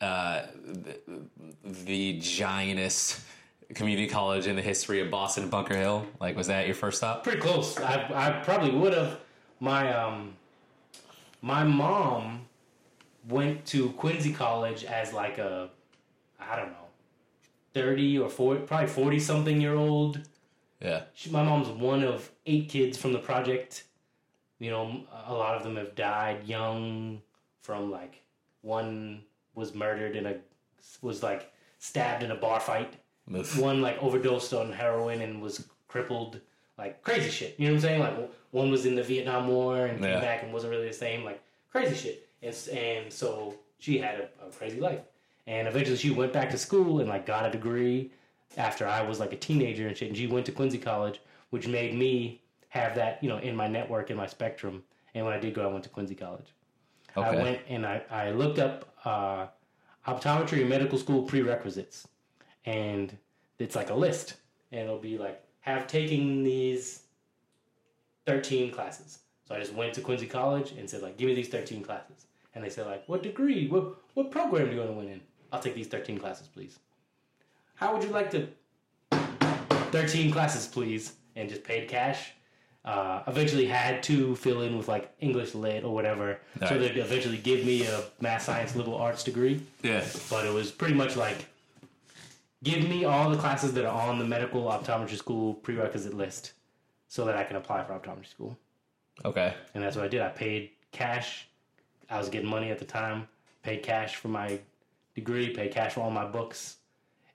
uh, 0.00 0.42
the, 0.64 0.98
the 1.64 2.18
giantest 2.18 3.20
community 3.74 4.08
college 4.08 4.46
in 4.46 4.56
the 4.56 4.62
history 4.62 5.00
of 5.00 5.10
Boston, 5.10 5.48
Bunker 5.48 5.76
Hill? 5.76 6.06
Like, 6.20 6.36
was 6.36 6.46
that 6.46 6.66
your 6.66 6.74
first 6.74 6.98
stop? 6.98 7.24
Pretty 7.24 7.40
close. 7.40 7.78
I 7.78 8.10
I 8.14 8.30
probably 8.42 8.70
would 8.70 8.94
have. 8.94 9.20
My 9.60 9.92
um, 9.92 10.36
my 11.42 11.64
mom 11.64 12.46
went 13.28 13.66
to 13.66 13.90
Quincy 13.90 14.32
College 14.32 14.84
as 14.84 15.12
like 15.12 15.38
a, 15.38 15.68
I 16.40 16.56
don't 16.56 16.70
know, 16.70 16.86
thirty 17.74 18.18
or 18.18 18.28
forty, 18.28 18.60
probably 18.60 18.88
forty 18.88 19.20
something 19.20 19.60
year 19.60 19.74
old. 19.74 20.20
Yeah. 20.80 21.02
She, 21.14 21.30
my 21.30 21.42
mom's 21.42 21.68
one 21.68 22.04
of 22.04 22.30
eight 22.46 22.68
kids 22.68 22.96
from 22.96 23.12
the 23.12 23.18
project. 23.18 23.84
You 24.60 24.70
know, 24.70 25.02
a 25.26 25.34
lot 25.34 25.56
of 25.56 25.62
them 25.62 25.76
have 25.76 25.94
died 25.94 26.46
young 26.46 27.20
from 27.62 27.90
like 27.90 28.22
one 28.62 29.22
was 29.54 29.74
murdered 29.74 30.16
in 30.16 30.26
a 30.26 30.36
was 31.02 31.22
like 31.22 31.52
stabbed 31.78 32.22
in 32.22 32.30
a 32.30 32.36
bar 32.36 32.60
fight. 32.60 32.94
One 33.58 33.82
like 33.82 34.02
overdosed 34.02 34.52
on 34.54 34.72
heroin 34.72 35.20
and 35.20 35.40
was 35.42 35.66
crippled. 35.88 36.40
Like 36.76 37.02
crazy 37.02 37.30
shit. 37.30 37.54
You 37.58 37.66
know 37.66 37.72
what 37.72 37.76
I'm 37.76 37.82
saying? 37.82 38.00
Like 38.00 38.30
one 38.52 38.70
was 38.70 38.86
in 38.86 38.94
the 38.94 39.02
Vietnam 39.02 39.48
War 39.48 39.86
and 39.86 40.00
came 40.00 40.10
Yeah. 40.10 40.20
back 40.20 40.42
and 40.42 40.52
wasn't 40.52 40.70
really 40.70 40.88
the 40.88 40.94
same. 40.94 41.24
Like 41.24 41.42
crazy 41.70 41.94
shit. 41.96 42.28
And 42.42 42.54
and 42.76 43.12
so 43.12 43.54
she 43.78 43.98
had 43.98 44.14
a, 44.40 44.46
a 44.46 44.50
crazy 44.50 44.80
life. 44.80 45.00
And 45.46 45.66
eventually 45.66 45.96
she 45.96 46.10
went 46.10 46.32
back 46.32 46.50
to 46.50 46.58
school 46.58 47.00
and 47.00 47.08
like 47.08 47.26
got 47.26 47.46
a 47.46 47.50
degree 47.50 48.10
after 48.56 48.86
I 48.86 49.02
was 49.02 49.18
like 49.20 49.32
a 49.32 49.36
teenager 49.36 49.88
and 49.88 49.96
shit. 49.96 50.08
And 50.08 50.16
she 50.16 50.26
went 50.26 50.46
to 50.46 50.52
Quincy 50.52 50.78
College, 50.78 51.20
which 51.50 51.66
made 51.66 51.94
me 51.94 52.42
have 52.68 52.94
that, 52.96 53.22
you 53.22 53.28
know, 53.28 53.38
in 53.38 53.56
my 53.56 53.66
network, 53.66 54.10
in 54.10 54.16
my 54.16 54.26
spectrum. 54.26 54.82
And 55.14 55.24
when 55.24 55.34
I 55.34 55.38
did 55.40 55.54
go, 55.54 55.64
I 55.68 55.72
went 55.72 55.84
to 55.84 55.90
Quincy 55.90 56.14
College. 56.14 56.52
Okay. 57.16 57.26
I 57.26 57.42
went 57.42 57.60
and 57.68 57.84
I, 57.86 58.02
I 58.10 58.30
looked 58.30 58.58
up 58.58 58.94
uh, 59.04 59.46
optometry 60.06 60.60
and 60.60 60.68
medical 60.68 60.98
school 60.98 61.22
prerequisites. 61.22 62.06
And 62.64 63.16
it's 63.58 63.76
like 63.76 63.90
a 63.90 63.94
list. 63.94 64.34
And 64.72 64.82
it'll 64.82 64.98
be 64.98 65.18
like, 65.18 65.42
have 65.60 65.86
taken 65.86 66.42
these 66.42 67.02
13 68.26 68.70
classes. 68.70 69.20
So 69.46 69.54
I 69.54 69.60
just 69.60 69.72
went 69.72 69.94
to 69.94 70.00
Quincy 70.02 70.26
College 70.26 70.72
and 70.72 70.88
said, 70.88 71.02
like, 71.02 71.16
give 71.16 71.28
me 71.28 71.34
these 71.34 71.48
13 71.48 71.82
classes. 71.82 72.26
And 72.54 72.62
they 72.62 72.68
said, 72.68 72.86
like, 72.86 73.08
what 73.08 73.22
degree? 73.22 73.68
What, 73.68 73.96
what 74.14 74.30
program 74.30 74.66
do 74.66 74.72
you 74.72 74.78
want 74.78 74.90
to 74.90 74.96
win 74.96 75.08
in? 75.08 75.20
I'll 75.52 75.60
take 75.60 75.74
these 75.74 75.86
13 75.86 76.18
classes, 76.18 76.48
please. 76.48 76.78
How 77.76 77.94
would 77.94 78.02
you 78.02 78.10
like 78.10 78.30
to? 78.32 78.48
13 79.92 80.30
classes, 80.30 80.66
please, 80.66 81.14
and 81.36 81.48
just 81.48 81.64
paid 81.64 81.88
cash. 81.88 82.32
Uh, 82.84 83.22
eventually 83.26 83.66
had 83.66 84.02
to 84.02 84.34
fill 84.36 84.62
in 84.62 84.76
with 84.76 84.88
like 84.88 85.12
English 85.20 85.54
lit 85.54 85.84
or 85.84 85.94
whatever, 85.94 86.38
so 86.68 86.78
they'd 86.78 86.96
eventually 86.96 87.36
give 87.36 87.64
me 87.64 87.84
a 87.84 88.02
math, 88.20 88.42
science, 88.42 88.74
liberal 88.74 88.96
arts 88.96 89.24
degree. 89.24 89.60
Yeah. 89.82 90.04
But 90.30 90.46
it 90.46 90.52
was 90.52 90.70
pretty 90.70 90.94
much 90.94 91.16
like, 91.16 91.46
give 92.62 92.88
me 92.88 93.04
all 93.04 93.30
the 93.30 93.36
classes 93.36 93.72
that 93.74 93.84
are 93.84 94.08
on 94.08 94.18
the 94.18 94.24
medical 94.24 94.64
optometry 94.64 95.16
school 95.16 95.54
prerequisite 95.54 96.14
list, 96.14 96.52
so 97.08 97.24
that 97.24 97.36
I 97.36 97.44
can 97.44 97.56
apply 97.56 97.84
for 97.84 97.92
optometry 97.94 98.26
school. 98.26 98.58
Okay. 99.24 99.54
And 99.74 99.82
that's 99.82 99.96
what 99.96 100.04
I 100.04 100.08
did. 100.08 100.20
I 100.20 100.28
paid 100.28 100.70
cash. 100.92 101.48
I 102.10 102.18
was 102.18 102.28
getting 102.28 102.48
money 102.48 102.70
at 102.70 102.78
the 102.78 102.84
time. 102.84 103.28
Paid 103.62 103.82
cash 103.82 104.16
for 104.16 104.28
my 104.28 104.58
degree. 105.14 105.50
Paid 105.54 105.72
cash 105.72 105.94
for 105.94 106.00
all 106.00 106.10
my 106.10 106.24
books, 106.24 106.76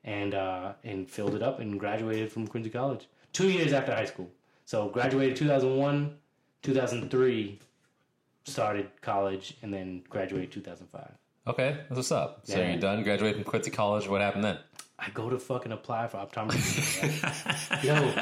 and 0.03 0.33
uh, 0.33 0.73
and 0.83 1.09
filled 1.09 1.35
it 1.35 1.43
up 1.43 1.59
and 1.59 1.79
graduated 1.79 2.31
from 2.31 2.47
Quincy 2.47 2.69
College 2.69 3.07
two 3.33 3.49
years 3.49 3.73
after 3.73 3.93
high 3.93 4.05
school. 4.05 4.29
So 4.65 4.87
graduated 4.89 5.35
2001, 5.35 6.15
2003, 6.61 7.59
started 8.45 8.89
college, 9.01 9.57
and 9.61 9.73
then 9.73 10.03
graduated 10.09 10.51
2005. 10.51 11.11
Okay. 11.47 11.77
That's 11.89 11.95
what's 11.97 12.11
up. 12.11 12.41
So 12.45 12.57
Yeah. 12.57 12.71
you're 12.71 12.79
done. 12.79 13.03
Graduated 13.03 13.35
from 13.41 13.43
Quincy 13.49 13.71
College. 13.71 14.07
What 14.07 14.21
happened 14.21 14.43
then? 14.45 14.57
I 15.05 15.09
go 15.09 15.29
to 15.29 15.37
fucking 15.39 15.71
apply 15.71 16.07
for 16.07 16.17
optometry. 16.17 17.83
Yo. 17.83 18.13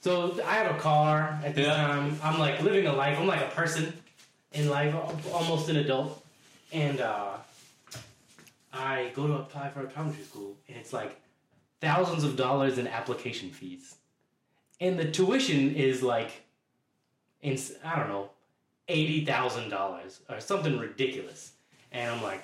So 0.00 0.38
I 0.44 0.54
have 0.54 0.74
a 0.74 0.78
car 0.78 1.38
at 1.44 1.54
this 1.54 1.66
Yeah. 1.66 1.76
time. 1.76 2.18
I'm 2.22 2.38
like 2.38 2.62
living 2.62 2.86
a 2.86 2.92
life. 2.92 3.18
I'm 3.18 3.26
like 3.26 3.42
a 3.42 3.48
person 3.48 3.92
in 4.52 4.68
life, 4.70 4.94
almost 5.32 5.68
an 5.68 5.76
adult. 5.76 6.24
And 6.72 7.00
uh, 7.00 7.32
I 8.72 9.10
go 9.14 9.26
to 9.26 9.34
apply 9.34 9.68
for 9.70 9.84
optometry 9.84 10.24
school, 10.24 10.56
and 10.68 10.76
it's 10.76 10.92
like 10.92 11.20
thousands 11.80 12.24
of 12.24 12.36
dollars 12.36 12.78
in 12.78 12.86
application 12.86 13.50
fees. 13.50 13.96
And 14.80 14.98
the 14.98 15.10
tuition 15.10 15.74
is 15.74 16.02
like, 16.02 16.30
in, 17.42 17.58
I 17.84 17.98
don't 17.98 18.08
know, 18.08 18.30
$80,000 18.88 20.20
or 20.30 20.40
something 20.40 20.78
ridiculous. 20.78 21.52
And 21.92 22.10
I'm 22.10 22.22
like, 22.22 22.42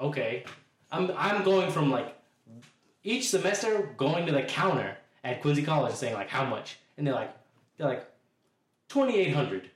okay. 0.00 0.44
I'm, 0.90 1.10
I'm 1.16 1.42
going 1.44 1.70
from 1.70 1.90
like 1.90 2.14
each 3.04 3.28
semester 3.28 3.94
going 3.96 4.26
to 4.26 4.32
the 4.32 4.42
counter 4.42 4.96
at 5.24 5.40
Quincy 5.42 5.62
College 5.62 5.90
and 5.90 5.98
saying 5.98 6.14
like 6.14 6.28
how 6.28 6.44
much, 6.44 6.78
and 6.96 7.06
they're 7.06 7.14
like 7.14 7.34
they're 7.76 7.88
like 7.88 8.06
twenty 8.88 9.18
eight 9.18 9.34
hundred 9.34 9.70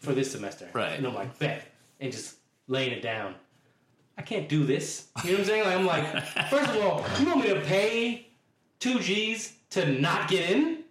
for 0.00 0.12
this 0.12 0.30
semester, 0.30 0.68
Right. 0.72 0.92
And 0.92 1.06
I'm 1.06 1.14
like 1.14 1.38
bet, 1.38 1.66
and 2.00 2.12
just 2.12 2.36
laying 2.68 2.92
it 2.92 3.02
down. 3.02 3.34
I 4.18 4.22
can't 4.22 4.48
do 4.48 4.64
this. 4.64 5.08
You 5.24 5.32
know 5.32 5.38
what 5.38 5.40
I'm 5.40 5.46
saying? 5.46 5.64
Like 5.64 5.76
I'm 5.76 5.86
like, 5.86 6.26
first 6.50 6.70
of 6.70 6.82
all, 6.82 7.04
you 7.20 7.26
want 7.26 7.40
me 7.42 7.54
to 7.54 7.60
pay 7.60 8.28
two 8.78 8.98
G's 9.00 9.54
to 9.70 9.92
not 10.00 10.28
get 10.28 10.50
in, 10.50 10.84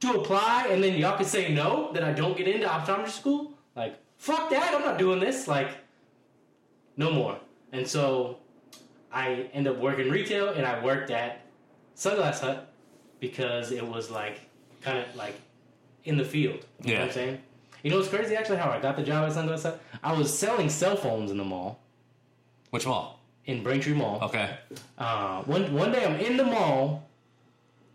to 0.00 0.12
apply, 0.12 0.68
and 0.70 0.82
then 0.82 0.98
y'all 0.98 1.16
can 1.16 1.26
say 1.26 1.52
no 1.52 1.92
that 1.92 2.02
I 2.04 2.12
don't 2.12 2.36
get 2.36 2.48
into 2.48 2.66
optometry 2.66 3.10
school? 3.10 3.54
Like 3.76 3.98
fuck 4.16 4.50
that! 4.50 4.74
I'm 4.74 4.82
not 4.82 4.98
doing 4.98 5.20
this. 5.20 5.48
Like 5.48 5.68
no 6.96 7.10
more. 7.10 7.38
And 7.72 7.86
so 7.86 8.39
I 9.12 9.48
ended 9.52 9.74
up 9.74 9.78
working 9.80 10.10
retail 10.10 10.50
and 10.50 10.64
I 10.66 10.82
worked 10.84 11.10
at 11.10 11.46
Sunglass 11.96 12.40
Hut 12.40 12.72
because 13.18 13.72
it 13.72 13.86
was 13.86 14.10
like 14.10 14.40
kind 14.82 14.98
of 14.98 15.14
like 15.16 15.34
in 16.04 16.16
the 16.16 16.24
field. 16.24 16.64
You 16.82 16.94
know 16.94 17.00
what 17.00 17.00
Yeah. 17.00 17.04
I'm 17.06 17.12
saying? 17.12 17.38
You 17.82 17.90
know 17.90 17.96
what's 17.96 18.08
crazy 18.08 18.36
actually 18.36 18.58
how 18.58 18.70
I 18.70 18.78
got 18.80 18.96
the 18.96 19.02
job 19.02 19.28
at 19.28 19.36
Sunglass 19.36 19.62
Hut? 19.62 19.80
I 20.02 20.12
was 20.12 20.36
selling 20.36 20.68
cell 20.68 20.96
phones 20.96 21.30
in 21.30 21.38
the 21.38 21.44
mall, 21.44 21.80
Which 22.70 22.86
mall? 22.86 23.20
in 23.46 23.62
Braintree 23.62 23.94
Mall. 23.94 24.20
Okay. 24.22 24.50
Uh, 24.98 25.42
one 25.42 25.72
one 25.72 25.90
day 25.90 26.04
I'm 26.04 26.20
in 26.20 26.36
the 26.36 26.44
mall 26.44 27.08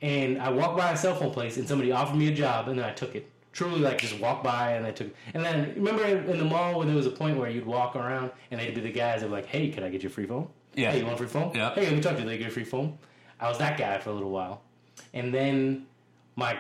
and 0.01 0.41
I 0.41 0.49
walk 0.49 0.75
by 0.78 0.91
a 0.91 0.97
cell 0.97 1.15
phone 1.15 1.32
place 1.32 1.58
and 1.58 1.67
somebody 1.67 1.91
offered 1.91 2.17
me 2.17 2.28
a 2.28 2.34
job 2.36 2.67
and 2.67 2.78
then 2.80 2.86
I 2.86 2.91
took 2.91 3.15
it. 3.15 3.32
Truly, 3.54 3.80
like 3.80 3.99
just 3.99 4.19
walk 4.19 4.43
by 4.43 4.73
and 4.73 4.86
I 4.86 4.91
took 4.91 5.08
it. 5.08 5.15
And 5.34 5.45
then 5.45 5.73
remember 5.75 6.04
in, 6.04 6.38
the 6.38 6.43
mall 6.43 6.78
when 6.80 6.88
there 6.88 6.95
was 6.97 7.06
a 7.06 7.12
point 7.12 7.38
where 7.38 7.49
you'd 7.49 7.65
walk 7.65 7.95
around 7.95 8.32
and 8.51 8.60
they'd 8.60 8.75
be 8.75 8.82
the 8.82 8.91
guys 8.91 9.21
that 9.21 9.30
were 9.30 9.36
like, 9.38 9.45
"Hey, 9.45 9.69
can 9.69 9.82
I 9.84 9.89
get 9.89 10.04
you 10.04 10.10
a 10.10 10.12
free 10.12 10.25
phone? 10.25 10.49
Yeah. 10.76 10.92
Hey, 10.92 11.00
you 11.00 11.06
want 11.06 11.18
free 11.18 11.28
foam? 11.28 11.52
Yeah. 11.56 11.74
Hey, 11.74 11.86
let 11.86 11.94
me 11.94 12.02
talk 12.02 12.16
to 12.16 12.22
you. 12.22 12.28
They 12.28 12.38
get 12.38 12.52
free 12.52 12.64
foam. 12.64 12.98
I 13.40 13.50
was 13.50 13.58
that 13.60 13.78
guy 13.78 13.98
for 14.00 14.10
a 14.10 14.14
little 14.14 14.32
while, 14.32 14.62
and 15.14 15.34
then 15.34 15.88
my 16.36 16.58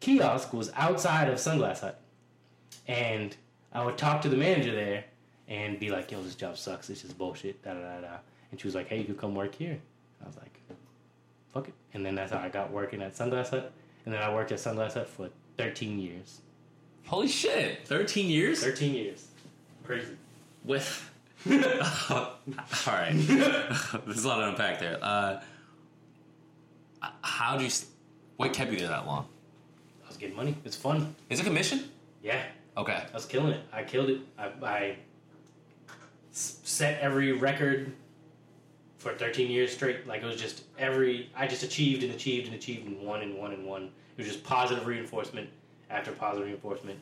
kiosk 0.00 0.52
was 0.52 0.70
outside 0.76 1.28
of 1.28 1.36
Sunglass 1.38 1.80
Hut, 1.80 2.00
and 2.86 3.34
I 3.72 3.84
would 3.84 3.96
talk 3.98 4.22
to 4.22 4.28
the 4.28 4.36
manager 4.36 4.74
there 4.74 5.04
and 5.48 5.78
be 5.78 5.90
like, 5.90 6.10
"Yo, 6.10 6.22
this 6.22 6.34
job 6.34 6.56
sucks. 6.58 6.88
This 6.88 7.04
is 7.04 7.12
bullshit." 7.12 7.62
Da 7.62 7.74
da 7.74 7.80
da 7.80 8.00
da. 8.00 8.16
And 8.50 8.60
she 8.60 8.66
was 8.66 8.74
like, 8.74 8.88
"Hey, 8.88 8.98
you 8.98 9.04
could 9.04 9.18
come 9.18 9.34
work 9.34 9.54
here." 9.54 9.78
I 10.22 10.26
was 10.26 10.36
like, 10.36 10.60
"Fuck 11.54 11.68
it." 11.68 11.74
And 11.94 12.04
then 12.04 12.14
that's 12.14 12.32
how 12.32 12.38
I 12.38 12.48
got 12.48 12.70
working 12.70 13.00
at 13.02 13.14
Sunglass 13.14 13.50
Hut, 13.50 13.72
and 14.04 14.12
then 14.14 14.22
I 14.22 14.32
worked 14.34 14.52
at 14.52 14.58
Sunglass 14.58 14.94
Hut 14.94 15.08
for 15.08 15.30
13 15.56 15.98
years. 15.98 16.40
Holy 17.06 17.28
shit! 17.28 17.86
Thirteen 17.86 18.28
years 18.30 18.62
13 18.62 18.94
years. 18.94 19.26
Crazy. 19.84 20.16
with. 20.64 21.09
All 22.10 22.36
right. 22.86 23.12
There's 24.06 24.24
a 24.24 24.28
lot 24.28 24.36
to 24.40 24.48
unpack 24.50 24.78
there. 24.78 24.98
Uh, 25.00 25.40
how 27.22 27.56
do 27.56 27.64
you? 27.64 27.70
What 28.36 28.52
kept 28.52 28.72
you 28.72 28.78
there 28.78 28.88
that 28.88 29.06
long? 29.06 29.26
I 30.04 30.08
was 30.08 30.16
getting 30.16 30.36
money. 30.36 30.56
It's 30.64 30.76
fun. 30.76 31.14
Is 31.28 31.40
it 31.40 31.44
commission? 31.44 31.84
Yeah, 32.22 32.42
Okay. 32.76 32.92
I 33.10 33.14
was 33.14 33.26
killing 33.26 33.52
it. 33.52 33.60
I 33.72 33.82
killed 33.82 34.10
it. 34.10 34.20
I 34.62 34.96
set 36.32 37.00
every 37.00 37.32
record 37.32 37.92
for 38.98 39.12
13 39.12 39.50
years 39.50 39.72
straight. 39.72 40.06
Like 40.06 40.22
it 40.22 40.26
was 40.26 40.40
just 40.40 40.64
every. 40.78 41.30
I 41.36 41.46
just 41.46 41.62
achieved 41.62 42.02
and 42.02 42.12
achieved 42.12 42.46
and 42.46 42.54
achieved 42.54 42.86
and 42.86 43.00
won 43.00 43.22
and 43.22 43.36
won 43.36 43.52
and 43.52 43.66
won. 43.66 43.84
It 44.16 44.24
was 44.24 44.26
just 44.26 44.44
positive 44.44 44.86
reinforcement 44.86 45.48
after 45.88 46.12
positive 46.12 46.46
reinforcement, 46.46 46.98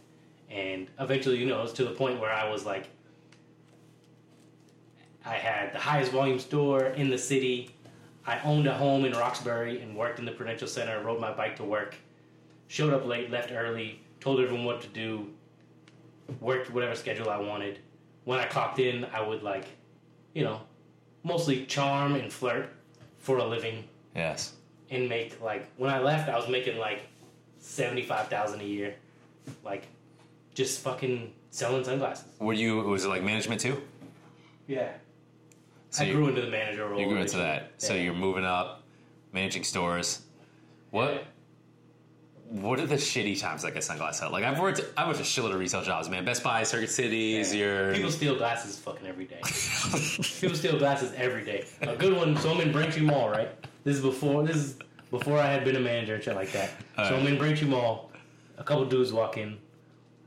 and 0.51 0.87
eventually, 0.99 1.37
you 1.37 1.47
know, 1.47 1.59
it 1.61 1.63
was 1.63 1.73
to 1.75 1.85
the 1.85 1.91
point 1.91 2.21
where 2.21 2.33
I 2.33 2.49
was 2.49 2.65
like, 2.65 2.89
I 5.29 5.35
had 5.35 5.73
the 5.75 5.79
highest 5.79 6.11
volume 6.13 6.39
store 6.39 6.87
in 6.87 7.11
the 7.11 7.19
city. 7.19 7.75
I 8.27 8.39
owned 8.41 8.67
a 8.67 8.75
home 8.75 9.05
in 9.05 9.13
Roxbury 9.13 9.81
and 9.83 9.95
worked 9.97 10.19
in 10.19 10.25
the 10.25 10.33
Prudential 10.33 10.67
Center. 10.69 11.03
Rode 11.03 11.21
my 11.21 11.33
bike 11.33 11.57
to 11.57 11.65
work. 11.65 11.95
Showed 12.69 12.93
up 12.95 13.05
late, 13.07 13.31
left 13.31 13.53
early. 13.53 14.01
Told 14.21 14.41
everyone 14.41 14.65
what 14.65 14.81
to 14.83 14.89
do. 14.89 15.29
Worked 16.41 16.71
whatever 16.73 16.95
schedule 16.95 17.29
I 17.31 17.39
wanted. 17.39 17.79
When 18.25 18.39
I 18.39 18.45
clocked 18.47 18.79
in, 18.79 19.05
I 19.07 19.21
would 19.27 19.43
like, 19.43 19.65
you 20.35 20.45
know, 20.45 20.61
mostly 21.25 21.67
charm 21.67 22.15
and 22.15 22.33
flirt 22.33 22.71
for 23.19 23.39
a 23.39 23.45
living 23.45 23.85
Yes. 24.15 24.55
and 24.91 25.09
make 25.09 25.41
like 25.43 25.67
when 25.77 25.91
I 25.91 25.99
left, 26.01 26.29
I 26.29 26.37
was 26.37 26.49
making 26.49 26.79
like 26.79 27.03
seventy 27.59 28.03
five 28.03 28.29
thousand 28.29 28.61
a 28.61 28.65
year, 28.65 28.95
like 29.65 29.87
just 30.55 30.81
fucking 30.81 31.33
selling 31.51 31.85
sunglasses. 31.85 32.27
Were 32.39 32.53
you? 32.53 32.77
Was 32.83 33.05
it 33.05 33.09
like 33.09 33.23
management 33.23 33.61
too? 33.61 33.81
Yeah, 34.67 34.91
So 35.91 36.05
I 36.05 36.07
you, 36.09 36.15
grew 36.15 36.29
into 36.29 36.43
the 36.43 36.51
manager 36.51 36.87
role. 36.87 37.01
you 37.01 37.09
grew 37.09 37.19
into 37.21 37.39
that. 37.39 37.73
So 37.79 37.95
you're 37.95 38.15
moving 38.15 38.45
up, 38.45 38.83
managing 39.33 39.65
stores. 39.65 40.23
What? 40.91 41.15
Yeah. 41.15 41.21
What 42.51 42.81
are 42.81 42.87
the 42.87 42.95
shitty 42.95 43.39
times 43.39 43.63
like 43.63 43.77
at 43.77 43.83
Sunglass 43.83 44.21
Hut? 44.21 44.33
Like 44.33 44.45
I've 44.45 44.59
worked, 44.59 44.81
I 44.97 45.07
worked 45.07 45.21
a 45.21 45.23
shitload 45.23 45.53
of 45.53 45.59
retail 45.59 45.83
jobs, 45.83 46.09
man. 46.09 46.25
Best 46.25 46.43
Buy, 46.43 46.63
Circuit 46.63 46.89
Cities, 46.91 47.55
your 47.55 47.93
People 47.93 48.11
steal 48.11 48.37
glasses 48.37 48.79
fucking 48.79 49.07
every 49.07 49.27
day. 49.27 49.41
People 50.41 50.57
steal 50.57 50.79
glasses 50.79 51.13
every 51.17 51.45
day. 51.45 51.67
A 51.83 51.95
good 51.95 52.17
one. 52.17 52.37
So 52.39 52.51
I'm 52.51 52.61
in 52.63 52.73
Braintree 52.73 53.03
Mall, 53.03 53.29
right? 53.29 53.51
This 53.85 53.97
is 53.97 54.03
before. 54.03 54.45
This 54.45 54.57
is 54.57 54.79
before 55.11 55.39
I 55.39 55.51
had 55.53 55.65
been 55.65 55.77
a 55.77 55.81
manager 55.81 56.15
and 56.15 56.23
shit 56.25 56.35
like 56.37 56.53
that. 56.53 56.71
so 56.97 57.17
I'm 57.17 57.27
in 57.27 57.37
Braintree 57.37 57.69
Mall. 57.69 58.11
A 58.57 58.65
couple 58.65 58.85
dudes 58.87 59.13
walk 59.13 59.37
in, 59.37 59.59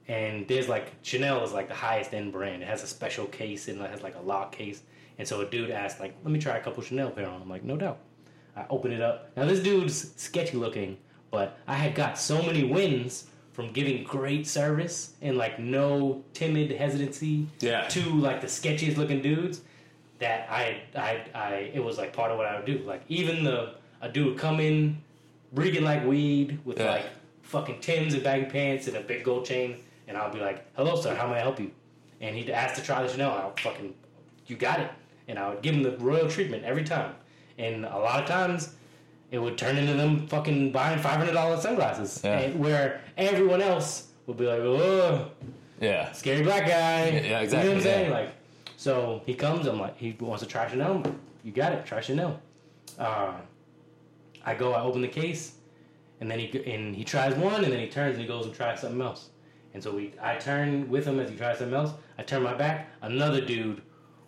and 0.08 0.48
there's 0.48 0.70
like 0.70 0.92
Chanel 1.02 1.44
is 1.44 1.54
like 1.54 1.68
the 1.68 1.74
highest 1.74 2.14
end 2.14 2.32
brand. 2.32 2.62
It 2.62 2.68
has 2.68 2.84
a 2.84 2.88
special 2.88 3.26
case 3.26 3.68
and 3.68 3.82
it 3.82 3.90
has 3.90 4.04
like 4.04 4.16
a 4.16 4.22
lock 4.22 4.52
case. 4.52 4.84
And 5.22 5.28
so 5.28 5.40
a 5.42 5.46
dude 5.46 5.70
asked 5.70 6.00
like, 6.00 6.16
"Let 6.24 6.32
me 6.34 6.40
try 6.40 6.58
a 6.58 6.62
couple 6.62 6.82
Chanel 6.82 7.12
pair 7.12 7.28
on." 7.30 7.44
I'm 7.44 7.48
like, 7.48 7.64
"No 7.64 7.78
doubt." 7.78 8.00
I 8.58 8.66
open 8.72 8.92
it 8.92 9.02
up. 9.02 9.30
Now 9.38 9.46
this 9.46 9.60
dude's 9.60 10.14
sketchy 10.20 10.58
looking, 10.58 10.98
but 11.30 11.60
I 11.68 11.76
had 11.76 11.94
got 11.94 12.18
so 12.18 12.42
many 12.42 12.64
wins 12.64 13.28
from 13.54 13.72
giving 13.72 14.04
great 14.04 14.48
service 14.48 15.14
and 15.22 15.38
like 15.38 15.60
no 15.60 16.24
timid 16.34 16.72
hesitancy 16.72 17.46
Yeah. 17.60 17.88
to 17.90 18.02
like 18.16 18.42
the 18.42 18.48
sketchiest 18.48 18.98
looking 18.98 19.22
dudes 19.22 19.62
that 20.18 20.48
I 20.50 20.82
I 20.96 21.22
I 21.36 21.54
it 21.72 21.84
was 21.84 22.00
like 22.00 22.14
part 22.14 22.32
of 22.32 22.38
what 22.40 22.48
I 22.48 22.56
would 22.56 22.66
do. 22.66 22.80
Like 22.80 23.04
even 23.08 23.44
the 23.44 23.76
a 24.02 24.10
dude 24.10 24.26
would 24.26 24.40
come 24.40 24.60
in 24.60 25.04
reeking 25.54 25.84
like 25.84 26.04
weed 26.04 26.58
with 26.66 26.80
Yeah. 26.80 26.90
like 26.94 27.06
fucking 27.44 27.80
Tims 27.80 28.16
and 28.16 28.24
baggy 28.24 28.46
pants 28.46 28.88
and 28.88 28.98
a 28.98 29.02
big 29.02 29.24
gold 29.24 29.46
chain, 29.46 29.76
and 30.08 30.18
I'll 30.18 30.34
be 30.34 30.40
like, 30.40 30.66
"Hello, 30.76 31.00
sir, 31.00 31.14
how 31.14 31.28
may 31.28 31.36
I 31.36 31.42
help 31.42 31.60
you?" 31.60 31.70
And 32.22 32.36
he'd 32.36 32.50
ask 32.50 32.74
to 32.76 32.82
try 32.82 33.04
the 33.04 33.10
Chanel. 33.10 33.30
I'll 33.32 33.54
fucking, 33.58 33.94
you 34.48 34.56
got 34.56 34.80
it, 34.80 34.90
and 35.28 35.38
I 35.40 35.50
would 35.50 35.62
give 35.62 35.76
him 35.76 35.84
the 35.84 35.98
royal 35.98 36.28
treatment 36.30 36.64
every 36.64 36.84
time. 36.84 37.16
And 37.58 37.86
a 37.86 37.98
lot 37.98 38.22
of 38.22 38.28
times, 38.30 38.76
it 39.32 39.40
would 39.40 39.58
turn 39.58 39.78
into 39.78 39.94
them 39.94 40.28
fucking 40.28 40.72
buying 40.72 41.00
five 41.00 41.18
hundred 41.18 41.34
dollars 41.34 41.62
sunglasses, 41.62 42.22
Yeah. 42.24 42.40
and 42.40 42.60
where 42.60 43.02
everyone 43.18 43.62
else 43.62 44.08
would 44.28 44.38
be 44.38 44.46
like, 44.46 44.60
"Oh, 44.60 45.30
yeah. 45.80 46.12
scary 46.12 46.42
black 46.44 46.66
guy." 46.68 47.10
Yeah, 47.10 47.40
exactly, 47.40 47.70
You 47.70 47.76
know 47.76 47.76
what 47.76 47.76
I'm 47.78 47.82
saying? 47.82 48.12
yeah. 48.12 48.18
Like, 48.18 48.30
so 48.78 49.22
he 49.26 49.34
comes. 49.36 49.68
I'm 49.68 49.80
like, 49.80 49.98
he 49.98 50.16
wants 50.20 50.44
to 50.44 50.50
try 50.50 50.68
Chanel. 50.70 51.00
Like, 51.04 51.14
you 51.44 51.52
got 51.52 51.72
it. 51.74 51.86
Try 51.86 52.02
Chanel. 52.02 52.40
Uh, 53.00 53.34
I 54.46 54.56
go, 54.56 54.74
I 54.74 54.82
open 54.82 55.02
the 55.02 55.08
case, 55.08 55.54
and 56.20 56.30
then 56.30 56.40
he 56.40 56.74
and 56.74 56.96
he 56.96 57.04
tries 57.04 57.36
one, 57.36 57.64
and 57.64 57.72
then 57.72 57.80
he 57.80 57.88
turns 57.88 58.14
and 58.14 58.22
he 58.22 58.28
goes 58.28 58.46
and 58.46 58.54
tries 58.56 58.82
something 58.82 59.02
else. 59.02 59.30
And 59.74 59.82
so 59.82 59.94
we, 59.96 60.14
I 60.22 60.36
turn 60.36 60.90
with 60.90 61.06
him 61.06 61.20
as 61.20 61.30
he 61.30 61.38
tries 61.38 61.60
something 61.60 61.76
else. 61.76 61.92
I 62.18 62.24
turn 62.24 62.44
my 62.44 62.54
back. 62.54 62.90
Another 63.02 63.40
dude 63.40 63.82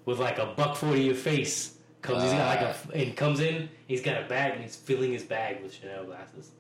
with 0.06 0.20
like 0.20 0.38
a 0.40 0.48
buck 0.48 0.76
forty 0.76 1.02
your 1.02 1.16
face 1.16 1.78
comes. 2.04 2.24
he's 2.24 2.32
got 2.34 2.48
like 2.48 2.62
a 2.62 2.76
and 2.94 3.16
comes 3.16 3.40
in. 3.40 3.70
He's 3.88 4.02
got 4.02 4.22
a 4.22 4.28
bag 4.28 4.54
and 4.54 4.62
he's 4.62 4.76
filling 4.76 5.12
his 5.12 5.24
bag 5.24 5.64
with 5.64 5.74
Chanel 5.74 6.06
glasses. 6.06 6.52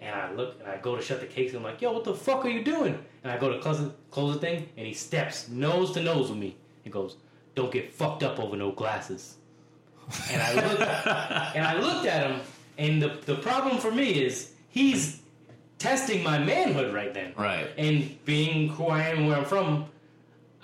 And 0.00 0.14
I 0.14 0.32
look 0.32 0.60
and 0.60 0.68
I 0.68 0.78
go 0.78 0.96
to 0.96 1.02
shut 1.02 1.20
the 1.20 1.26
case. 1.26 1.50
And 1.50 1.58
I'm 1.58 1.64
like, 1.64 1.82
"Yo, 1.82 1.92
what 1.92 2.04
the 2.04 2.14
fuck 2.14 2.44
are 2.44 2.48
you 2.48 2.62
doing?" 2.62 2.98
And 3.22 3.32
I 3.32 3.36
go 3.38 3.50
to 3.52 3.58
close 3.58 3.80
the, 3.80 3.92
close 4.10 4.34
the 4.34 4.40
thing, 4.40 4.68
and 4.76 4.86
he 4.86 4.94
steps 4.94 5.48
nose 5.48 5.92
to 5.92 6.02
nose 6.02 6.30
with 6.30 6.38
me. 6.38 6.56
He 6.82 6.90
goes, 6.90 7.16
"Don't 7.54 7.72
get 7.72 7.92
fucked 7.92 8.22
up 8.22 8.38
over 8.38 8.56
no 8.56 8.72
glasses." 8.72 9.36
And 10.30 10.42
I 10.42 10.54
looked, 10.54 10.80
and 11.56 11.66
I 11.66 11.78
looked 11.78 12.06
at 12.06 12.30
him, 12.30 12.40
and 12.78 13.02
the 13.02 13.18
the 13.26 13.36
problem 13.36 13.78
for 13.78 13.90
me 13.90 14.22
is 14.22 14.52
he's 14.68 15.20
testing 15.78 16.22
my 16.22 16.38
manhood 16.38 16.94
right 16.94 17.12
then. 17.12 17.32
Right. 17.36 17.68
And 17.76 18.22
being 18.24 18.68
who 18.68 18.86
I 18.86 19.02
am 19.08 19.18
and 19.18 19.28
where 19.28 19.36
I'm 19.36 19.44
from, 19.44 19.86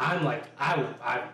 I'm 0.01 0.25
like 0.25 0.45
I 0.59 0.83
I've 1.03 1.29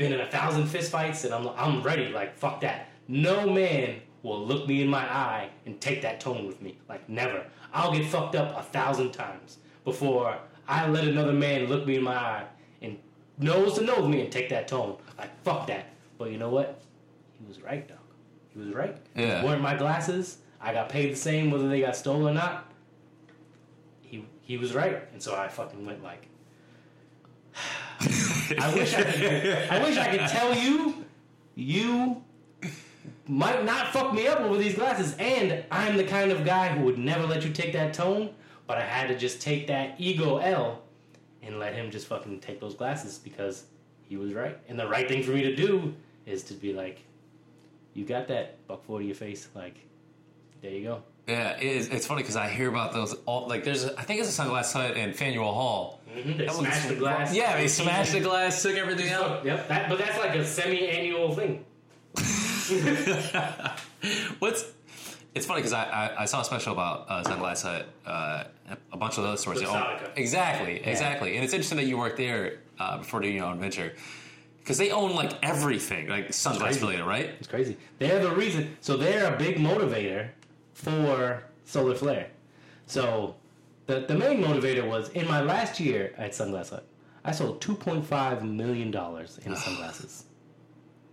been 0.00 0.14
in 0.14 0.20
a 0.20 0.26
thousand 0.26 0.66
fist 0.66 0.90
fights, 0.90 1.24
and 1.24 1.34
I'm 1.34 1.46
I'm 1.50 1.82
ready. 1.82 2.08
Like 2.08 2.36
fuck 2.36 2.62
that. 2.62 2.88
No 3.06 3.48
man 3.48 4.00
will 4.22 4.44
look 4.44 4.66
me 4.66 4.82
in 4.82 4.88
my 4.88 5.04
eye 5.04 5.50
and 5.66 5.80
take 5.80 6.02
that 6.02 6.20
tone 6.20 6.46
with 6.46 6.60
me. 6.60 6.78
Like 6.88 7.08
never. 7.08 7.44
I'll 7.72 7.92
get 7.92 8.06
fucked 8.06 8.34
up 8.34 8.58
a 8.58 8.62
thousand 8.62 9.12
times 9.12 9.58
before 9.84 10.36
I 10.66 10.88
let 10.88 11.06
another 11.06 11.34
man 11.34 11.66
look 11.66 11.86
me 11.86 11.96
in 11.96 12.02
my 12.02 12.16
eye 12.16 12.44
and 12.80 12.98
nose 13.38 13.74
to 13.74 13.84
nose 13.84 14.08
me 14.08 14.22
and 14.22 14.32
take 14.32 14.48
that 14.48 14.66
tone. 14.66 14.96
Like 15.18 15.30
fuck 15.44 15.66
that. 15.66 15.86
But 16.18 16.32
you 16.32 16.38
know 16.38 16.50
what? 16.50 16.80
He 17.38 17.46
was 17.46 17.60
right, 17.60 17.86
dog. 17.86 17.98
He 18.48 18.58
was 18.58 18.70
right. 18.70 18.96
Yeah. 19.14 19.44
Weren't 19.44 19.62
my 19.62 19.76
glasses. 19.76 20.38
I 20.62 20.72
got 20.72 20.88
paid 20.88 21.12
the 21.12 21.16
same 21.16 21.50
whether 21.50 21.68
they 21.68 21.82
got 21.82 21.94
stolen 21.94 22.28
or 22.28 22.34
not. 22.34 22.72
He 24.00 24.24
he 24.40 24.56
was 24.56 24.74
right, 24.74 25.06
and 25.12 25.22
so 25.22 25.36
I 25.36 25.48
fucking 25.48 25.84
went 25.84 26.02
like. 26.02 26.26
I 28.00 28.72
wish 28.74 28.94
I 28.94 29.02
could. 29.02 29.46
I 29.70 29.82
wish 29.82 29.96
I 29.96 30.16
could 30.16 30.28
tell 30.28 30.54
you, 30.54 31.04
you 31.54 32.22
might 33.26 33.64
not 33.64 33.92
fuck 33.92 34.12
me 34.14 34.26
up 34.26 34.40
over 34.40 34.56
these 34.56 34.74
glasses, 34.74 35.14
and 35.18 35.64
I'm 35.70 35.96
the 35.96 36.04
kind 36.04 36.32
of 36.32 36.44
guy 36.44 36.68
who 36.68 36.84
would 36.84 36.98
never 36.98 37.26
let 37.26 37.44
you 37.44 37.52
take 37.52 37.72
that 37.74 37.94
tone. 37.94 38.30
But 38.66 38.78
I 38.78 38.82
had 38.82 39.08
to 39.08 39.18
just 39.18 39.40
take 39.40 39.66
that 39.66 39.96
ego 39.98 40.38
L 40.38 40.82
and 41.42 41.58
let 41.58 41.74
him 41.74 41.90
just 41.90 42.06
fucking 42.06 42.40
take 42.40 42.60
those 42.60 42.74
glasses 42.74 43.18
because 43.18 43.64
he 44.02 44.16
was 44.16 44.32
right. 44.32 44.56
And 44.68 44.78
the 44.78 44.88
right 44.88 45.08
thing 45.08 45.22
for 45.22 45.32
me 45.32 45.42
to 45.42 45.54
do 45.56 45.94
is 46.24 46.42
to 46.44 46.54
be 46.54 46.72
like, 46.72 47.00
"You 47.94 48.04
got 48.04 48.28
that 48.28 48.66
buck 48.66 48.84
forty 48.84 49.06
your 49.06 49.14
face." 49.14 49.48
Like, 49.54 49.76
there 50.62 50.70
you 50.70 50.84
go. 50.84 51.02
Yeah, 51.30 51.56
it 51.56 51.62
is, 51.62 51.88
it's 51.88 52.06
funny 52.06 52.22
because 52.22 52.36
I 52.36 52.48
hear 52.48 52.68
about 52.68 52.92
those. 52.92 53.14
All 53.26 53.46
like, 53.48 53.64
there's 53.64 53.84
I 53.84 54.02
think 54.02 54.20
it's 54.20 54.36
a 54.38 54.42
sunglass 54.42 54.72
hut 54.72 54.96
in 54.96 55.12
Faneuil 55.12 55.52
Hall. 55.52 56.00
They 56.14 56.22
That 56.32 56.48
was- 56.48 56.56
smashed 56.58 56.88
the 56.88 56.96
glass. 56.96 57.34
Yeah, 57.34 57.56
they 57.56 57.68
smashed 57.68 58.12
the 58.12 58.20
glass, 58.20 58.62
took 58.62 58.76
everything 58.76 59.12
out. 59.12 59.44
Yep, 59.44 59.68
that, 59.68 59.88
but 59.88 59.98
that's 59.98 60.18
like 60.18 60.34
a 60.34 60.44
semi-annual 60.44 61.34
thing. 61.36 61.64
What's 64.40 64.64
it's 65.34 65.46
funny 65.46 65.60
because 65.60 65.72
I, 65.72 65.84
I, 65.84 66.22
I 66.22 66.24
saw 66.24 66.40
a 66.40 66.44
special 66.44 66.72
about 66.72 67.06
uh, 67.08 67.22
Sunglass 67.22 67.62
Hut, 67.62 67.86
uh, 68.04 68.44
a 68.92 68.96
bunch 68.96 69.16
of 69.18 69.22
those 69.22 69.40
stores. 69.40 69.60
They 69.60 69.66
own- 69.66 70.00
exactly, 70.16 70.82
exactly. 70.84 71.36
And 71.36 71.44
it's 71.44 71.52
interesting 71.52 71.76
that 71.78 71.84
you 71.84 71.96
worked 71.98 72.16
there 72.16 72.58
uh, 72.80 72.98
before 72.98 73.20
doing 73.20 73.36
your 73.36 73.44
own 73.46 73.60
venture 73.60 73.94
because 74.58 74.76
they 74.78 74.90
own 74.90 75.14
like 75.14 75.32
everything, 75.44 76.08
like 76.08 76.30
sunglass 76.30 76.80
related, 76.80 77.04
right? 77.04 77.26
It's 77.38 77.46
crazy. 77.46 77.76
They're 78.00 78.18
the 78.20 78.32
reason. 78.34 78.76
So 78.80 78.96
they're 78.96 79.32
a 79.32 79.36
big 79.38 79.58
motivator 79.58 80.30
for 80.80 81.42
Solar 81.64 81.94
Flair. 81.94 82.28
So 82.86 83.36
the 83.86 84.00
the 84.00 84.14
main 84.14 84.42
motivator 84.42 84.86
was 84.88 85.08
in 85.10 85.26
my 85.28 85.40
last 85.40 85.78
year 85.80 86.14
at 86.16 86.32
Sunglass 86.32 86.70
Hut, 86.70 86.86
I 87.24 87.32
sold 87.32 87.60
two 87.60 87.74
point 87.74 88.04
five 88.04 88.44
million 88.44 88.90
dollars 88.90 89.38
in 89.44 89.54
sunglasses. 89.64 90.24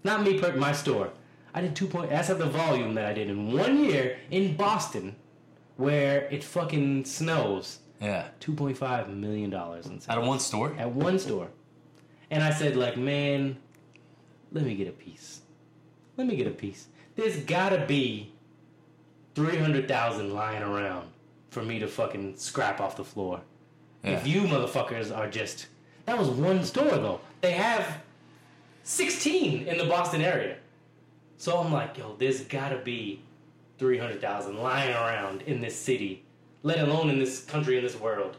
Not 0.03 0.23
me, 0.23 0.39
per 0.39 0.55
my 0.55 0.71
store. 0.71 1.09
I 1.53 1.61
did 1.61 1.75
two 1.75 1.87
point. 1.87 2.09
That's 2.09 2.29
at 2.29 2.39
the 2.39 2.45
volume 2.45 2.93
that 2.95 3.05
I 3.05 3.13
did 3.13 3.29
in 3.29 3.51
one 3.51 3.83
year 3.83 4.17
in 4.31 4.55
Boston, 4.55 5.15
where 5.75 6.21
it 6.31 6.43
fucking 6.43 7.05
snows. 7.05 7.79
Yeah, 7.99 8.27
Two 8.39 8.53
point 8.53 8.77
five 8.77 9.09
million 9.09 9.49
dollars 9.49 9.87
in 9.87 9.99
out 10.07 10.19
of 10.19 10.25
one 10.27 10.39
store. 10.39 10.75
at 10.77 10.91
one 10.91 11.17
store. 11.17 11.49
And 12.29 12.43
I 12.43 12.51
said, 12.51 12.75
like, 12.75 12.95
man, 12.97 13.57
let 14.51 14.63
me 14.65 14.75
get 14.75 14.87
a 14.87 14.91
piece. 14.91 15.41
Let 16.15 16.27
me 16.27 16.35
get 16.35 16.45
a 16.45 16.51
piece. 16.51 16.87
There's 17.15 17.37
gotta 17.37 17.85
be 17.87 18.33
three 19.37 19.57
hundred 19.57 19.87
thousand 19.87 20.33
lying 20.33 20.63
around 20.63 21.07
for 21.51 21.61
me 21.61 21.77
to 21.77 21.87
fucking 21.87 22.35
scrap 22.37 22.81
off 22.81 22.95
the 22.95 23.03
floor. 23.03 23.39
If 24.03 24.25
you 24.25 24.41
motherfuckers 24.41 25.15
are 25.15 25.29
just 25.29 25.67
that 26.05 26.17
was 26.17 26.27
one 26.29 26.63
store 26.63 26.97
though. 26.97 27.19
They 27.41 27.51
have 27.51 28.01
sixteen 28.81 29.67
in 29.67 29.77
the 29.77 29.85
Boston 29.85 30.21
area. 30.21 30.57
So 31.37 31.59
I'm 31.59 31.71
like, 31.71 31.99
yo, 31.99 32.15
there's 32.17 32.41
gotta 32.45 32.77
be 32.77 33.21
three 33.77 33.99
hundred 33.99 34.21
thousand 34.21 34.57
lying 34.57 34.95
around 34.95 35.43
in 35.43 35.61
this 35.61 35.75
city, 35.75 36.23
let 36.63 36.79
alone 36.79 37.11
in 37.11 37.19
this 37.19 37.45
country, 37.45 37.77
in 37.77 37.83
this 37.83 37.99
world, 37.99 38.37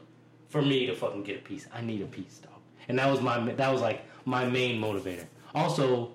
for 0.48 0.62
me 0.62 0.86
to 0.86 0.96
fucking 0.96 1.22
get 1.22 1.36
a 1.36 1.42
piece. 1.42 1.68
I 1.72 1.80
need 1.80 2.02
a 2.02 2.06
piece, 2.06 2.38
dog. 2.38 2.60
And 2.88 2.98
that 2.98 3.08
was 3.08 3.20
my 3.20 3.38
that 3.52 3.72
was 3.72 3.80
like 3.80 4.02
my 4.24 4.46
main 4.46 4.82
motivator. 4.82 5.26
Also, 5.54 6.10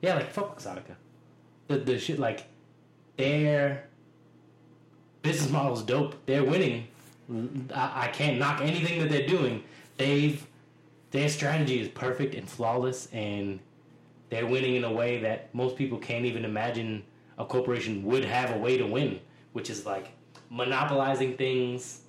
yeah, 0.00 0.14
like 0.14 0.30
fuck 0.30 0.56
Luxottica. 0.56 0.94
The 1.66 1.78
the 1.78 1.98
shit 1.98 2.20
like 2.20 2.46
their 3.16 3.88
business 5.22 5.50
model's 5.50 5.82
dope. 5.82 6.14
They're 6.26 6.44
winning. 6.44 6.88
I, 7.74 8.04
I 8.04 8.08
can't 8.08 8.38
knock 8.38 8.60
anything 8.60 9.00
that 9.00 9.10
they're 9.10 9.26
doing. 9.26 9.62
They've 9.96 10.44
their 11.10 11.28
strategy 11.28 11.80
is 11.80 11.88
perfect 11.88 12.34
and 12.34 12.48
flawless, 12.48 13.08
and 13.12 13.60
they're 14.30 14.46
winning 14.46 14.76
in 14.76 14.84
a 14.84 14.92
way 14.92 15.18
that 15.20 15.54
most 15.54 15.76
people 15.76 15.98
can't 15.98 16.24
even 16.24 16.44
imagine 16.44 17.02
a 17.38 17.44
corporation 17.44 18.04
would 18.04 18.24
have 18.24 18.54
a 18.54 18.58
way 18.58 18.76
to 18.76 18.86
win, 18.86 19.20
which 19.52 19.70
is 19.70 19.86
like 19.86 20.08
monopolizing 20.50 21.36
things 21.36 22.02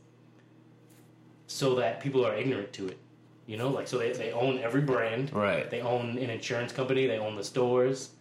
so 1.48 1.76
that 1.76 2.00
people 2.00 2.26
are 2.26 2.36
ignorant 2.36 2.74
to 2.74 2.88
it. 2.88 2.98
You 3.46 3.58
know, 3.58 3.70
like 3.70 3.88
so 3.88 3.98
they, 3.98 4.12
they 4.12 4.32
own 4.32 4.60
every 4.60 4.82
brand. 4.82 5.34
Right. 5.34 5.70
They 5.70 5.82
own 5.82 6.18
an 6.18 6.30
insurance 6.30 6.72
company. 6.72 7.08
They 7.08 7.18
own 7.18 7.36
the 7.36 7.44
stores. 7.44 8.12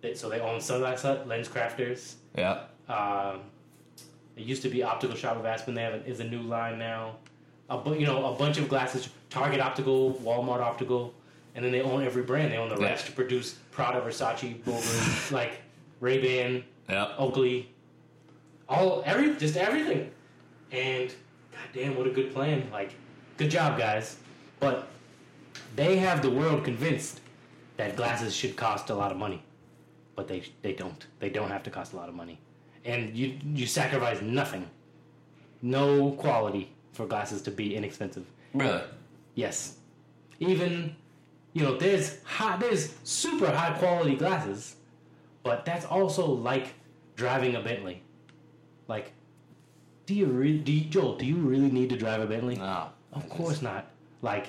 They, 0.00 0.14
so 0.14 0.28
they 0.28 0.40
own 0.40 0.58
Sunglass 0.58 1.02
Hut, 1.02 1.28
Lens 1.28 1.48
Crafters. 1.48 2.14
Yeah. 2.36 2.62
Um, 2.88 3.42
it 4.38 4.44
used 4.46 4.62
to 4.62 4.68
be 4.68 4.82
Optical 4.82 5.16
Shop 5.16 5.36
of 5.36 5.44
Aspen. 5.44 5.74
They 5.74 5.82
have 5.82 5.94
a, 5.94 6.06
is 6.06 6.20
a 6.20 6.24
new 6.24 6.40
line 6.42 6.78
now. 6.78 7.16
A 7.70 7.76
bu- 7.78 7.94
you 7.98 8.06
know 8.06 8.32
a 8.32 8.38
bunch 8.38 8.56
of 8.58 8.68
glasses. 8.68 9.08
Target 9.30 9.60
Optical, 9.60 10.14
Walmart 10.24 10.60
Optical, 10.60 11.12
and 11.54 11.64
then 11.64 11.72
they 11.72 11.82
own 11.82 12.02
every 12.04 12.22
brand. 12.22 12.52
They 12.52 12.56
own 12.56 12.68
the 12.70 12.76
Yeah. 12.80 12.88
rights 12.90 13.04
to 13.04 13.12
produce 13.12 13.56
Prada, 13.72 14.00
Versace, 14.00 14.58
Bulgari, 14.62 15.32
like 15.38 15.60
Ray 16.00 16.18
Ban, 16.22 16.64
Yeah. 16.88 17.12
Oakley, 17.18 17.68
all 18.68 19.02
every 19.04 19.34
just 19.36 19.56
everything. 19.56 20.10
And 20.72 21.12
goddamn, 21.52 21.96
what 21.96 22.06
a 22.06 22.10
good 22.10 22.32
plan! 22.32 22.68
Like, 22.72 22.92
good 23.36 23.50
job, 23.50 23.78
guys. 23.78 24.16
But 24.60 24.88
they 25.76 25.96
have 25.98 26.22
the 26.22 26.30
world 26.30 26.64
convinced 26.64 27.20
that 27.76 27.96
glasses 27.96 28.34
should 28.34 28.56
cost 28.56 28.90
a 28.90 28.94
lot 28.94 29.10
of 29.12 29.18
money, 29.18 29.42
but 30.16 30.26
they 30.28 30.42
they 30.62 30.72
don't. 30.72 31.06
They 31.20 31.28
don't 31.30 31.50
have 31.50 31.62
to 31.64 31.70
cost 31.70 31.92
a 31.92 31.96
lot 31.96 32.08
of 32.08 32.14
money, 32.14 32.38
and 32.84 33.16
you 33.16 33.38
you 33.54 33.66
sacrifice 33.66 34.20
nothing, 34.22 34.68
no 35.62 36.12
quality 36.12 36.72
for 36.92 37.06
glasses 37.06 37.42
to 37.42 37.50
be 37.50 37.76
inexpensive. 37.76 38.26
Really? 38.54 38.82
Yes. 39.34 39.76
Even 40.40 40.96
you 41.52 41.62
know, 41.62 41.76
there's 41.76 42.22
high, 42.24 42.56
there's 42.56 42.94
super 43.04 43.50
high 43.50 43.76
quality 43.78 44.14
glasses, 44.14 44.76
but 45.42 45.64
that's 45.64 45.84
also 45.86 46.26
like 46.26 46.74
driving 47.16 47.56
a 47.56 47.60
Bentley. 47.60 48.02
Like, 48.86 49.12
do 50.06 50.14
you 50.14 50.26
really, 50.26 50.58
do 50.58 50.72
you, 50.72 50.84
Joel? 50.84 51.16
Do 51.16 51.26
you 51.26 51.36
really 51.36 51.70
need 51.70 51.90
to 51.90 51.96
drive 51.96 52.20
a 52.20 52.26
Bentley? 52.26 52.56
No. 52.56 52.90
Of 53.12 53.28
course 53.28 53.62
not. 53.62 53.90
Like, 54.22 54.48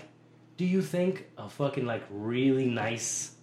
do 0.58 0.66
you 0.66 0.82
think 0.82 1.26
a 1.38 1.50
fucking 1.50 1.86
like 1.86 2.04
really 2.12 2.66
nice, 2.66 3.36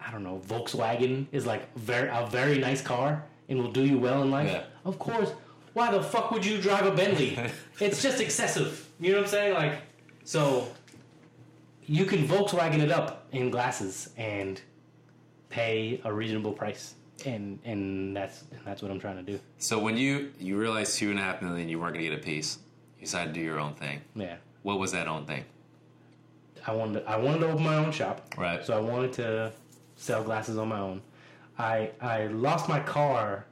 I 0.00 0.10
don't 0.10 0.22
know, 0.22 0.40
Volkswagen 0.46 1.26
is 1.32 1.46
like 1.46 1.76
very 1.76 2.08
a 2.08 2.26
very 2.26 2.58
nice 2.58 2.80
car 2.80 3.24
and 3.48 3.58
will 3.58 3.70
do 3.70 3.84
you 3.84 3.98
well 3.98 4.22
in 4.22 4.30
life? 4.30 4.50
Yeah. 4.50 4.64
Of 4.84 4.98
course. 4.98 5.32
Why 5.72 5.90
the 5.90 6.02
fuck 6.02 6.30
would 6.30 6.46
you 6.46 6.58
drive 6.58 6.86
a 6.86 6.92
Bentley? 6.92 7.36
it's 7.80 8.02
just 8.02 8.20
excessive. 8.20 8.88
You 9.00 9.12
know 9.12 9.18
what 9.18 9.24
I'm 9.24 9.30
saying? 9.30 9.54
Like, 9.54 9.78
so 10.24 10.68
you 11.86 12.04
can 12.04 12.26
Volkswagen 12.26 12.80
it 12.80 12.92
up 12.92 13.26
in 13.32 13.50
glasses 13.50 14.10
and 14.16 14.60
pay 15.48 16.00
a 16.04 16.12
reasonable 16.12 16.52
price, 16.52 16.94
and 17.26 17.58
and 17.64 18.16
that's 18.16 18.44
and 18.52 18.60
that's 18.64 18.82
what 18.82 18.90
I'm 18.90 19.00
trying 19.00 19.16
to 19.16 19.32
do. 19.32 19.38
So 19.58 19.78
when 19.78 19.96
you 19.96 20.32
you 20.38 20.56
realized 20.56 20.96
two 20.96 21.10
and 21.10 21.18
a 21.18 21.22
half 21.22 21.42
million, 21.42 21.68
you 21.68 21.80
weren't 21.80 21.94
gonna 21.94 22.08
get 22.08 22.18
a 22.18 22.22
piece. 22.22 22.58
You 22.98 23.06
decided 23.06 23.34
to 23.34 23.40
do 23.40 23.44
your 23.44 23.58
own 23.58 23.74
thing. 23.74 24.00
Yeah. 24.14 24.36
What 24.62 24.78
was 24.78 24.92
that 24.92 25.08
own 25.08 25.26
thing? 25.26 25.44
I 26.66 26.72
wanted 26.72 27.00
to, 27.00 27.10
I 27.10 27.16
wanted 27.16 27.40
to 27.40 27.50
open 27.50 27.62
my 27.62 27.76
own 27.76 27.92
shop. 27.92 28.34
Right. 28.38 28.64
So 28.64 28.74
I 28.74 28.80
wanted 28.80 29.12
to 29.14 29.52
sell 29.96 30.22
glasses 30.24 30.56
on 30.56 30.68
my 30.68 30.78
own. 30.78 31.02
I 31.58 31.90
I 32.00 32.26
lost 32.26 32.68
my 32.68 32.80
car 32.80 33.46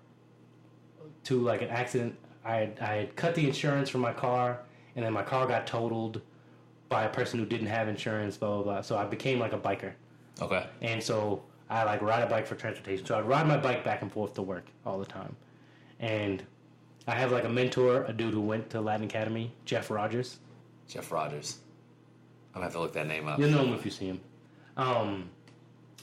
to 1.24 1.40
like 1.40 1.62
an 1.62 1.68
accident. 1.68 2.16
I 2.44 2.56
had, 2.56 2.78
I 2.80 2.94
had 2.96 3.16
cut 3.16 3.34
the 3.36 3.46
insurance 3.46 3.88
for 3.88 3.98
my 3.98 4.12
car, 4.12 4.60
and 4.96 5.04
then 5.04 5.12
my 5.12 5.22
car 5.22 5.46
got 5.46 5.66
totaled 5.66 6.20
by 6.88 7.04
a 7.04 7.08
person 7.08 7.38
who 7.38 7.46
didn't 7.46 7.68
have 7.68 7.88
insurance. 7.88 8.36
Blah 8.36 8.54
blah 8.56 8.62
blah. 8.64 8.80
So 8.82 8.96
I 8.98 9.04
became 9.04 9.38
like 9.38 9.52
a 9.52 9.58
biker, 9.58 9.92
Okay. 10.40 10.66
and 10.80 11.02
so 11.02 11.42
I 11.70 11.84
like 11.84 12.02
ride 12.02 12.22
a 12.22 12.26
bike 12.26 12.46
for 12.46 12.56
transportation. 12.56 13.06
So 13.06 13.14
I 13.14 13.20
ride 13.20 13.46
my 13.46 13.56
bike 13.56 13.84
back 13.84 14.02
and 14.02 14.10
forth 14.12 14.34
to 14.34 14.42
work 14.42 14.66
all 14.84 14.98
the 14.98 15.06
time, 15.06 15.36
and 16.00 16.42
I 17.06 17.14
have 17.14 17.30
like 17.30 17.44
a 17.44 17.48
mentor, 17.48 18.04
a 18.04 18.12
dude 18.12 18.34
who 18.34 18.40
went 18.40 18.68
to 18.70 18.80
Latin 18.80 19.06
Academy, 19.06 19.52
Jeff 19.64 19.90
Rogers. 19.90 20.38
Jeff 20.88 21.10
Rogers. 21.12 21.58
I'm 22.50 22.54
gonna 22.54 22.66
have 22.66 22.72
to 22.74 22.80
look 22.80 22.92
that 22.94 23.06
name 23.06 23.28
up. 23.28 23.38
You'll 23.38 23.50
know 23.50 23.64
him 23.64 23.72
if 23.74 23.84
you 23.84 23.90
see 23.92 24.06
him. 24.06 24.20
Um, 24.76 25.30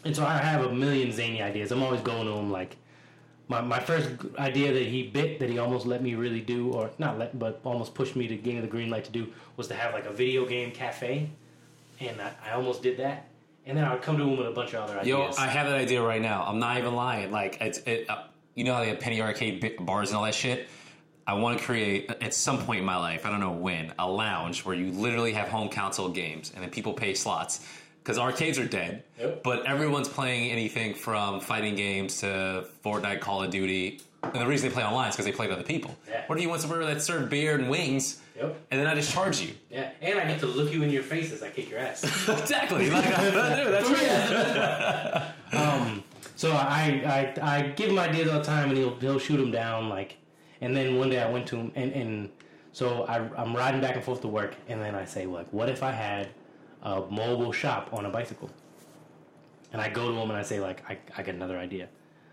and 0.06 0.16
so 0.16 0.26
I 0.26 0.38
have 0.38 0.66
a 0.66 0.74
million 0.74 1.12
zany 1.12 1.42
ideas. 1.42 1.72
I'm 1.72 1.84
always 1.84 2.02
going 2.02 2.26
to 2.26 2.34
him 2.34 2.52
like 2.52 2.78
my 3.50 3.62
my 3.62 3.80
first 3.80 4.10
idea 4.38 4.72
that 4.72 4.86
he 4.86 5.08
bit 5.08 5.40
that 5.40 5.50
he 5.50 5.60
almost 5.60 5.86
let 5.86 6.02
me 6.02 6.16
really 6.16 6.42
do, 6.42 6.72
or 6.72 6.92
not 7.00 7.18
let, 7.18 7.38
but 7.38 7.60
almost 7.66 7.94
pushed 7.94 8.16
me 8.16 8.28
to 8.28 8.36
me 8.38 8.60
the 8.60 8.68
green 8.68 8.90
light 8.90 9.04
to 9.06 9.12
do 9.12 9.28
was 9.58 9.68
to 9.68 9.74
have 9.74 9.94
like 9.94 10.06
a 10.06 10.14
video 10.14 10.46
game 10.46 10.72
cafe, 10.72 11.30
and 12.00 12.22
I, 12.22 12.32
I 12.46 12.52
almost 12.52 12.82
did 12.82 12.98
that. 12.98 13.26
And 13.66 13.78
then 13.78 13.86
I 13.86 13.94
would 13.94 14.02
come 14.02 14.18
to 14.18 14.24
him 14.24 14.38
with 14.38 14.48
a 14.48 14.52
bunch 14.52 14.74
of 14.74 14.84
other 14.84 15.00
ideas. 15.00 15.38
Yo. 15.38 15.44
I 15.44 15.48
have 15.48 15.68
that 15.68 15.76
idea 15.76 16.02
right 16.02 16.22
now. 16.22 16.44
I'm 16.48 16.60
not 16.60 16.78
even 16.78 16.96
lying. 16.96 17.30
Like, 17.30 17.58
it's 17.60 17.80
it. 17.80 18.10
Uh, 18.10 18.24
you 18.56 18.64
know 18.64 18.74
how 18.74 18.80
they 18.82 18.90
have 18.90 19.00
penny 19.00 19.22
arcade 19.22 19.78
bars 19.80 20.10
and 20.10 20.18
all 20.18 20.24
that 20.24 20.34
shit. 20.34 20.70
I 21.28 21.34
want 21.34 21.60
to 21.60 21.64
create 21.64 22.10
at 22.22 22.34
some 22.34 22.58
point 22.58 22.80
in 22.80 22.86
my 22.86 22.98
life. 22.98 23.26
I 23.26 23.30
don't 23.30 23.40
know 23.40 23.52
when 23.52 23.94
a 24.00 24.10
lounge 24.10 24.66
where 24.66 24.76
you 24.76 24.92
literally 24.92 25.34
have 25.34 25.48
home 25.48 25.70
console 25.70 26.10
games 26.10 26.52
and 26.56 26.64
then 26.64 26.72
people 26.72 26.94
pay 26.94 27.14
slots 27.14 27.68
because 28.10 28.18
arcades 28.18 28.58
are 28.58 28.66
dead. 28.66 29.04
Yep. 29.20 29.44
But 29.44 29.68
everyone's 29.68 30.08
playing 30.08 30.50
anything 30.50 30.96
from 30.96 31.40
fighting 31.42 31.76
games 31.76 32.22
to 32.22 32.66
Fortnite, 32.84 33.20
Call 33.20 33.44
of 33.44 33.52
Duty. 33.52 34.02
And 34.24 34.42
the 34.42 34.48
reason 34.48 34.68
they 34.68 34.74
play 34.74 34.84
online 34.84 35.10
is 35.10 35.16
because 35.16 35.28
they 35.28 35.32
play 35.32 35.46
with 35.46 35.58
other 35.58 35.64
people. 35.64 35.96
Yeah. 36.10 36.24
What 36.26 36.36
do 36.36 36.42
you 36.42 36.50
want 36.50 36.62
somewhere 36.62 36.84
that 36.86 37.04
serve 37.04 37.30
beer 37.30 37.54
and 37.54 37.70
wings? 37.70 38.20
Yep. 38.36 38.60
And 38.72 38.82
then 38.82 38.88
I 38.88 38.96
just 38.96 39.14
charge 39.14 39.40
you. 39.42 39.54
yeah, 39.70 39.92
and 40.02 40.20
I 40.20 40.26
get 40.26 40.40
to 40.40 40.48
look 40.48 40.74
you 40.74 40.82
in 40.82 40.90
your 40.90 41.04
face 41.04 41.32
as 41.32 41.44
I 41.44 41.52
kick 41.52 41.70
your 41.70 41.78
ass. 41.78 42.04
exactly. 42.28 42.90
Like, 42.90 43.04
that's 43.16 43.90
right. 43.92 45.34
Um, 45.52 46.04
so 46.36 46.52
I, 46.52 47.34
I 47.42 47.58
I 47.58 47.62
give 47.70 47.90
him 47.90 47.98
ideas 47.98 48.30
all 48.30 48.38
the 48.38 48.46
time, 48.46 48.70
and 48.70 48.78
he'll 48.78 48.96
he'll 48.98 49.18
shoot 49.18 49.38
them 49.38 49.50
down. 49.50 49.90
Like, 49.90 50.18
and 50.62 50.78
then 50.78 50.98
one 50.98 51.10
day 51.10 51.20
I 51.20 51.30
went 51.30 51.48
to 51.48 51.58
him, 51.58 51.72
and 51.76 51.92
and 51.92 52.30
so 52.72 53.04
I, 53.06 53.18
I'm 53.36 53.56
riding 53.56 53.82
back 53.82 53.96
and 53.96 54.04
forth 54.04 54.22
to 54.22 54.28
work, 54.28 54.56
and 54.68 54.80
then 54.80 54.94
I 54.94 55.06
say 55.06 55.26
like, 55.26 55.52
what 55.52 55.70
if 55.70 55.82
I 55.82 55.92
had 55.92 56.30
a 56.84 57.02
mobile 57.10 57.52
shop 57.52 57.90
on 57.94 58.06
a 58.06 58.10
bicycle? 58.10 58.50
And 59.72 59.82
I 59.82 59.90
go 59.90 60.10
to 60.10 60.18
him 60.18 60.30
and 60.30 60.38
I 60.38 60.44
say 60.44 60.60
like, 60.60 60.84
I 60.90 60.98
I 61.18 61.24
got 61.24 61.36
another 61.36 61.58
idea. 61.58 61.90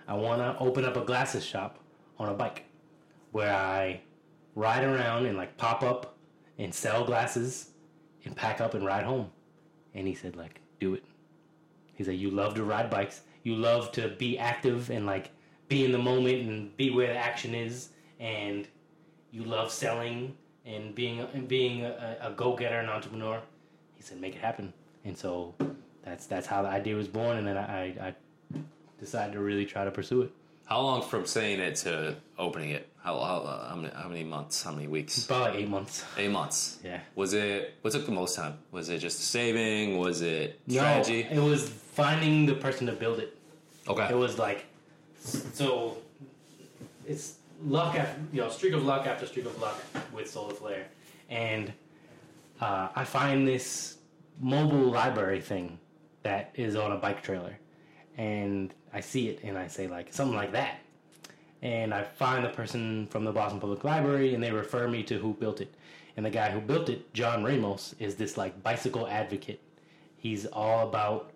I 0.08 0.14
want 0.14 0.40
to 0.40 0.56
open 0.62 0.84
up 0.84 0.96
a 0.96 1.04
glasses 1.04 1.44
shop 1.44 1.78
on 2.18 2.28
a 2.28 2.34
bike, 2.34 2.64
where 3.32 3.52
I 3.52 4.00
ride 4.54 4.84
around 4.84 5.26
and 5.26 5.36
like 5.36 5.56
pop 5.56 5.82
up 5.82 6.16
and 6.58 6.72
sell 6.74 7.04
glasses, 7.04 7.70
and 8.24 8.34
pack 8.34 8.60
up 8.60 8.74
and 8.74 8.84
ride 8.86 9.04
home. 9.04 9.30
And 9.94 10.06
he 10.06 10.14
said 10.14 10.36
like, 10.36 10.60
do 10.80 10.94
it. 10.94 11.04
He 11.94 12.04
said, 12.04 12.16
"You 12.16 12.30
love 12.30 12.54
to 12.54 12.64
ride 12.64 12.90
bikes. 12.90 13.22
You 13.42 13.56
love 13.56 13.92
to 13.92 14.08
be 14.08 14.38
active 14.38 14.90
and 14.90 15.06
like 15.06 15.30
be 15.68 15.84
in 15.84 15.92
the 15.92 15.98
moment 15.98 16.48
and 16.48 16.76
be 16.76 16.90
where 16.90 17.08
the 17.08 17.18
action 17.18 17.54
is, 17.54 17.88
and 18.20 18.68
you 19.30 19.44
love 19.44 19.72
selling 19.72 20.36
and 20.64 20.94
being 20.94 21.20
and 21.20 21.48
being 21.48 21.84
a, 21.84 22.18
a 22.20 22.30
go 22.32 22.54
getter 22.54 22.78
and 22.78 22.90
entrepreneur." 22.90 23.40
Said, 24.06 24.20
"Make 24.20 24.36
it 24.36 24.40
happen." 24.40 24.72
And 25.04 25.18
so 25.18 25.54
that's 26.04 26.26
that's 26.26 26.46
how 26.46 26.62
the 26.62 26.68
idea 26.68 26.94
was 26.94 27.08
born, 27.08 27.38
and 27.38 27.46
then 27.46 27.56
I, 27.56 27.64
I, 27.98 28.08
I 28.08 28.14
decided 29.00 29.32
to 29.32 29.40
really 29.40 29.66
try 29.66 29.84
to 29.84 29.90
pursue 29.90 30.22
it. 30.22 30.30
How 30.66 30.80
long 30.80 31.02
from 31.02 31.26
saying 31.26 31.58
it 31.58 31.74
to 31.76 32.14
opening 32.38 32.70
it? 32.70 32.88
How 33.02 33.18
how, 33.18 33.38
uh, 33.38 33.68
how, 33.68 33.74
many, 33.74 33.92
how 33.92 34.08
many 34.08 34.22
months? 34.22 34.62
How 34.62 34.70
many 34.70 34.86
weeks? 34.86 35.26
About 35.26 35.56
eight 35.56 35.68
months. 35.68 36.04
Eight 36.16 36.30
months. 36.30 36.78
Yeah. 36.84 37.00
Was 37.16 37.34
it? 37.34 37.74
What 37.82 37.92
took 37.92 38.06
the 38.06 38.12
most 38.12 38.36
time? 38.36 38.58
Was 38.70 38.88
it 38.90 38.98
just 38.98 39.18
saving? 39.18 39.98
Was 39.98 40.22
it 40.22 40.60
strategy? 40.68 41.26
No, 41.32 41.44
it 41.44 41.50
was 41.50 41.68
finding 41.68 42.46
the 42.46 42.54
person 42.54 42.86
to 42.86 42.92
build 42.92 43.18
it. 43.18 43.36
okay. 43.88 44.08
It 44.08 44.16
was 44.16 44.38
like 44.38 44.66
so. 45.18 45.98
It's 47.08 47.38
luck 47.64 47.96
after 47.96 48.20
you 48.32 48.40
know 48.40 48.50
streak 48.50 48.72
of 48.72 48.84
luck 48.84 49.08
after 49.08 49.26
streak 49.26 49.46
of 49.46 49.60
luck 49.60 49.82
with 50.12 50.30
Solar 50.30 50.54
Flair, 50.54 50.86
and 51.28 51.72
uh, 52.60 52.88
I 52.94 53.04
find 53.04 53.46
this 53.46 53.95
mobile 54.40 54.90
library 54.90 55.40
thing 55.40 55.78
that 56.22 56.50
is 56.54 56.76
on 56.76 56.92
a 56.92 56.96
bike 56.96 57.22
trailer, 57.22 57.58
and 58.16 58.72
I 58.92 59.00
see 59.00 59.28
it 59.28 59.40
and 59.42 59.56
I 59.56 59.68
say 59.68 59.86
like 59.86 60.12
something 60.12 60.36
like 60.36 60.52
that, 60.52 60.80
and 61.62 61.94
I 61.94 62.02
find 62.02 62.44
the 62.44 62.50
person 62.50 63.06
from 63.08 63.24
the 63.24 63.32
Boston 63.32 63.60
Public 63.60 63.84
Library 63.84 64.34
and 64.34 64.42
they 64.42 64.52
refer 64.52 64.88
me 64.88 65.02
to 65.04 65.18
who 65.18 65.34
built 65.34 65.60
it, 65.60 65.74
and 66.16 66.24
the 66.24 66.30
guy 66.30 66.50
who 66.50 66.60
built 66.60 66.88
it, 66.88 67.12
John 67.12 67.44
Ramos, 67.44 67.94
is 67.98 68.16
this 68.16 68.36
like 68.36 68.62
bicycle 68.62 69.06
advocate. 69.06 69.60
He's 70.16 70.46
all 70.46 70.88
about 70.88 71.30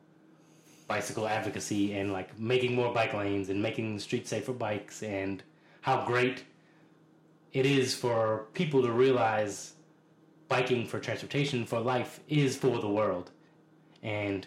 bicycle 0.89 1.29
advocacy 1.29 1.95
and 1.95 2.13
like 2.13 2.37
making 2.39 2.75
more 2.75 2.93
bike 2.93 3.15
lanes 3.15 3.49
and 3.49 3.63
making 3.63 3.95
the 3.95 4.01
streets 4.01 4.31
safe 4.31 4.45
for 4.45 4.53
bikes 4.53 5.05
and 5.05 5.41
how 5.83 6.05
great 6.05 6.43
it 7.53 7.65
is 7.65 7.95
for 7.95 8.47
people 8.55 8.83
to 8.83 8.91
realize 8.91 9.75
biking 10.51 10.85
for 10.85 10.99
transportation 10.99 11.65
for 11.65 11.81
life 11.81 12.21
is 12.29 12.57
for 12.57 12.81
the 12.81 12.89
world. 12.89 13.31
And 14.03 14.47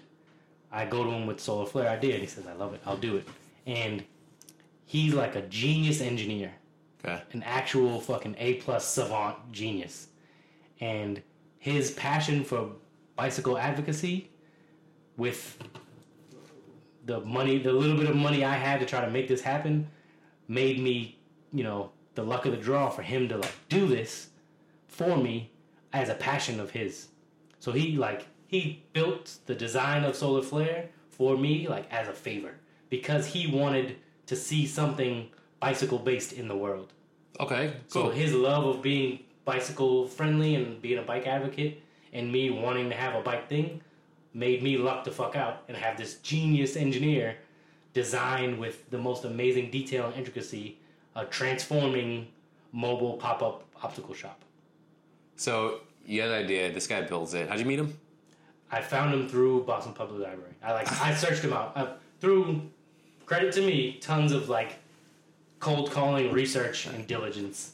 I 0.72 0.86
go 0.86 1.04
to 1.04 1.10
him 1.10 1.26
with 1.26 1.40
Solar 1.40 1.66
Flair 1.66 1.90
idea 1.90 2.14
and 2.14 2.22
he 2.22 2.28
says, 2.28 2.46
I 2.46 2.54
love 2.54 2.74
it, 2.74 2.82
I'll 2.86 2.98
do 2.98 3.16
it. 3.16 3.28
And 3.66 4.04
he's 4.86 5.14
like 5.14 5.36
a 5.36 5.42
genius 5.44 6.02
engineer 6.02 6.52
okay. 7.06 7.22
an 7.32 7.42
actual 7.44 8.02
fucking 8.02 8.36
A 8.38 8.56
plus 8.56 8.86
savant 8.86 9.52
genius. 9.52 10.08
And 10.82 11.22
his 11.58 11.92
passion 11.92 12.44
for 12.44 12.72
bicycle 13.16 13.58
advocacy 13.58 14.30
with 15.16 15.58
the 17.06 17.22
money, 17.22 17.60
the 17.60 17.72
little 17.72 17.96
bit 17.98 18.10
of 18.10 18.16
money 18.18 18.44
I 18.44 18.56
had 18.56 18.82
to 18.82 18.86
try 18.86 19.06
to 19.06 19.10
make 19.10 19.30
this 19.30 19.42
happen, 19.42 19.88
made 20.50 20.82
me, 20.82 21.18
you 21.54 21.64
know, 21.64 21.92
the 22.16 22.24
luck 22.24 22.46
of 22.46 22.52
the 22.52 22.58
draw 22.58 22.90
for 22.90 23.04
him 23.04 23.30
to 23.30 23.38
like 23.38 23.56
do 23.70 23.88
this 23.88 24.30
for 24.88 25.16
me 25.16 25.53
as 25.94 26.10
a 26.10 26.16
passion 26.16 26.60
of 26.60 26.72
his. 26.72 27.08
So 27.60 27.72
he 27.72 27.96
like 27.96 28.28
he 28.48 28.84
built 28.94 29.38
the 29.46 29.56
design 29.56 30.04
of 30.04 30.16
Solar 30.16 30.42
Flair 30.42 30.90
for 31.10 31.38
me 31.38 31.68
like 31.68 31.92
as 31.92 32.08
a 32.08 32.14
favor 32.14 32.56
because 32.90 33.28
he 33.28 33.48
wanted 33.48 33.96
to 34.26 34.36
see 34.36 34.68
something 34.68 35.30
bicycle 35.60 36.00
based 36.00 36.34
in 36.34 36.48
the 36.48 36.56
world. 36.56 36.92
Okay. 37.40 37.74
Cool. 37.90 38.06
So 38.06 38.10
his 38.10 38.34
love 38.34 38.66
of 38.66 38.82
being 38.82 39.20
bicycle 39.46 40.08
friendly 40.08 40.56
and 40.56 40.82
being 40.82 41.00
a 41.00 41.04
bike 41.04 41.28
advocate 41.28 41.82
and 42.12 42.32
me 42.32 42.50
wanting 42.50 42.90
to 42.90 42.96
have 42.96 43.16
a 43.16 43.22
bike 43.22 43.48
thing 43.50 43.82
made 44.34 44.64
me 44.64 44.78
luck 44.78 45.04
the 45.04 45.12
fuck 45.12 45.36
out 45.36 45.64
and 45.68 45.78
have 45.78 45.98
this 45.98 46.16
genius 46.16 46.76
engineer 46.76 47.38
design 47.94 48.58
with 48.58 48.90
the 48.90 48.98
most 48.98 49.24
amazing 49.26 49.70
detail 49.70 50.08
and 50.08 50.16
intricacy 50.16 50.78
a 51.16 51.26
transforming 51.26 52.28
mobile 52.72 53.14
pop-up 53.18 53.64
optical 53.84 54.16
shop. 54.16 54.44
So 55.36 55.82
you 56.06 56.22
had 56.22 56.30
an 56.32 56.44
idea. 56.44 56.72
This 56.72 56.88
guy 56.88 57.02
builds 57.02 57.34
it. 57.34 57.50
How'd 57.50 57.60
you 57.60 57.66
meet 57.66 57.80
him? 57.80 57.98
I 58.72 58.82
found 58.82 59.14
him 59.14 59.28
through 59.28 59.64
Boston 59.64 59.94
Public 59.94 60.22
Library. 60.22 60.54
I 60.64 60.72
like 60.74 60.92
I 61.02 61.14
searched 61.14 61.44
him 61.44 61.54
out. 61.54 61.74
I, 61.76 61.88
through 62.20 62.62
credit 63.26 63.54
to 63.54 63.62
me, 63.62 63.98
tons 64.02 64.32
of 64.32 64.50
like 64.50 64.76
cold 65.60 65.92
calling, 65.92 66.32
research, 66.32 66.88
and 66.88 67.06
diligence. 67.08 67.74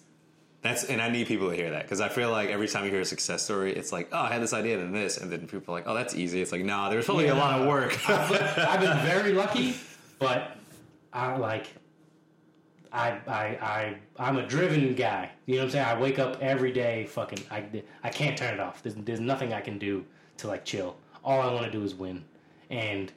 That's 0.62 0.84
and 0.84 1.02
I 1.02 1.08
need 1.10 1.28
people 1.28 1.50
to 1.50 1.56
hear 1.56 1.72
that 1.72 1.84
because 1.84 2.02
I 2.02 2.10
feel 2.10 2.32
like 2.32 2.50
every 2.50 2.68
time 2.68 2.84
you 2.84 2.92
hear 2.92 3.00
a 3.00 3.06
success 3.06 3.44
story, 3.44 3.74
it's 3.74 3.94
like, 3.94 4.10
oh, 4.12 4.18
I 4.20 4.34
had 4.34 4.42
this 4.42 4.52
idea 4.52 4.78
and 4.78 4.94
then 4.94 5.02
this, 5.02 5.18
and 5.18 5.32
then 5.32 5.48
people 5.48 5.74
are 5.74 5.78
like, 5.80 5.88
oh, 5.88 5.94
that's 5.94 6.16
easy. 6.16 6.42
It's 6.42 6.52
like, 6.52 6.66
nah, 6.66 6.90
there's 6.90 7.06
probably 7.06 7.28
a 7.28 7.36
lot 7.36 7.60
of 7.62 7.66
Yeah. 7.66 7.70
work. 7.70 8.10
I've 8.10 8.82
been 8.82 8.98
very 9.06 9.32
lucky, 9.32 9.76
but 10.20 10.58
I 11.14 11.38
like 11.38 11.68
I 12.92 13.12
I 13.28 13.44
I 13.62 13.98
I'm 14.18 14.38
a 14.38 14.46
driven 14.48 14.96
guy. 14.96 15.32
You 15.46 15.56
know 15.56 15.62
what 15.62 15.66
I'm 15.66 15.72
saying? 15.72 15.86
I 15.86 16.00
wake 16.00 16.20
up 16.20 16.42
every 16.42 16.72
day 16.72 17.06
fucking 17.06 17.40
I 17.52 17.66
I 18.04 18.10
can't 18.10 18.38
turn 18.38 18.54
it 18.54 18.60
off. 18.60 18.82
There's 18.84 18.96
there's 18.96 19.20
nothing 19.20 19.54
I 19.54 19.62
can 19.62 19.78
do 19.78 20.06
to 20.38 20.48
like 20.48 20.66
chill. 20.66 20.96
All 21.24 21.42
I 21.42 21.52
want 21.54 21.66
to 21.66 21.72
do 21.72 21.84
is 21.84 21.94
win. 21.96 22.24
And 22.70 23.12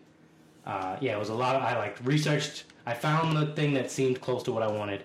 uh, 0.66 0.96
yeah, 1.00 1.16
it 1.16 1.18
was 1.18 1.28
a 1.30 1.34
lot 1.34 1.56
of 1.56 1.62
I 1.62 1.76
like 1.78 1.98
researched 2.04 2.64
I 2.86 2.94
found 2.94 3.36
the 3.36 3.46
thing 3.54 3.74
that 3.74 3.90
seemed 3.90 4.20
close 4.20 4.42
to 4.44 4.52
what 4.52 4.62
I 4.62 4.70
wanted. 4.70 5.04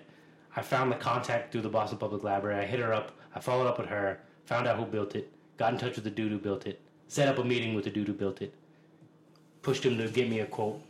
I 0.56 0.62
found 0.62 0.90
the 0.90 0.96
contact 0.96 1.52
through 1.52 1.62
the 1.62 1.68
Boston 1.68 1.98
Public 1.98 2.24
Library. 2.24 2.60
I 2.60 2.66
hit 2.66 2.80
her 2.80 2.92
up. 2.92 3.12
I 3.34 3.40
followed 3.40 3.68
up 3.68 3.78
with 3.78 3.88
her, 3.88 4.20
found 4.46 4.66
out 4.66 4.78
who 4.78 4.84
built 4.84 5.14
it, 5.14 5.30
got 5.58 5.72
in 5.72 5.78
touch 5.78 5.94
with 5.94 6.04
the 6.04 6.10
dude 6.10 6.32
who 6.32 6.38
built 6.38 6.66
it, 6.66 6.80
set 7.06 7.28
up 7.28 7.38
a 7.38 7.44
meeting 7.44 7.74
with 7.74 7.84
the 7.84 7.90
dude 7.90 8.08
who 8.08 8.14
built 8.14 8.42
it, 8.42 8.52
pushed 9.62 9.84
him 9.84 9.96
to 9.98 10.08
give 10.08 10.28
me 10.28 10.40
a 10.40 10.46
quote, 10.46 10.80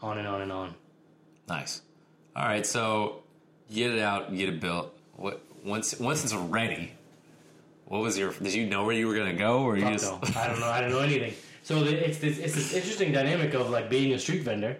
on 0.00 0.18
and 0.18 0.28
on 0.28 0.42
and 0.42 0.52
on. 0.52 0.74
nice. 1.48 1.82
All 2.34 2.44
right, 2.44 2.64
so 2.66 3.22
get 3.72 3.90
it 3.90 3.98
out, 4.00 4.34
get 4.34 4.48
it 4.48 4.60
built. 4.60 4.96
What 5.16 5.42
once 5.64 5.98
once 6.00 6.24
it's 6.24 6.34
ready? 6.34 6.92
What 7.86 8.00
was 8.00 8.16
your? 8.18 8.32
Did 8.32 8.54
you 8.54 8.66
know 8.66 8.84
where 8.84 8.94
you 8.96 9.06
were 9.06 9.14
gonna 9.14 9.34
go, 9.34 9.62
or 9.62 9.76
you 9.76 9.84
just? 9.90 10.10
no. 10.10 10.18
I 10.40 10.46
don't 10.48 10.60
know. 10.60 10.66
I 10.66 10.80
don't 10.80 10.90
know 10.90 11.00
anything. 11.00 11.34
So 11.62 11.84
it's 11.84 12.18
this 12.18 12.38
it's 12.38 12.54
this 12.54 12.72
interesting 12.72 13.12
dynamic 13.12 13.54
of 13.54 13.68
like 13.70 13.90
being 13.90 14.14
a 14.14 14.18
street 14.18 14.42
vendor 14.42 14.78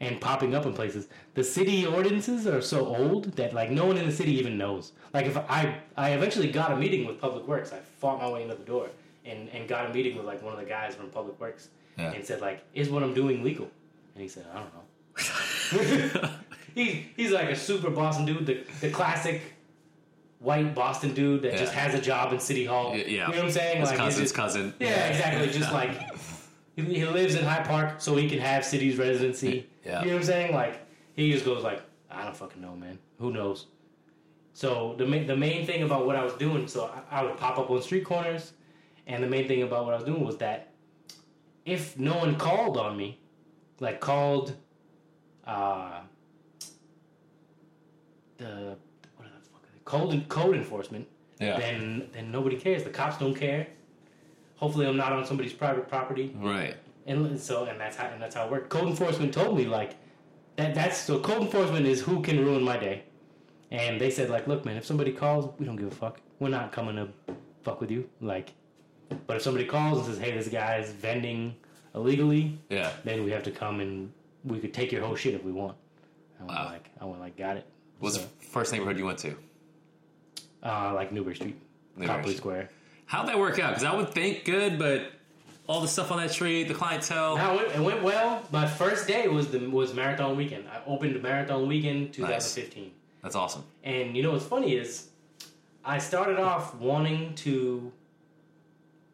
and 0.00 0.20
popping 0.20 0.54
up 0.54 0.64
in 0.64 0.72
places. 0.74 1.08
The 1.34 1.42
city 1.42 1.84
ordinances 1.86 2.46
are 2.46 2.60
so 2.62 2.86
old 2.86 3.32
that 3.36 3.52
like 3.52 3.70
no 3.70 3.84
one 3.86 3.96
in 3.96 4.06
the 4.06 4.12
city 4.12 4.32
even 4.38 4.56
knows. 4.56 4.92
Like 5.12 5.26
if 5.26 5.36
I 5.36 5.78
I 5.96 6.10
eventually 6.10 6.50
got 6.52 6.70
a 6.70 6.76
meeting 6.76 7.04
with 7.06 7.20
Public 7.20 7.46
Works, 7.48 7.72
I 7.72 7.78
fought 7.98 8.18
my 8.20 8.30
way 8.30 8.42
into 8.42 8.54
the 8.54 8.64
door 8.64 8.88
and 9.24 9.48
and 9.50 9.68
got 9.68 9.90
a 9.90 9.92
meeting 9.92 10.16
with 10.16 10.24
like 10.24 10.42
one 10.42 10.52
of 10.52 10.58
the 10.60 10.64
guys 10.66 10.94
from 10.94 11.10
Public 11.10 11.38
Works 11.40 11.68
Yeah. 11.98 12.12
and 12.12 12.24
said 12.24 12.40
like, 12.40 12.62
"Is 12.74 12.88
what 12.90 13.02
I'm 13.02 13.12
doing 13.14 13.42
legal?" 13.42 13.68
And 14.14 14.22
he 14.22 14.28
said, 14.28 14.46
"I 14.54 14.60
don't 14.60 14.72
know." 14.72 16.28
he's 16.76 17.02
he's 17.16 17.30
like 17.32 17.50
a 17.50 17.56
super 17.56 17.90
Boston 17.90 18.24
dude, 18.26 18.46
the 18.46 18.62
the 18.80 18.90
classic 18.90 19.42
white 20.38 20.74
Boston 20.76 21.12
dude 21.14 21.42
that 21.42 21.56
just 21.56 21.72
has 21.72 21.94
a 21.94 22.00
job 22.00 22.32
in 22.32 22.38
City 22.38 22.64
Hall. 22.64 22.90
Y- 22.92 22.98
yeah. 22.98 23.04
you 23.04 23.18
know 23.18 23.26
what 23.28 23.38
I'm 23.46 23.50
saying? 23.50 23.80
His 23.80 23.88
Like, 23.88 23.98
cousin's 23.98 24.22
just- 24.26 24.34
cousin. 24.36 24.74
yeah, 24.78 25.06
exactly. 25.08 25.48
Just 25.50 25.72
like 25.72 25.90
he, 26.76 26.82
he 26.82 27.04
lives 27.06 27.34
in 27.34 27.44
Hyde 27.44 27.64
Park, 27.66 28.00
so 28.00 28.14
he 28.14 28.28
can 28.28 28.38
have 28.38 28.64
city's 28.64 28.96
residency. 28.98 29.66
Yeah. 29.84 30.00
You 30.02 30.06
know 30.08 30.12
what 30.12 30.20
I'm 30.20 30.26
saying? 30.26 30.54
Like 30.54 30.86
he 31.16 31.32
just 31.32 31.44
goes 31.44 31.64
like, 31.64 31.82
I 32.10 32.22
don't 32.24 32.36
fucking 32.36 32.60
know, 32.62 32.76
man. 32.76 32.98
Who 33.18 33.32
knows? 33.32 33.66
So 34.52 34.94
the 34.98 35.06
ma- 35.06 35.24
the 35.26 35.36
main 35.36 35.66
thing 35.66 35.82
about 35.82 36.06
what 36.06 36.16
I 36.16 36.22
was 36.22 36.34
doing, 36.34 36.68
so 36.68 36.90
I, 37.10 37.20
I 37.20 37.22
would 37.24 37.36
pop 37.38 37.58
up 37.58 37.70
on 37.70 37.80
street 37.82 38.04
corners, 38.04 38.52
and 39.06 39.22
the 39.22 39.26
main 39.28 39.48
thing 39.48 39.62
about 39.62 39.84
what 39.86 39.94
I 39.94 39.96
was 39.96 40.04
doing 40.04 40.24
was 40.24 40.36
that 40.38 40.72
if 41.64 41.98
no 41.98 42.16
one 42.18 42.36
called 42.36 42.76
on 42.76 42.96
me, 42.96 43.18
like 43.80 44.00
called, 44.00 44.54
uh, 45.46 46.00
the 48.38 48.76
what 49.16 49.28
the 49.28 49.48
fuck? 49.50 49.84
Code 49.84 50.28
code 50.28 50.56
enforcement 50.56 51.06
Yeah. 51.40 51.58
then 51.58 52.08
then 52.12 52.30
nobody 52.30 52.56
cares. 52.56 52.84
The 52.84 52.90
cops 52.90 53.18
don't 53.18 53.34
care. 53.34 53.66
Hopefully, 54.56 54.86
I'm 54.86 54.96
not 54.96 55.12
on 55.12 55.24
somebody's 55.26 55.52
private 55.52 55.86
property, 55.88 56.34
Right. 56.38 56.76
and 57.06 57.38
so 57.38 57.64
and 57.64 57.78
that's 57.78 57.96
how 57.96 58.06
and 58.06 58.20
that's 58.22 58.34
how 58.34 58.46
it 58.46 58.50
worked. 58.50 58.70
Code 58.70 58.88
enforcement 58.88 59.34
told 59.34 59.56
me 59.56 59.66
like 59.66 59.94
that. 60.56 60.74
That's 60.74 60.96
so. 60.96 61.20
Code 61.20 61.42
enforcement 61.42 61.86
is 61.86 62.00
who 62.00 62.22
can 62.22 62.42
ruin 62.44 62.62
my 62.62 62.78
day, 62.78 63.02
and 63.70 64.00
they 64.00 64.10
said 64.10 64.30
like, 64.30 64.46
look, 64.46 64.64
man, 64.64 64.76
if 64.76 64.84
somebody 64.86 65.12
calls, 65.12 65.52
we 65.58 65.66
don't 65.66 65.76
give 65.76 65.88
a 65.88 65.94
fuck. 65.94 66.20
We're 66.38 66.48
not 66.48 66.72
coming 66.72 66.96
to 66.96 67.08
fuck 67.62 67.80
with 67.82 67.90
you. 67.90 68.08
Like, 68.22 68.52
but 69.26 69.36
if 69.36 69.42
somebody 69.42 69.66
calls 69.66 69.98
and 69.98 70.06
says, 70.06 70.18
hey, 70.18 70.32
this 70.32 70.48
guy's 70.48 70.90
vending 70.90 71.54
illegally, 71.94 72.58
Yeah. 72.70 72.92
then 73.04 73.24
we 73.24 73.30
have 73.30 73.42
to 73.44 73.50
come 73.50 73.80
and 73.80 74.12
we 74.44 74.58
could 74.58 74.72
take 74.74 74.92
your 74.92 75.02
whole 75.04 75.16
shit 75.16 75.34
if 75.34 75.42
we 75.44 75.52
want. 75.52 75.76
I 76.40 76.44
went 76.44 76.58
Wow. 76.58 76.64
like, 76.66 76.90
I 77.00 77.04
went 77.06 77.20
like, 77.20 77.36
got 77.36 77.56
it. 77.56 77.66
What's 77.98 78.16
So, 78.16 78.22
the 78.22 78.28
first 78.46 78.72
neighborhood 78.72 78.98
you 78.98 79.04
went 79.06 79.18
to? 79.20 79.34
uh, 80.62 80.92
like 80.94 81.12
Newbury 81.12 81.34
Street, 81.36 81.56
Newbury 81.96 82.06
Copley 82.08 82.22
Street. 82.30 82.36
Square. 82.38 82.70
How'd 83.06 83.28
that 83.28 83.38
work 83.38 83.58
out? 83.60 83.70
Because 83.70 83.84
I 83.84 83.94
would 83.94 84.10
think 84.10 84.44
good, 84.44 84.78
but 84.78 85.12
all 85.68 85.80
the 85.80 85.86
stuff 85.88 86.10
on 86.10 86.18
that 86.18 86.30
street, 86.32 86.64
the 86.68 86.74
clientele. 86.74 87.36
No, 87.36 87.52
it 87.54 87.56
went, 87.56 87.76
it 87.76 87.80
went 87.80 88.02
well. 88.02 88.42
My 88.52 88.66
first 88.66 89.06
day 89.06 89.28
was 89.28 89.48
the 89.48 89.60
was 89.70 89.94
marathon 89.94 90.36
weekend. 90.36 90.64
I 90.68 90.80
opened 90.88 91.20
marathon 91.22 91.68
weekend 91.68 92.12
2015, 92.14 92.90
That's 93.22 93.36
awesome. 93.36 93.62
and 93.84 94.16
you 94.16 94.22
know 94.24 94.32
what's 94.32 94.44
funny 94.44 94.74
is 94.74 95.08
I 95.84 95.98
started 95.98 96.38
off 96.40 96.74
wanting 96.76 97.34
to 97.36 97.92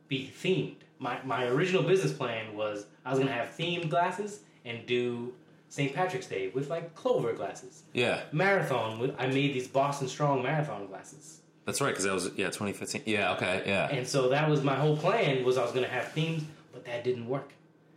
be 0.09 0.33
themed. 0.43 0.77
My 0.99 1.19
my 1.25 1.45
original 1.47 1.83
business 1.83 2.13
plan 2.13 2.55
was 2.57 2.87
I 3.05 3.11
was 3.11 3.19
gonna 3.19 3.33
have 3.33 3.49
themed 3.59 3.91
glasses 3.91 4.41
and 4.65 4.87
do 4.87 5.33
St. 5.73 5.95
Patrick's 5.95 6.27
Day 6.27 6.51
with 6.55 6.69
like 6.69 6.95
clover 6.95 7.33
glasses. 7.33 7.85
Yeah. 7.95 8.21
Marathon, 8.31 8.99
with 8.99 9.15
I 9.19 9.29
made 9.29 9.55
these 9.55 9.67
Boston 9.67 10.07
Strong 10.07 10.43
marathon 10.43 10.87
glasses. 10.87 11.41
That's 11.65 11.81
right, 11.81 11.89
because 11.89 12.05
that 12.05 12.13
was, 12.13 12.27
yeah, 12.37 12.49
2015. 12.49 13.05
Yeah, 13.07 13.33
okay, 13.33 13.63
yeah. 13.65 13.89
And 13.91 14.07
so 14.07 14.29
that 14.29 14.51
was 14.51 14.63
my 14.63 14.75
whole 14.75 14.99
plan 14.99 15.43
was 15.47 15.57
I 15.57 15.63
was 15.63 15.73
gonna 15.73 15.89
have 15.89 16.13
themes, 16.13 16.43
but 16.75 16.85
that 16.85 17.05
didn't 17.05 17.27
work. 17.27 17.53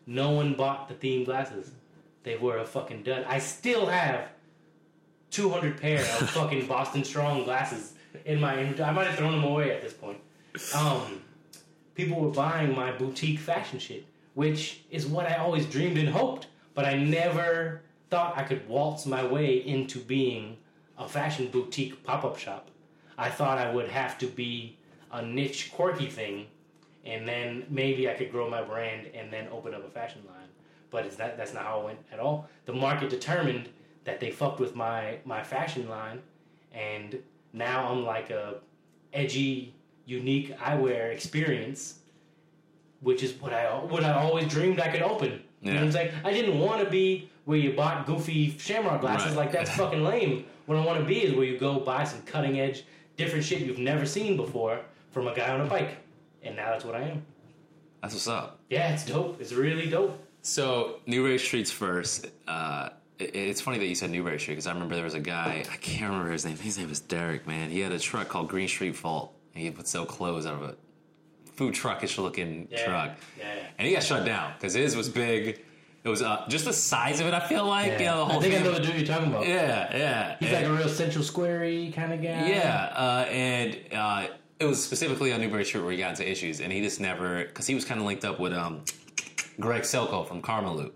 No 0.07 0.31
one 0.31 0.53
bought 0.53 0.87
the 0.87 0.93
themed 0.93 1.25
glasses. 1.25 1.69
They 2.23 2.37
were 2.37 2.59
a 2.59 2.65
fucking 2.65 3.03
dud. 3.03 3.25
I 3.27 3.39
still 3.39 3.87
have 3.87 4.29
200 5.31 5.81
pair 5.81 5.99
of 5.99 6.05
fucking 6.29 6.67
Boston 6.67 7.03
Strong 7.03 7.43
glasses 7.43 7.95
in 8.23 8.39
my. 8.39 8.53
I 8.53 8.91
might 8.91 9.07
have 9.07 9.17
thrown 9.17 9.33
them 9.33 9.43
away 9.43 9.71
at 9.71 9.81
this 9.81 9.93
point. 9.93 10.19
Um, 10.73 11.21
people 11.93 12.21
were 12.21 12.31
buying 12.31 12.73
my 12.73 12.93
boutique 12.93 13.39
fashion 13.39 13.79
shit, 13.79 14.05
which 14.33 14.79
is 14.89 15.05
what 15.05 15.25
I 15.25 15.35
always 15.35 15.65
dreamed 15.65 15.97
and 15.97 16.07
hoped, 16.07 16.47
but 16.75 16.85
I 16.85 16.95
never 16.95 17.81
thought 18.09 18.37
I 18.37 18.43
could 18.43 18.67
waltz 18.67 19.05
my 19.05 19.25
way 19.25 19.55
into 19.65 19.99
being 19.99 20.57
a 20.97 21.07
fashion 21.07 21.47
boutique 21.47 22.03
pop 22.03 22.23
up 22.23 22.37
shop. 22.37 22.69
I 23.17 23.29
thought 23.29 23.57
I 23.57 23.73
would 23.73 23.87
have 23.87 24.17
to 24.19 24.27
be 24.27 24.77
a 25.11 25.25
niche, 25.25 25.71
quirky 25.73 26.07
thing, 26.07 26.47
and 27.05 27.27
then 27.27 27.65
maybe 27.69 28.09
I 28.09 28.13
could 28.13 28.31
grow 28.31 28.49
my 28.49 28.61
brand 28.61 29.07
and 29.13 29.31
then 29.31 29.47
open 29.51 29.73
up 29.73 29.85
a 29.85 29.89
fashion 29.89 30.21
line. 30.27 30.49
But 30.91 31.05
it's 31.05 31.15
that 31.15 31.37
that's 31.37 31.53
not 31.53 31.63
how 31.63 31.81
it 31.81 31.85
went 31.85 31.99
at 32.11 32.19
all. 32.19 32.47
The 32.65 32.73
market 32.73 33.09
determined 33.09 33.69
that 34.03 34.19
they 34.19 34.31
fucked 34.31 34.59
with 34.59 34.75
my 34.75 35.19
my 35.25 35.43
fashion 35.43 35.89
line, 35.89 36.21
and 36.73 37.17
now 37.53 37.89
I'm 37.89 38.03
like 38.05 38.29
a 38.29 38.55
edgy, 39.13 39.73
unique 40.05 40.57
eyewear 40.59 41.11
experience, 41.11 41.99
which 43.01 43.23
is 43.23 43.33
what 43.41 43.53
I 43.53 43.65
what 43.73 44.03
I 44.03 44.13
always 44.13 44.47
dreamed 44.47 44.79
I 44.79 44.89
could 44.89 45.01
open. 45.01 45.41
You 45.61 45.71
know 45.71 45.77
what 45.79 45.85
I'm 45.85 45.91
saying? 45.91 46.11
I 46.23 46.31
didn't 46.31 46.59
want 46.59 46.83
to 46.83 46.89
be 46.89 47.29
where 47.45 47.57
you 47.57 47.73
bought 47.73 48.05
goofy 48.05 48.55
shamrock 48.57 49.01
glasses 49.01 49.29
Right. 49.35 49.37
like 49.45 49.51
that's 49.51 49.69
fucking 49.71 50.03
lame. 50.03 50.45
What 50.67 50.77
I 50.77 50.85
want 50.85 50.99
to 50.99 51.05
be 51.05 51.23
is 51.23 51.33
where 51.35 51.45
you 51.45 51.57
go 51.57 51.79
buy 51.79 52.03
some 52.03 52.21
cutting 52.23 52.59
edge, 52.59 52.83
different 53.17 53.45
shit 53.45 53.61
you've 53.61 53.77
never 53.79 54.05
seen 54.05 54.35
before 54.35 54.81
from 55.11 55.27
a 55.27 55.33
guy 55.35 55.49
on 55.53 55.61
a 55.61 55.65
bike, 55.65 55.97
and 56.43 56.55
now 56.55 56.71
that's 56.71 56.83
what 56.85 56.95
I 56.95 57.01
am. 57.01 57.25
That's 58.01 58.13
what's 58.13 58.27
up. 58.27 58.59
Yeah, 58.69 58.93
it's 58.93 59.05
dope. 59.05 59.39
It's 59.41 59.53
really 59.53 59.89
dope. 59.89 60.21
So, 60.41 60.97
Newbury 61.07 61.39
Street's 61.39 61.71
first. 61.71 62.27
Uh, 62.47 62.89
it, 63.17 63.35
it's 63.35 63.61
funny 63.61 63.79
that 63.79 63.85
you 63.87 63.95
said 63.95 64.11
Newbury 64.11 64.39
Street 64.39 64.55
because 64.55 64.67
I 64.67 64.73
remember 64.73 64.93
there 64.95 65.03
was 65.03 65.15
a 65.15 65.19
guy, 65.19 65.63
I 65.71 65.77
can't 65.77 66.11
remember 66.11 66.31
his 66.31 66.45
name. 66.45 66.57
His 66.57 66.77
name 66.77 66.89
was 66.89 66.99
Derek, 66.99 67.47
man. 67.47 67.69
He 67.71 67.79
had 67.79 67.91
a 67.91 67.99
truck 67.99 68.27
called 68.27 68.49
Green 68.49 68.67
Street 68.67 68.95
Fault 68.95 69.33
and 69.55 69.63
he 69.63 69.69
would 69.71 69.87
sell 69.87 70.05
clothes 70.05 70.45
out 70.45 70.53
of 70.55 70.61
a 70.63 70.75
food 71.55 71.73
truckish 71.73 72.17
looking 72.17 72.67
Yeah. 72.71 72.85
truck. 72.85 73.11
Yeah. 73.37 73.45
And 73.77 73.87
he 73.87 73.93
got 73.93 74.03
shut 74.03 74.25
down 74.25 74.53
because 74.57 74.73
his 74.73 74.95
was 74.95 75.09
big. 75.09 75.61
It 76.03 76.09
was 76.09 76.21
uh, 76.21 76.45
just 76.49 76.65
the 76.65 76.73
size 76.73 77.19
of 77.19 77.25
it, 77.25 77.33
I 77.33 77.39
feel 77.39 77.65
like. 77.65 77.87
Yeah. 77.93 77.99
You 77.99 78.05
know, 78.05 78.17
the 78.19 78.25
whole 78.25 78.39
I 78.39 78.43
think 78.43 78.55
I 78.55 78.63
know 78.63 78.71
the 78.73 78.79
dude 78.79 78.95
you're 78.95 79.05
talking 79.07 79.29
about. 79.31 79.47
Yeah, 79.47 79.97
yeah. 79.97 80.35
He's 80.39 80.49
And- 80.51 80.57
like 80.69 80.71
a 80.71 80.77
real 80.77 80.89
central 80.89 81.23
squarey 81.23 81.91
kind 81.93 82.13
of 82.13 82.21
guy. 82.21 82.47
Yeah, 82.49 82.93
uh, 82.95 83.25
and 83.29 83.77
uh, 83.91 84.27
it 84.59 84.65
was 84.65 84.83
specifically 84.83 85.33
on 85.33 85.41
Newbury 85.41 85.65
Street 85.65 85.81
where 85.81 85.91
he 85.91 85.97
got 85.97 86.11
into 86.11 86.29
issues, 86.29 86.61
and 86.61 86.71
he 86.71 86.81
just 86.81 86.99
never 87.01 87.45
because 87.45 87.65
he 87.65 87.73
was 87.73 87.85
kind 87.85 87.99
of 87.99 88.05
linked 88.05 88.23
up 88.23 88.39
with 88.39 88.53
um, 88.53 88.81
Greg 89.59 89.81
Selko 89.81 90.27
from 90.27 90.41
Karma 90.41 90.89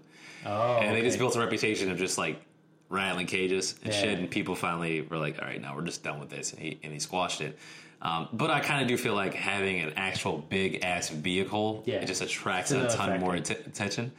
Oh. 0.46 0.78
and 0.78 0.96
they 0.96 1.02
just 1.02 1.18
built 1.18 1.36
a 1.36 1.40
reputation 1.40 1.92
of 1.92 1.98
just 1.98 2.18
like 2.18 2.42
rattling 2.88 3.28
cages 3.28 3.76
and 3.84 3.92
Yeah. 3.94 4.00
shit, 4.02 4.20
and 4.20 4.30
people 4.30 4.56
finally 4.56 5.02
were 5.02 5.18
like, 5.18 5.42
"All 5.42 5.48
right, 5.48 5.60
now 5.62 5.76
we're 5.76 5.82
just 5.84 6.04
done 6.04 6.20
with 6.20 6.30
this," 6.30 6.54
and 6.54 6.62
he 6.62 6.80
and 6.84 6.94
he 6.94 7.00
squashed 7.00 7.42
it. 7.42 7.58
Um, 8.02 8.30
but 8.32 8.50
I 8.50 8.62
kind 8.62 8.82
of 8.82 8.88
do 8.88 8.96
feel 8.98 9.14
like 9.14 9.34
having 9.34 9.82
an 9.82 9.94
actual 9.98 10.38
big 10.38 10.84
ass 10.84 11.10
vehicle 11.10 11.84
Yeah. 11.86 11.96
it 11.98 12.06
just 12.06 12.22
attracts 12.22 12.72
a 12.72 12.88
ton 12.88 12.90
factor. 13.10 13.20
more 13.20 13.36
att- 13.36 13.50
attention. 13.52 14.14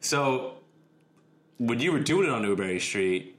So 0.00 0.54
when 1.58 1.78
you 1.80 1.92
were 1.92 2.00
doing 2.00 2.28
it 2.28 2.30
on 2.32 2.40
Newbury 2.42 2.80
Street, 2.80 3.34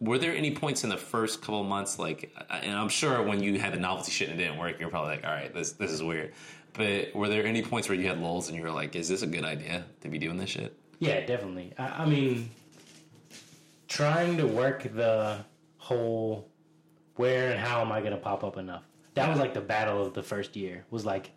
were 0.00 0.18
there 0.18 0.34
any 0.34 0.52
points 0.52 0.82
in 0.84 0.90
the 0.90 0.96
first 0.96 1.40
couple 1.40 1.60
of 1.60 1.66
months, 1.66 1.98
like, 1.98 2.32
and 2.50 2.72
I'm 2.76 2.88
sure 2.88 3.22
when 3.22 3.42
you 3.42 3.58
had 3.60 3.72
the 3.74 3.78
novelty 3.80 4.10
shit 4.12 4.28
and 4.28 4.40
it 4.40 4.44
didn't 4.44 4.58
work, 4.58 4.78
you're 4.80 4.90
probably 4.90 5.16
like, 5.16 5.24
all 5.24 5.30
right, 5.32 5.52
this 5.52 5.72
this 5.72 5.90
is 5.90 6.02
weird. 6.02 6.32
But 6.74 7.14
were 7.14 7.28
there 7.28 7.44
any 7.44 7.62
points 7.62 7.88
where 7.88 7.98
you 7.98 8.06
had 8.06 8.20
lulls 8.20 8.48
and 8.48 8.56
you 8.56 8.62
were 8.62 8.70
like, 8.70 8.94
is 8.94 9.08
this 9.08 9.22
a 9.22 9.26
good 9.26 9.44
idea 9.44 9.84
to 10.02 10.08
be 10.08 10.18
doing 10.18 10.36
this 10.36 10.50
shit? 10.50 10.72
Yeah, 11.00 11.24
definitely. 11.26 11.72
I, 11.78 12.02
I 12.02 12.06
mean, 12.06 12.50
trying 13.88 14.36
to 14.38 14.46
work 14.46 14.82
the 14.94 15.44
whole 15.78 16.48
where 17.18 17.50
and 17.50 17.58
how 17.60 17.80
am 17.80 17.92
I 17.92 18.00
going 18.00 18.12
to 18.12 18.18
pop 18.18 18.44
up 18.44 18.56
enough? 18.56 18.82
That 19.14 19.28
was 19.28 19.38
like 19.38 19.54
the 19.54 19.60
battle 19.60 20.04
of 20.04 20.14
the 20.14 20.22
first 20.22 20.56
year. 20.56 20.84
Was 20.90 21.04
like, 21.04 21.32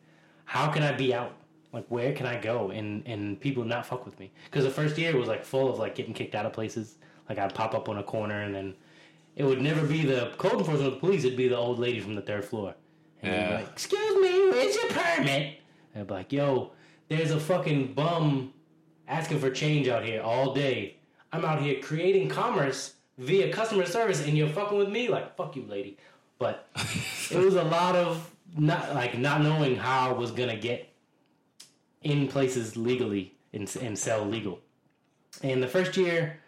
how 0.45 0.69
can 0.71 0.83
I 0.83 0.91
be 0.91 1.13
out? 1.13 1.33
Like, 1.73 1.85
where 1.89 2.13
can 2.13 2.25
I 2.25 2.39
go 2.39 2.71
and 2.71 3.05
and 3.07 3.39
people 3.39 3.63
not 3.63 3.85
fuck 3.85 4.05
with 4.05 4.19
me? 4.19 4.31
Because 4.45 4.63
the 4.65 4.69
first 4.71 4.97
year 4.97 5.15
was 5.17 5.27
like 5.27 5.43
full 5.43 5.69
of 5.69 5.79
like 5.79 5.95
getting 5.95 6.13
kicked 6.13 6.35
out 6.35 6.45
of 6.45 6.53
places. 6.53 6.97
Like 7.29 7.37
I'd 7.39 7.55
pop 7.55 7.73
up 7.73 7.87
on 7.89 7.97
a 7.97 8.03
corner 8.03 8.41
and 8.43 8.53
then 8.53 8.75
it 9.35 9.43
would 9.45 9.61
never 9.61 9.85
be 9.87 10.03
the 10.05 10.33
code 10.37 10.53
enforcement 10.59 10.81
or 10.87 10.91
the 10.91 10.97
police. 10.97 11.23
It'd 11.23 11.37
be 11.37 11.47
the 11.47 11.57
old 11.57 11.79
lady 11.79 11.99
from 12.01 12.15
the 12.15 12.21
third 12.21 12.43
floor. 12.45 12.75
And 13.21 13.31
Yeah. 13.33 13.55
like, 13.59 13.69
excuse 13.69 14.15
me, 14.21 14.49
where's 14.49 14.75
your 14.75 14.87
permit? 14.89 15.57
And 15.93 16.01
I'd 16.01 16.07
be 16.07 16.13
like, 16.13 16.31
yo, 16.33 16.73
there's 17.07 17.31
a 17.31 17.39
fucking 17.39 17.93
bum 17.93 18.53
asking 19.07 19.39
for 19.39 19.49
change 19.49 19.87
out 19.87 20.03
here 20.03 20.21
all 20.21 20.53
day. 20.53 20.97
I'm 21.31 21.45
out 21.45 21.61
here 21.61 21.81
creating 21.81 22.27
commerce 22.27 22.95
via 23.21 23.51
customer 23.53 23.85
service, 23.85 24.25
and 24.25 24.37
you're 24.37 24.49
fucking 24.49 24.77
with 24.77 24.89
me. 24.89 25.07
Like, 25.07 25.35
fuck 25.37 25.55
you, 25.55 25.65
lady. 25.69 25.97
But 26.39 26.67
it 27.31 27.37
was 27.37 27.55
a 27.55 27.63
lot 27.63 27.95
of 27.95 28.29
not 28.57 28.95
like 28.95 29.17
not 29.17 29.41
knowing 29.41 29.75
how 29.77 30.09
I 30.09 30.13
was 30.13 30.31
gonna 30.31 30.57
get 30.57 30.89
in 32.03 32.27
places 32.27 32.75
legally 32.77 33.35
and, 33.53 33.73
and 33.81 33.97
sell 33.97 34.25
legal. 34.25 34.59
And 35.43 35.61
the 35.63 35.67
first 35.67 35.97
year, 35.97 36.39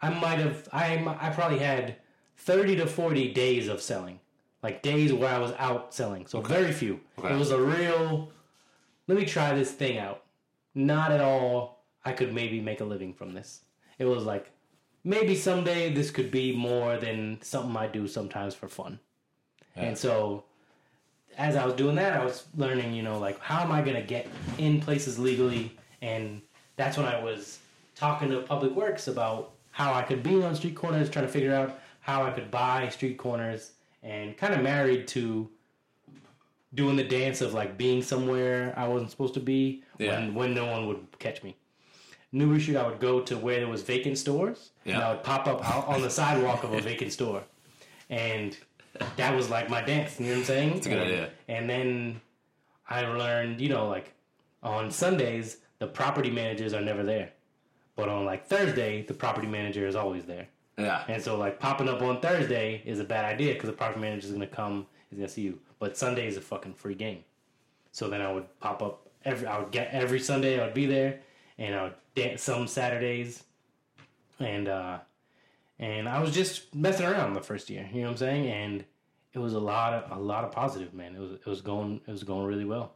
I 0.00 0.10
might 0.10 0.38
have 0.38 0.68
I 0.72 0.84
I 1.20 1.30
probably 1.30 1.58
had 1.58 1.96
thirty 2.36 2.76
to 2.76 2.86
forty 2.86 3.32
days 3.32 3.68
of 3.68 3.82
selling, 3.82 4.20
like 4.62 4.82
days 4.82 5.12
where 5.12 5.34
I 5.34 5.38
was 5.38 5.52
out 5.58 5.94
selling. 5.94 6.26
So 6.26 6.40
very 6.40 6.72
few. 6.72 7.00
Okay. 7.18 7.34
It 7.34 7.38
was 7.38 7.50
a 7.50 7.60
real. 7.62 8.32
Let 9.08 9.18
me 9.18 9.24
try 9.26 9.54
this 9.54 9.72
thing 9.72 9.98
out. 9.98 10.24
not 10.74 11.12
at 11.12 11.20
all. 11.20 11.84
I 12.04 12.12
could 12.12 12.34
maybe 12.34 12.60
make 12.60 12.80
a 12.80 12.84
living 12.84 13.14
from 13.14 13.34
this. 13.34 13.62
It 13.98 14.06
was 14.06 14.24
like 14.24 14.51
maybe 15.04 15.34
someday 15.34 15.92
this 15.92 16.10
could 16.10 16.30
be 16.30 16.54
more 16.54 16.96
than 16.96 17.40
something 17.42 17.76
I 17.76 17.86
do 17.86 18.06
sometimes 18.06 18.54
for 18.54 18.68
fun. 18.68 18.98
And 19.74 19.96
so 19.96 20.44
as 21.38 21.56
I 21.56 21.64
was 21.64 21.74
doing 21.74 21.96
that, 21.96 22.12
I 22.18 22.24
was 22.24 22.44
learning, 22.56 22.92
you 22.94 23.02
know, 23.02 23.18
like 23.18 23.40
how 23.40 23.62
am 23.62 23.72
I 23.72 23.80
going 23.82 23.96
to 23.96 24.02
get 24.02 24.28
in 24.58 24.80
places 24.80 25.18
legally? 25.18 25.76
And 26.02 26.42
that's 26.76 26.96
when 26.96 27.06
I 27.06 27.22
was 27.22 27.58
talking 27.94 28.28
to 28.30 28.40
Public 28.42 28.72
Works 28.74 29.08
about 29.08 29.52
how 29.70 29.94
I 29.94 30.02
could 30.02 30.22
be 30.22 30.42
on 30.42 30.54
street 30.54 30.74
corners, 30.76 31.08
trying 31.08 31.26
to 31.26 31.32
figure 31.32 31.54
out 31.54 31.78
how 32.00 32.24
I 32.24 32.30
could 32.30 32.50
buy 32.50 32.88
street 32.90 33.16
corners, 33.16 33.72
and 34.02 34.36
kind 34.36 34.52
of 34.52 34.60
married 34.60 35.06
to 35.08 35.48
doing 36.74 36.96
the 36.96 37.04
dance 37.04 37.40
of 37.40 37.54
like 37.54 37.78
being 37.78 38.02
somewhere 38.02 38.74
I 38.76 38.88
wasn't 38.88 39.10
supposed 39.10 39.34
to 39.34 39.40
be 39.40 39.84
Yeah. 39.98 40.18
when 40.20 40.34
when 40.34 40.54
no 40.54 40.66
one 40.66 40.86
would 40.88 41.18
catch 41.18 41.42
me. 41.42 41.56
New 42.32 42.58
Street, 42.58 42.76
I 42.76 42.86
would 42.86 42.98
go 42.98 43.20
to 43.20 43.36
where 43.36 43.58
there 43.58 43.68
was 43.68 43.82
vacant 43.82 44.18
stores, 44.18 44.70
and 44.86 44.96
I 44.96 45.12
would 45.12 45.22
pop 45.22 45.46
up 45.46 45.64
out 45.68 45.86
on 45.86 46.00
the 46.00 46.10
sidewalk 46.10 46.64
of 46.64 46.72
a 46.72 46.80
vacant 46.90 47.12
store, 47.12 47.42
and 48.08 48.56
that 49.16 49.36
was 49.36 49.50
like 49.50 49.68
my 49.68 49.82
dance. 49.82 50.18
You 50.18 50.26
know 50.26 50.32
what 50.32 50.38
I'm 50.38 50.44
saying? 50.44 50.74
That's 50.74 50.86
a 50.86 50.88
good 50.88 50.98
and, 50.98 51.08
idea. 51.08 51.30
And 51.48 51.68
then 51.68 52.20
I 52.88 53.02
learned, 53.02 53.60
you 53.60 53.68
know, 53.68 53.88
like 53.88 54.14
on 54.62 54.90
Sundays 54.90 55.58
the 55.78 55.86
property 55.86 56.30
managers 56.30 56.72
are 56.74 56.80
never 56.80 57.02
there, 57.02 57.30
but 57.96 58.08
on 58.08 58.24
like 58.24 58.46
Thursday 58.46 59.02
the 59.02 59.14
property 59.14 59.46
manager 59.46 59.86
is 59.86 59.96
always 59.96 60.24
there. 60.24 60.48
Yeah. 60.78 61.04
And 61.08 61.22
so, 61.22 61.36
like, 61.36 61.58
popping 61.58 61.88
up 61.88 62.00
on 62.02 62.20
Thursday 62.20 62.82
is 62.84 62.98
a 62.98 63.04
bad 63.04 63.24
idea 63.24 63.54
because 63.54 63.68
the 63.68 63.76
property 63.76 64.00
manager 64.00 64.26
is 64.26 64.32
going 64.32 64.40
to 64.40 64.46
come, 64.46 64.86
is 65.10 65.18
going 65.18 65.28
to 65.28 65.32
see 65.32 65.42
you. 65.42 65.58
But 65.78 65.96
Sunday 65.96 66.26
is 66.26 66.36
a 66.36 66.40
fucking 66.40 66.74
free 66.74 66.94
game. 66.94 67.24
So 67.92 68.08
then 68.08 68.22
I 68.22 68.32
would 68.32 68.58
pop 68.60 68.82
up 68.82 69.08
every, 69.24 69.46
I 69.46 69.58
would 69.58 69.70
get 69.70 69.90
every 69.92 70.18
Sunday, 70.18 70.60
I 70.60 70.64
would 70.64 70.74
be 70.74 70.86
there, 70.86 71.20
and 71.58 71.74
I 71.74 71.82
would 71.84 71.94
dance 72.14 72.42
some 72.42 72.66
Saturdays. 72.66 73.44
And, 74.38 74.68
uh, 74.68 74.98
and 75.78 76.08
I 76.08 76.20
was 76.20 76.32
just 76.32 76.74
messing 76.74 77.06
around 77.06 77.34
the 77.34 77.40
first 77.42 77.70
year, 77.70 77.88
you 77.92 78.00
know 78.00 78.08
what 78.08 78.12
I'm 78.12 78.16
saying? 78.18 78.46
And 78.50 78.84
it 79.32 79.38
was 79.38 79.54
a 79.54 79.60
lot 79.60 79.94
of, 79.94 80.16
a 80.16 80.20
lot 80.20 80.44
of 80.44 80.52
positive, 80.52 80.94
man. 80.94 81.14
It 81.14 81.20
was, 81.20 81.32
it 81.32 81.46
was 81.46 81.60
going, 81.60 82.00
it 82.06 82.10
was 82.10 82.24
going 82.24 82.46
really 82.46 82.64
well. 82.64 82.92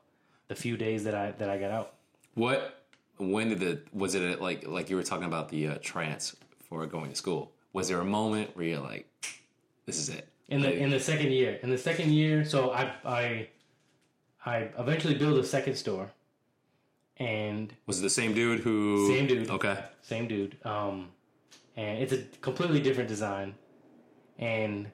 The 0.49 0.55
few 0.55 0.77
days 0.77 1.05
that 1.05 1.15
I, 1.15 1.33
that 1.33 1.51
I 1.51 1.59
got 1.59 1.71
out. 1.71 1.95
What? 2.35 2.85
When 3.19 3.49
did 3.49 3.61
the 3.61 3.81
was 3.95 4.15
it 4.15 4.43
like 4.43 4.67
like 4.67 4.91
you 4.91 4.97
were 4.97 5.03
talking 5.03 5.25
about 5.27 5.49
the 5.49 5.69
uh, 5.69 5.79
trance 5.81 6.37
for 6.69 6.85
going 6.87 7.09
to 7.09 7.17
school? 7.17 7.51
Was 7.73 7.89
there 7.89 7.99
a 8.01 8.05
moment 8.05 8.55
where 8.55 8.67
you're 8.67 8.81
like, 8.81 9.09
"This 9.87 9.99
is 9.99 10.11
it"? 10.11 10.29
In 10.49 10.61
the 10.61 10.71
in 10.71 10.91
the 10.91 11.01
second 11.01 11.33
year, 11.33 11.59
in 11.63 11.71
the 11.71 11.79
second 11.79 12.13
year, 12.13 12.45
so 12.45 12.73
I 12.73 12.93
I 13.05 13.49
I 14.45 14.57
eventually 14.79 15.15
built 15.15 15.39
a 15.39 15.45
second 15.45 15.77
store, 15.77 16.13
and 17.19 17.73
was 17.87 18.01
it 18.01 18.03
the 18.03 18.11
same 18.11 18.35
dude 18.35 18.61
who? 18.61 19.09
Same 19.09 19.27
dude. 19.27 19.51
Okay. 19.51 19.79
same 20.03 20.29
dude, 20.29 20.57
um, 20.65 21.09
and 21.77 21.99
it's 21.99 22.13
a 22.13 22.19
completely 22.41 22.81
different 22.81 23.09
design, 23.09 23.55
and 24.39 24.91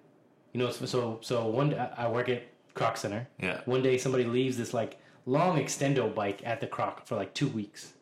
you 0.53 0.61
know 0.61 0.71
so 0.71 0.87
so, 0.87 1.19
so 1.21 1.47
one 1.47 1.71
day 1.71 1.79
I 1.79 2.05
I 2.05 2.09
work 2.09 2.29
at 2.29 2.45
Kroc 2.75 2.97
Center. 2.97 3.27
Yeah. 3.41 3.61
One 3.65 3.83
day 3.83 3.99
somebody 3.99 4.25
leaves 4.25 4.57
this 4.57 4.73
like 4.73 4.99
long 5.27 5.59
extendo 5.59 6.13
bike 6.15 6.41
at 6.45 6.61
the 6.61 6.67
Kroc 6.67 7.07
for 7.07 7.17
like 7.17 7.35
two 7.35 7.49
weeks, 7.49 7.95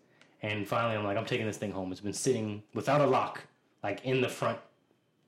and 0.43 0.67
finally 0.69 0.97
I'm 0.97 1.05
like 1.05 1.17
I'm 1.17 1.27
taking 1.27 1.47
this 1.47 1.57
thing 1.57 1.73
home. 1.73 1.91
It's 1.93 2.01
been 2.01 2.13
sitting 2.13 2.63
without 2.75 3.01
a 3.01 3.07
lock, 3.07 3.45
like 3.83 4.05
in 4.05 4.21
the 4.21 4.29
front, 4.29 4.59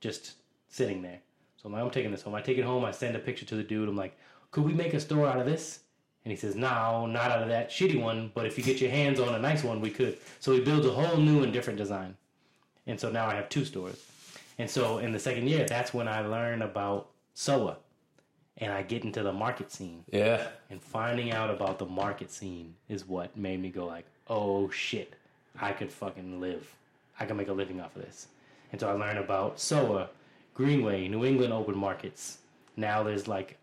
just 0.00 0.34
sitting 0.68 1.02
there. 1.02 1.20
So 1.56 1.66
I'm 1.66 1.72
like 1.72 1.82
I'm 1.82 1.90
taking 1.90 2.10
this 2.10 2.22
home. 2.22 2.34
I 2.34 2.42
take 2.42 2.58
it 2.58 2.64
home. 2.64 2.84
I 2.84 2.90
send 2.90 3.16
a 3.16 3.20
picture 3.20 3.46
to 3.46 3.54
the 3.56 3.62
dude. 3.62 3.88
I'm 3.88 3.96
like, 3.96 4.16
could 4.50 4.64
we 4.64 4.74
make 4.74 4.94
a 4.94 5.00
store 5.00 5.26
out 5.26 5.38
of 5.38 5.46
this? 5.46 5.80
And 6.24 6.30
he 6.30 6.36
says, 6.36 6.54
no, 6.54 7.06
not 7.06 7.30
out 7.30 7.42
of 7.42 7.48
that 7.48 7.70
shitty 7.70 8.00
one, 8.00 8.30
but 8.34 8.46
if 8.46 8.56
you 8.56 8.62
get 8.62 8.80
your 8.80 8.90
hands 8.90 9.18
on 9.18 9.34
a 9.34 9.38
nice 9.38 9.64
one, 9.64 9.80
we 9.80 9.90
could. 9.90 10.18
So 10.38 10.52
he 10.52 10.60
builds 10.60 10.86
a 10.86 10.90
whole 10.92 11.16
new 11.16 11.42
and 11.42 11.52
different 11.52 11.78
design. 11.78 12.16
And 12.86 12.98
so 12.98 13.10
now 13.10 13.26
I 13.26 13.34
have 13.34 13.48
two 13.48 13.64
stores. 13.64 14.04
And 14.58 14.70
so 14.70 14.98
in 14.98 15.12
the 15.12 15.18
second 15.18 15.48
year, 15.48 15.66
that's 15.66 15.92
when 15.92 16.06
I 16.06 16.20
learn 16.20 16.62
about 16.62 17.10
SoWa. 17.34 17.76
And 18.58 18.70
I 18.70 18.82
get 18.82 19.02
into 19.02 19.22
the 19.22 19.32
market 19.32 19.72
scene. 19.72 20.04
Yeah. 20.12 20.46
And 20.70 20.80
finding 20.80 21.32
out 21.32 21.50
about 21.50 21.78
the 21.78 21.86
market 21.86 22.30
scene 22.30 22.74
is 22.88 23.08
what 23.08 23.36
made 23.36 23.60
me 23.60 23.70
go 23.70 23.86
like, 23.86 24.04
oh 24.28 24.70
shit, 24.70 25.14
I 25.60 25.72
could 25.72 25.90
fucking 25.90 26.40
live. 26.40 26.72
I 27.18 27.26
can 27.26 27.36
make 27.36 27.48
a 27.48 27.52
living 27.52 27.80
off 27.80 27.96
of 27.96 28.02
this. 28.02 28.28
And 28.70 28.80
so 28.80 28.88
I 28.88 28.92
learned 28.92 29.18
about 29.18 29.56
SoWa, 29.56 30.08
Greenway, 30.54 31.08
New 31.08 31.24
England 31.24 31.52
open 31.52 31.76
markets. 31.76 32.38
Now 32.76 33.02
there's 33.02 33.26
like, 33.26 33.58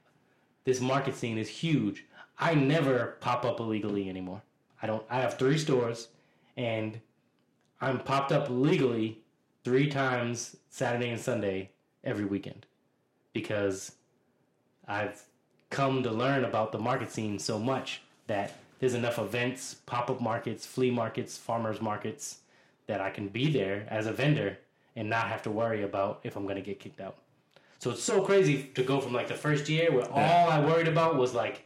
this 0.66 0.82
market 0.82 1.16
scene 1.16 1.38
is 1.38 1.47
huge. 1.47 2.05
I 2.40 2.56
never 2.56 3.18
pop 3.20 3.44
up 3.44 3.60
illegally 3.60 4.10
anymore. 4.10 4.42
I 4.82 4.88
don't, 4.88 5.04
I 5.10 5.20
have 5.20 5.38
three 5.38 5.58
stores 5.58 6.08
and 6.56 7.00
I'm 7.82 8.00
popped 8.00 8.32
up 8.32 8.48
legally 8.50 9.20
three 9.64 9.90
times 9.90 10.56
Saturday 10.70 11.10
and 11.10 11.20
Sunday 11.20 11.72
every 12.04 12.26
weekend 12.26 12.66
because 13.34 13.94
I've 14.88 15.24
come 15.70 16.02
to 16.04 16.12
learn 16.12 16.46
about 16.46 16.72
the 16.72 16.80
market 16.80 17.12
scene 17.12 17.40
so 17.40 17.60
much 17.60 18.02
that 18.28 18.56
there's 18.80 18.94
enough 18.94 19.20
events, 19.20 19.76
pop 19.86 20.10
up 20.10 20.22
markets, 20.22 20.66
flea 20.66 20.92
markets, 20.92 21.38
farmers 21.38 21.82
markets 21.82 22.40
that 22.88 23.02
I 23.02 23.10
can 23.10 23.28
be 23.28 23.52
there 23.52 23.86
as 23.90 24.08
a 24.08 24.14
vendor 24.14 24.58
and 24.96 25.10
not 25.10 25.28
have 25.28 25.42
to 25.44 25.52
worry 25.52 25.84
about 25.84 26.22
if 26.24 26.36
I'm 26.36 26.44
going 26.44 26.56
to 26.56 26.62
get 26.62 26.80
kicked 26.80 27.02
out. 27.02 27.18
So 27.80 27.92
it's 27.92 28.04
so 28.04 28.22
crazy 28.22 28.64
to 28.76 28.84
go 28.84 29.00
from 29.00 29.14
like 29.14 29.28
the 29.28 29.36
first 29.36 29.70
year 29.70 29.92
where 29.92 30.10
all 30.10 30.50
I 30.50 30.60
worried 30.66 30.88
about 30.88 31.18
was 31.18 31.34
like, 31.34 31.66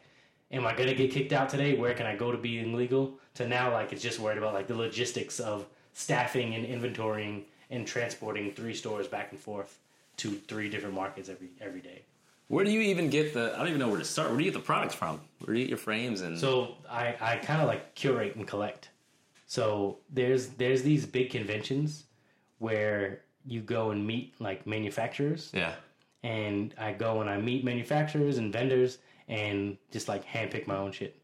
am 0.54 0.68
I 0.68 0.74
to 0.74 0.94
get 0.94 1.12
kicked 1.12 1.34
out 1.34 1.50
today? 1.50 1.76
Where 1.76 1.94
can 1.94 2.06
I 2.06 2.16
go 2.16 2.32
to 2.32 2.38
being 2.38 2.74
legal? 2.74 3.16
To 3.36 3.48
now, 3.48 3.72
like, 3.74 3.92
it's 3.92 4.04
just 4.04 4.20
worried 4.20 4.38
about 4.38 4.54
like 4.54 4.68
the 4.68 4.76
logistics 4.76 5.40
of 5.40 5.66
staffing 5.94 6.56
and 6.56 6.66
inventorying 6.66 7.44
and 7.70 7.86
transporting 7.86 8.52
three 8.54 8.74
stores 8.74 9.08
back 9.08 9.32
and 9.32 9.40
forth 9.40 9.80
to 10.18 10.32
three 10.32 10.70
different 10.70 10.94
markets 10.96 11.28
every 11.28 11.50
every 11.60 11.82
day. 11.82 12.04
Where 12.48 12.64
do 12.64 12.72
you 12.72 12.82
even 12.82 13.10
get 13.10 13.34
the? 13.34 13.54
I 13.56 13.58
don't 13.58 13.70
even 13.70 13.80
know 13.80 13.88
where 13.88 13.98
to 13.98 14.06
start. 14.06 14.30
Where 14.30 14.38
do 14.38 14.44
you 14.44 14.52
get 14.52 14.58
the 14.58 14.64
products 14.64 14.94
from? 14.94 15.20
Where 15.40 15.56
do 15.56 15.60
you 15.60 15.66
get 15.66 15.70
your 15.70 15.78
frames 15.80 16.22
and? 16.22 16.38
So 16.38 16.76
I, 16.90 17.16
I 17.20 17.36
kind 17.38 17.62
of 17.62 17.68
like 17.68 17.96
curate 17.96 18.36
and 18.36 18.48
collect. 18.48 18.90
So 19.48 19.98
there's 20.12 20.50
there's 20.50 20.84
these 20.84 21.06
big 21.06 21.32
conventions 21.32 22.04
where 22.60 23.22
you 23.46 23.62
go 23.62 23.92
and 23.92 24.06
meet 24.06 24.40
like 24.40 24.68
manufacturers, 24.68 25.50
yeah. 25.54 25.74
and 26.22 26.74
I 26.78 26.94
go 26.94 27.22
and 27.22 27.30
I 27.30 27.38
meet 27.38 27.64
manufacturers 27.64 28.38
and 28.38 28.54
vendors 28.54 29.00
and 29.28 29.78
just 29.92 30.08
like 30.08 30.26
handpick 30.26 30.68
my 30.68 30.76
own 30.78 30.92
shit, 30.92 31.16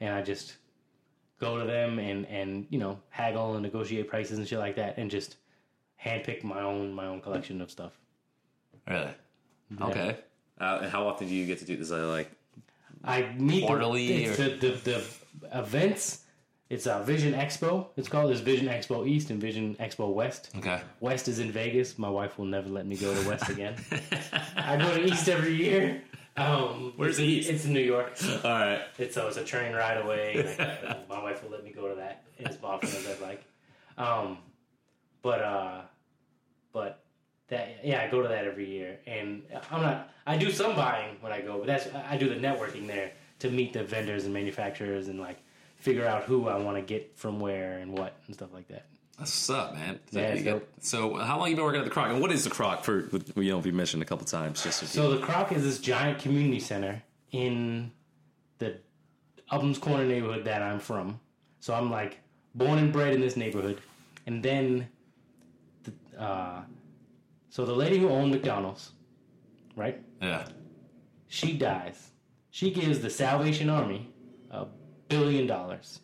and 0.00 0.14
I 0.14 0.22
just 0.22 0.56
go 1.38 1.58
to 1.58 1.64
them 1.64 1.98
and 1.98 2.26
and 2.26 2.66
you 2.70 2.78
know 2.78 2.98
haggle 3.10 3.54
and 3.54 3.62
negotiate 3.62 4.08
prices 4.08 4.38
and 4.38 4.46
shit 4.46 4.58
like 4.58 4.76
that, 4.76 4.98
and 4.98 5.10
just 5.10 5.36
handpick 6.04 6.42
my 6.44 6.60
own 6.62 6.92
my 6.92 7.06
own 7.06 7.20
collection 7.20 7.60
of 7.60 7.70
stuff. 7.70 7.92
Really. 8.88 9.10
Okay. 9.80 10.16
Uh, 10.60 10.80
and 10.82 10.90
how 10.90 11.06
often 11.06 11.28
do 11.28 11.34
you 11.34 11.46
get 11.46 11.58
to 11.58 11.64
do 11.64 11.76
this? 11.76 11.90
Uh, 11.90 12.08
like 12.08 12.30
I 13.04 13.32
meet 13.38 13.64
Quarterly 13.66 14.26
the, 14.26 14.28
or- 14.28 14.34
the, 14.36 14.56
the 14.56 14.70
the 15.50 15.58
events. 15.58 16.24
It's 16.68 16.86
a 16.86 17.02
Vision 17.04 17.34
Expo. 17.34 17.86
It's 17.96 18.06
called. 18.08 18.28
There's 18.30 18.40
Vision 18.40 18.68
Expo 18.68 19.04
East 19.08 19.30
and 19.30 19.40
Vision 19.40 19.74
Expo 19.80 20.12
West. 20.14 20.50
okay. 20.58 20.80
West 21.00 21.26
is 21.26 21.40
in 21.40 21.50
Vegas. 21.50 21.98
My 21.98 22.08
wife 22.08 22.38
will 22.38 22.44
never 22.44 22.68
let 22.68 22.86
me 22.86 22.96
go 22.96 23.12
to 23.12 23.28
West 23.28 23.48
again. 23.48 23.74
I 24.56 24.76
go 24.76 24.94
to 24.94 25.04
East 25.04 25.28
every 25.28 25.52
year. 25.54 26.00
Um, 26.40 26.92
Where's 26.96 27.18
it's, 27.18 27.20
East? 27.20 27.50
It's 27.50 27.64
in 27.64 27.72
New 27.72 27.80
York. 27.80 28.16
All 28.44 28.50
right. 28.50 28.82
It's 28.98 29.14
so 29.14 29.28
it's 29.28 29.36
a 29.36 29.44
train 29.44 29.74
ride 29.74 29.98
away. 29.98 30.54
Like, 30.58 31.08
my 31.08 31.22
wife 31.22 31.42
will 31.42 31.50
let 31.50 31.64
me 31.64 31.70
go 31.70 31.88
to 31.88 31.96
that 31.96 32.24
as 32.44 32.56
often 32.62 32.88
as 32.88 33.06
I'd 33.06 33.20
like. 33.20 33.44
Um, 33.98 34.38
but 35.22 35.42
uh, 35.42 35.80
but 36.72 37.04
that 37.48 37.80
yeah, 37.84 38.02
I 38.02 38.08
go 38.10 38.22
to 38.22 38.28
that 38.28 38.44
every 38.44 38.68
year, 38.68 38.98
and 39.06 39.42
I'm 39.70 39.82
not. 39.82 40.10
I 40.26 40.38
do 40.38 40.50
some 40.50 40.74
buying 40.74 41.16
when 41.20 41.32
I 41.32 41.40
go, 41.40 41.58
but 41.58 41.66
that's 41.66 41.88
I 42.08 42.16
do 42.16 42.28
the 42.28 42.36
networking 42.36 42.86
there 42.86 43.12
to 43.40 43.50
meet 43.50 43.72
the 43.72 43.84
vendors 43.84 44.24
and 44.24 44.32
manufacturers 44.32 45.08
and 45.08 45.20
like 45.20 45.38
figure 45.76 46.06
out 46.06 46.24
who 46.24 46.48
I 46.48 46.58
want 46.58 46.76
to 46.76 46.82
get 46.82 47.16
from 47.16 47.40
where 47.40 47.78
and 47.78 47.92
what 47.92 48.16
and 48.26 48.34
stuff 48.34 48.52
like 48.52 48.68
that. 48.68 48.86
That's 49.20 49.48
what's 49.48 49.50
up, 49.50 49.74
man. 49.74 50.00
So, 50.10 50.18
Yeah, 50.20 50.34
get- 50.36 50.68
so 50.80 51.14
how 51.14 51.38
long 51.38 51.50
you 51.50 51.54
been 51.56 51.64
working 51.64 51.80
at 51.80 51.84
the 51.84 51.90
Kroc? 51.94 52.10
And 52.10 52.20
what 52.20 52.32
is 52.32 52.42
the 52.44 52.50
Kroc? 52.50 52.82
For 52.82 53.08
you 53.40 53.50
know, 53.52 53.58
we 53.58 53.70
mentioned 53.70 54.02
a 54.02 54.06
couple 54.06 54.26
times. 54.26 54.62
Just 54.64 54.80
so, 54.80 54.86
So 54.86 55.14
the 55.14 55.24
Kroc 55.24 55.52
is 55.52 55.62
this 55.62 55.78
giant 55.78 56.18
community 56.18 56.58
center 56.58 57.02
in 57.30 57.92
the 58.58 58.78
Upham's 59.50 59.78
Corner 59.78 60.04
neighborhood 60.06 60.44
that 60.46 60.62
I'm 60.62 60.80
from. 60.80 61.20
So 61.60 61.74
I'm 61.74 61.90
like 61.90 62.18
born 62.54 62.78
and 62.78 62.92
bred 62.92 63.12
in 63.14 63.20
this 63.20 63.36
neighborhood, 63.36 63.80
and 64.26 64.42
then, 64.42 64.88
the, 65.84 65.92
uh, 66.20 66.62
so 67.50 67.64
the 67.66 67.74
lady 67.76 67.98
who 67.98 68.08
owned 68.08 68.30
McDonald's, 68.32 68.90
right? 69.76 70.00
yeah. 70.22 70.46
She 71.28 71.56
dies. 71.56 72.10
She 72.50 72.72
gives 72.72 72.98
the 73.00 73.10
Salvation 73.10 73.70
Army 73.70 74.08
a 74.50 74.66
billion 75.08 75.46
dollars, 75.46 76.00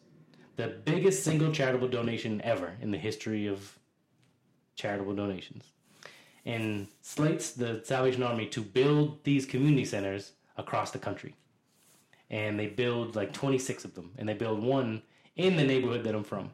the 0.57 0.69
biggest 0.69 1.23
single 1.25 1.53
charitable 1.53 1.89
donation 1.89 2.41
ever 2.43 2.75
in 2.81 2.91
the 2.91 2.99
history 2.99 3.47
of 3.47 3.79
charitable 4.75 5.15
donations, 5.15 5.65
and 6.45 6.89
slates 7.03 7.53
the 7.53 7.81
Salvation 7.85 8.23
Army 8.23 8.47
to 8.47 8.61
build 8.63 9.23
these 9.25 9.47
community 9.47 9.85
centers 9.85 10.33
across 10.57 10.91
the 10.91 10.99
country. 10.99 11.35
And 12.31 12.59
they 12.59 12.67
build 12.67 13.15
like 13.17 13.33
26 13.33 13.85
of 13.85 13.95
them, 13.95 14.11
and 14.19 14.29
they 14.29 14.35
build 14.35 14.63
one 14.63 15.03
in 15.37 15.57
the 15.57 15.65
neighborhood 15.65 16.05
that 16.05 16.15
I'm 16.15 16.25
from. 16.25 16.51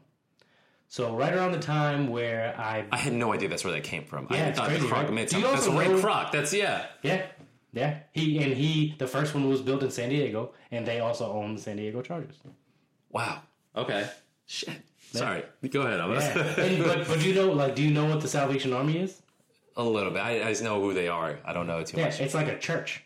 So 0.87 1.15
right 1.15 1.33
around 1.33 1.53
the 1.53 1.59
time 1.59 2.07
where 2.09 2.53
I 2.59 2.85
I 2.91 2.97
had 2.97 3.13
no 3.13 3.33
idea 3.33 3.49
that's 3.49 3.63
where 3.63 3.73
that 3.73 3.83
came 3.83 4.03
from. 4.05 4.27
Yeah, 4.29 4.37
I 4.37 4.39
it's 4.49 4.59
thought 4.59 4.67
crazy, 4.67 4.81
the 4.87 4.93
Kroc 4.93 5.03
right? 5.05 5.13
made 5.13 5.29
something. 5.31 5.49
That's 5.51 5.67
Ray 5.67 5.87
know- 5.87 5.99
Kroc. 5.99 6.31
That's 6.31 6.53
yeah. 6.53 6.85
yeah 7.01 7.25
yeah 7.71 7.97
he 8.11 8.37
and 8.43 8.53
he 8.53 8.93
the 8.99 9.07
first 9.07 9.33
one 9.33 9.49
was 9.49 9.61
built 9.61 9.81
in 9.81 9.89
San 9.89 10.09
Diego 10.09 10.51
and 10.69 10.85
they 10.85 10.99
also 10.99 11.31
own 11.33 11.55
the 11.55 11.61
San 11.61 11.77
Diego 11.77 12.03
Chargers. 12.03 12.35
Wow. 13.09 13.41
Okay. 13.75 14.07
Shit. 14.45 14.81
Sorry. 15.11 15.43
Go 15.69 15.81
ahead. 15.81 15.99
I'm 15.99 16.11
Yeah, 16.11 16.37
and, 16.63 16.83
but 16.83 17.07
but 17.07 17.19
do 17.19 17.27
you 17.27 17.35
know 17.35 17.51
like 17.51 17.75
do 17.75 17.83
you 17.83 17.91
know 17.91 18.05
what 18.05 18.21
the 18.21 18.27
Salvation 18.27 18.73
Army 18.73 18.97
is? 18.97 19.21
a 19.75 19.83
little 19.83 20.11
bit. 20.11 20.21
I, 20.21 20.43
I 20.43 20.49
just 20.49 20.63
know 20.63 20.79
who 20.79 20.93
they 20.93 21.07
are. 21.07 21.39
I 21.45 21.53
don't 21.53 21.67
know 21.67 21.83
too 21.83 21.97
much. 21.97 21.99
Yeah, 21.99 22.05
much. 22.05 22.19
it's 22.19 22.33
like 22.33 22.47
a 22.47 22.57
church. 22.59 23.03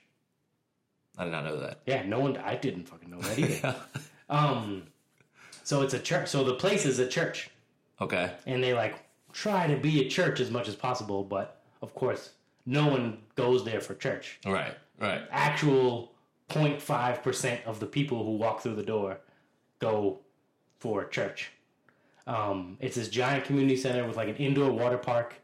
I 1.17 1.23
did 1.23 1.31
not 1.31 1.45
know 1.45 1.59
that. 1.59 1.79
Yeah, 1.85 2.03
no 2.03 2.19
one. 2.19 2.37
I 2.37 2.55
didn't 2.55 2.87
fucking 2.87 3.09
know 3.09 3.19
that 3.21 3.39
either. 3.39 3.75
um, 4.29 4.83
so 5.63 5.81
it's 5.81 5.93
a 5.93 5.99
church. 5.99 6.27
So 6.29 6.43
the 6.43 6.53
place 6.53 6.85
is 6.85 6.99
a 6.99 7.07
church, 7.07 7.49
Okay. 8.01 8.31
and 8.45 8.63
they 8.63 8.73
like 8.73 8.95
try 9.33 9.67
to 9.67 9.77
be 9.77 10.05
a 10.05 10.09
church 10.09 10.39
as 10.39 10.51
much 10.51 10.67
as 10.67 10.75
possible. 10.75 11.23
But 11.23 11.61
of 11.81 11.95
course, 11.95 12.31
no 12.65 12.87
one 12.87 13.19
goes 13.35 13.63
there 13.63 13.81
for 13.81 13.95
church. 13.95 14.39
Right. 14.45 14.75
Right. 14.99 15.21
Actual 15.31 16.11
0.5 16.49 17.23
percent 17.23 17.61
of 17.65 17.79
the 17.79 17.85
people 17.85 18.23
who 18.23 18.31
walk 18.37 18.61
through 18.61 18.75
the 18.75 18.83
door 18.83 19.19
go 19.79 20.19
for 20.79 21.05
church. 21.05 21.51
Um, 22.25 22.77
it's 22.81 22.95
this 22.95 23.07
giant 23.09 23.45
community 23.45 23.77
center 23.77 24.05
with 24.05 24.17
like 24.17 24.27
an 24.27 24.35
indoor 24.35 24.71
water 24.71 24.97
park 24.97 25.35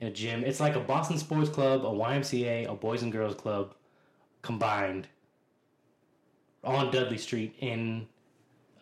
and 0.00 0.08
a 0.08 0.12
gym. 0.12 0.44
It's 0.44 0.60
like 0.60 0.76
a 0.76 0.80
Boston 0.80 1.18
Sports 1.18 1.50
Club, 1.50 1.84
a 1.84 1.88
YMCA, 1.90 2.68
a 2.70 2.74
Boys 2.74 3.02
and 3.02 3.10
Girls 3.10 3.34
Club 3.34 3.74
combined 4.42 5.08
on 6.64 6.90
Dudley 6.92 7.18
Street 7.18 7.54
in 7.60 8.06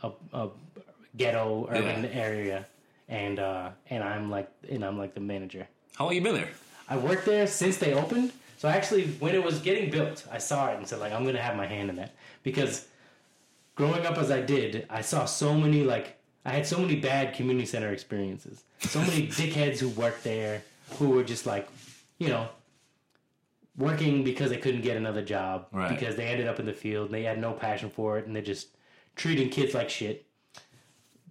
a, 0.02 0.10
a 0.32 0.48
ghetto 1.16 1.66
urban 1.70 2.04
Yeah. 2.04 2.10
area, 2.10 2.66
and 3.08 3.38
uh, 3.38 3.70
and 3.90 4.02
I'm 4.02 4.30
like 4.30 4.50
and 4.70 4.84
I'm 4.84 4.98
like 4.98 5.14
the 5.14 5.20
manager. 5.20 5.66
How 5.96 6.04
long 6.04 6.14
you 6.14 6.20
been 6.20 6.34
there? 6.34 6.50
I 6.88 6.96
worked 6.96 7.24
there 7.24 7.46
since 7.46 7.78
they 7.78 7.94
opened. 7.94 8.32
So 8.58 8.68
actually, 8.68 9.06
when 9.18 9.34
it 9.34 9.42
was 9.42 9.58
getting 9.60 9.90
built, 9.90 10.26
I 10.30 10.38
saw 10.38 10.68
it 10.72 10.76
and 10.78 10.86
said 10.86 10.98
like 11.00 11.12
I'm 11.12 11.24
gonna 11.24 11.40
have 11.42 11.56
my 11.56 11.66
hand 11.66 11.90
in 11.90 11.96
that 11.96 12.14
because 12.42 12.86
growing 13.76 14.04
up 14.04 14.18
as 14.18 14.30
I 14.32 14.40
did, 14.40 14.86
I 14.90 15.00
saw 15.02 15.24
so 15.24 15.54
many 15.54 15.84
like 15.84 16.18
I 16.44 16.50
had 16.50 16.66
so 16.66 16.78
many 16.78 16.96
bad 16.96 17.34
community 17.34 17.66
center 17.66 17.92
experiences. 17.92 18.64
So 18.80 19.00
many 19.00 19.28
dickheads 19.38 19.78
who 19.78 19.88
worked 19.90 20.24
there 20.24 20.62
who 20.98 21.10
were 21.10 21.22
just 21.24 21.46
like, 21.46 21.68
you 22.18 22.28
know, 22.28 22.48
working 23.76 24.24
because 24.24 24.50
they 24.50 24.56
couldn't 24.56 24.82
get 24.82 24.96
another 24.96 25.22
job 25.22 25.66
Right. 25.72 25.88
because 25.90 26.16
they 26.16 26.26
ended 26.26 26.46
up 26.48 26.58
in 26.60 26.66
the 26.66 26.72
field 26.72 27.06
and 27.06 27.14
they 27.14 27.22
had 27.24 27.38
no 27.40 27.52
passion 27.52 27.90
for 27.90 28.18
it 28.18 28.26
and 28.26 28.34
they're 28.34 28.42
just 28.42 28.68
treating 29.16 29.48
kids 29.50 29.74
like 29.74 29.90
shit. 29.90 30.24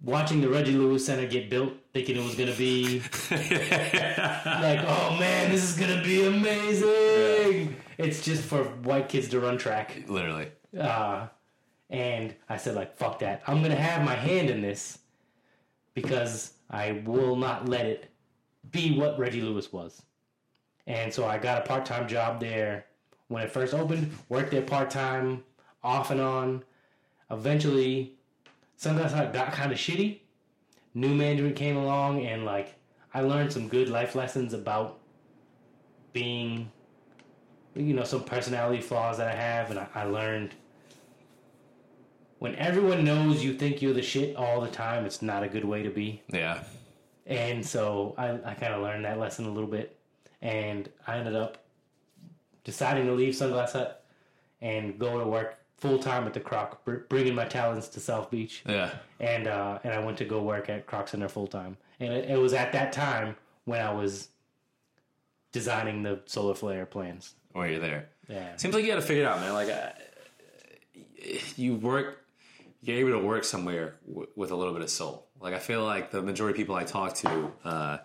Watching 0.02 0.42
the 0.42 0.48
Reggie 0.50 0.72
Lewis 0.72 1.06
Center 1.06 1.26
get 1.26 1.48
built, 1.48 1.72
thinking 1.94 2.16
it 2.18 2.22
was 2.24 2.34
gonna 2.34 2.52
be 2.54 2.98
like, 3.30 4.80
oh 4.86 5.16
man, 5.18 5.50
this 5.50 5.64
is 5.64 5.76
gonna 5.78 6.02
be 6.02 6.26
amazing. 6.26 7.74
It's 7.98 8.22
just 8.22 8.42
for 8.44 8.64
white 8.64 9.08
kids 9.08 9.28
to 9.28 9.40
run 9.40 9.56
track. 9.56 10.02
Literally. 10.06 10.48
Uh, 10.78 11.28
and 11.90 12.34
I 12.48 12.56
said, 12.56 12.74
like, 12.74 12.96
fuck 12.96 13.18
that. 13.20 13.42
I'm 13.46 13.62
gonna 13.62 13.76
have 13.76 14.04
my 14.04 14.14
hand 14.14 14.50
in 14.50 14.60
this 14.60 14.98
because 15.94 16.54
I 16.70 17.02
will 17.04 17.36
not 17.36 17.68
let 17.68 17.86
it 17.86 18.10
be 18.70 18.98
what 18.98 19.18
Reggie 19.18 19.42
Lewis 19.42 19.72
was. 19.72 20.02
And 20.86 21.12
so 21.12 21.26
I 21.26 21.38
got 21.38 21.58
a 21.58 21.66
part 21.66 21.84
time 21.84 22.08
job 22.08 22.40
there 22.40 22.86
when 23.28 23.42
it 23.42 23.50
first 23.50 23.74
opened, 23.74 24.12
worked 24.28 24.50
there 24.50 24.62
part 24.62 24.90
time, 24.90 25.42
off 25.82 26.10
and 26.10 26.20
on. 26.20 26.64
Eventually, 27.30 28.14
Sunglass 28.80 29.12
Hut 29.12 29.32
got 29.32 29.52
kind 29.52 29.72
of 29.72 29.78
shitty. 29.78 30.20
New 30.94 31.14
management 31.14 31.56
came 31.56 31.76
along, 31.76 32.24
and 32.24 32.44
like, 32.44 32.74
I 33.12 33.20
learned 33.20 33.52
some 33.52 33.68
good 33.68 33.88
life 33.88 34.14
lessons 34.14 34.54
about 34.54 34.98
being, 36.12 36.70
you 37.74 37.94
know, 37.94 38.04
some 38.04 38.24
personality 38.24 38.80
flaws 38.80 39.18
that 39.18 39.28
I 39.28 39.34
have, 39.34 39.70
and 39.70 39.78
I, 39.78 39.88
I 39.94 40.04
learned 40.04 40.54
when 42.46 42.54
everyone 42.56 43.04
knows 43.04 43.42
you 43.42 43.52
think 43.54 43.82
you're 43.82 43.92
the 43.92 44.02
shit 44.02 44.36
all 44.36 44.60
the 44.60 44.68
time, 44.68 45.04
it's 45.04 45.20
not 45.20 45.42
a 45.42 45.48
good 45.48 45.64
way 45.64 45.82
to 45.82 45.90
be. 45.90 46.22
Yeah. 46.32 46.62
And 47.26 47.66
so 47.66 48.14
I, 48.16 48.38
I 48.44 48.54
kind 48.54 48.72
of 48.72 48.82
learned 48.82 49.04
that 49.04 49.18
lesson 49.18 49.46
a 49.46 49.50
little 49.50 49.68
bit. 49.68 49.98
And 50.40 50.88
I 51.08 51.16
ended 51.16 51.34
up 51.34 51.64
deciding 52.62 53.06
to 53.06 53.14
leave 53.14 53.34
Sunglass 53.34 53.72
Hut 53.72 54.04
and 54.60 54.96
go 54.96 55.18
to 55.18 55.26
work 55.26 55.58
full 55.76 55.98
time 55.98 56.24
at 56.24 56.34
the 56.34 56.40
Kroc, 56.40 56.76
br- 56.84 56.98
bringing 57.08 57.34
my 57.34 57.46
talents 57.46 57.88
to 57.88 58.00
South 58.00 58.30
Beach. 58.30 58.62
Yeah. 58.64 58.90
And 59.18 59.48
uh, 59.48 59.80
and 59.82 59.92
I 59.92 59.98
went 59.98 60.16
to 60.18 60.24
go 60.24 60.40
work 60.40 60.70
at 60.70 60.86
Kroc 60.86 61.08
Center 61.08 61.28
full 61.28 61.48
time. 61.48 61.76
And 61.98 62.12
it, 62.12 62.30
it 62.30 62.38
was 62.38 62.52
at 62.52 62.70
that 62.74 62.92
time 62.92 63.34
when 63.64 63.80
I 63.80 63.92
was 63.92 64.28
designing 65.50 66.04
the 66.04 66.20
solar 66.26 66.54
flair 66.54 66.86
plans. 66.86 67.34
Where 67.54 67.68
you're 67.68 67.80
there. 67.80 68.08
Yeah. 68.28 68.54
Seems 68.56 68.72
like 68.72 68.84
you 68.84 68.90
got 68.90 69.00
to 69.00 69.02
figure 69.02 69.24
it 69.24 69.26
out, 69.26 69.40
man. 69.40 69.52
Like, 69.52 69.68
uh, 69.68 69.88
you 71.56 71.74
work, 71.74 72.22
you're 72.82 72.98
able 72.98 73.18
to 73.20 73.26
work 73.26 73.44
somewhere 73.44 73.96
w- 74.08 74.28
with 74.36 74.50
a 74.50 74.56
little 74.56 74.72
bit 74.72 74.82
of 74.82 74.90
soul. 74.90 75.26
Like, 75.40 75.54
I 75.54 75.58
feel 75.58 75.84
like 75.84 76.10
the 76.10 76.22
majority 76.22 76.52
of 76.54 76.56
people 76.56 76.74
I 76.76 76.84
talk 76.84 77.14
to 77.16 77.52
uh, 77.64 77.98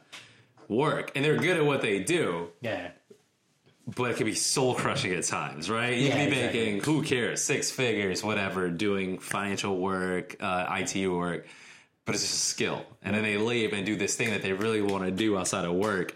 work, 0.68 1.12
and 1.16 1.24
they're 1.24 1.38
good 1.38 1.58
at 1.58 1.66
what 1.66 1.82
they 1.82 2.00
do, 2.00 2.50
Yeah. 2.62 2.92
but 3.96 4.12
it 4.12 4.18
can 4.18 4.26
be 4.26 4.36
soul 4.36 4.74
crushing 4.76 5.14
at 5.14 5.24
times, 5.26 5.70
right? 5.70 5.98
You 5.98 6.08
Yeah, 6.08 6.12
can 6.18 6.30
be 6.30 6.36
exactly. 6.38 6.60
making, 6.60 6.82
who 6.84 7.04
cares, 7.04 7.42
six 7.44 7.72
figures, 7.72 8.24
whatever, 8.24 8.70
doing 8.70 9.20
financial 9.20 9.78
work, 9.78 10.36
uh, 10.40 10.66
IT 10.80 11.08
work, 11.08 11.48
but 12.06 12.16
it's 12.16 12.24
just 12.24 12.34
a 12.34 12.46
skill. 12.46 12.86
And 13.04 13.16
then 13.16 13.24
they 13.24 13.38
leave 13.38 13.74
and 13.74 13.86
do 13.86 13.96
this 13.96 14.16
thing 14.16 14.32
that 14.32 14.42
they 14.42 14.54
really 14.54 14.82
want 14.82 15.06
to 15.06 15.12
do 15.12 15.38
outside 15.38 15.66
of 15.66 15.74
work. 15.74 16.14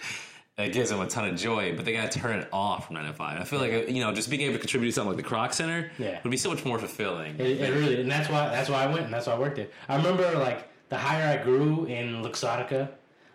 It 0.57 0.71
gives 0.71 0.89
them 0.89 1.01
a 1.01 1.07
ton 1.07 1.27
of 1.27 1.35
joy, 1.35 1.75
but 1.75 1.83
they 1.83 1.91
got 1.91 2.11
to 2.11 2.19
turn 2.19 2.39
it 2.39 2.47
off 2.53 2.87
from 2.87 2.95
nine 2.95 3.05
to 3.05 3.13
five. 3.13 3.41
I 3.41 3.43
feel 3.43 3.59
like 3.59 3.89
you 3.89 3.99
know, 3.99 4.13
just 4.13 4.29
being 4.29 4.41
able 4.43 4.53
to 4.53 4.59
contribute 4.59 4.89
to 4.89 4.93
something 4.93 5.15
like 5.15 5.23
the 5.23 5.29
Kroc 5.29 5.53
Center 5.53 5.91
Yeah. 5.97 6.19
would 6.23 6.29
be 6.29 6.37
so 6.37 6.49
much 6.49 6.63
more 6.63 6.79
fulfilling. 6.79 7.37
It, 7.39 7.59
it 7.61 7.73
really, 7.73 7.99
and 7.99 8.09
that's 8.09 8.29
why 8.29 8.47
that's 8.49 8.69
why 8.69 8.83
I 8.83 8.87
went, 8.87 9.01
and 9.05 9.13
that's 9.13 9.27
why 9.27 9.33
I 9.33 9.39
worked 9.39 9.57
there. 9.57 9.67
I 9.89 9.97
remember 9.97 10.31
like 10.37 10.69
the 10.87 10.97
higher 10.97 11.37
I 11.37 11.43
grew 11.43 11.85
in 11.85 12.23
Luxottica, 12.23 12.89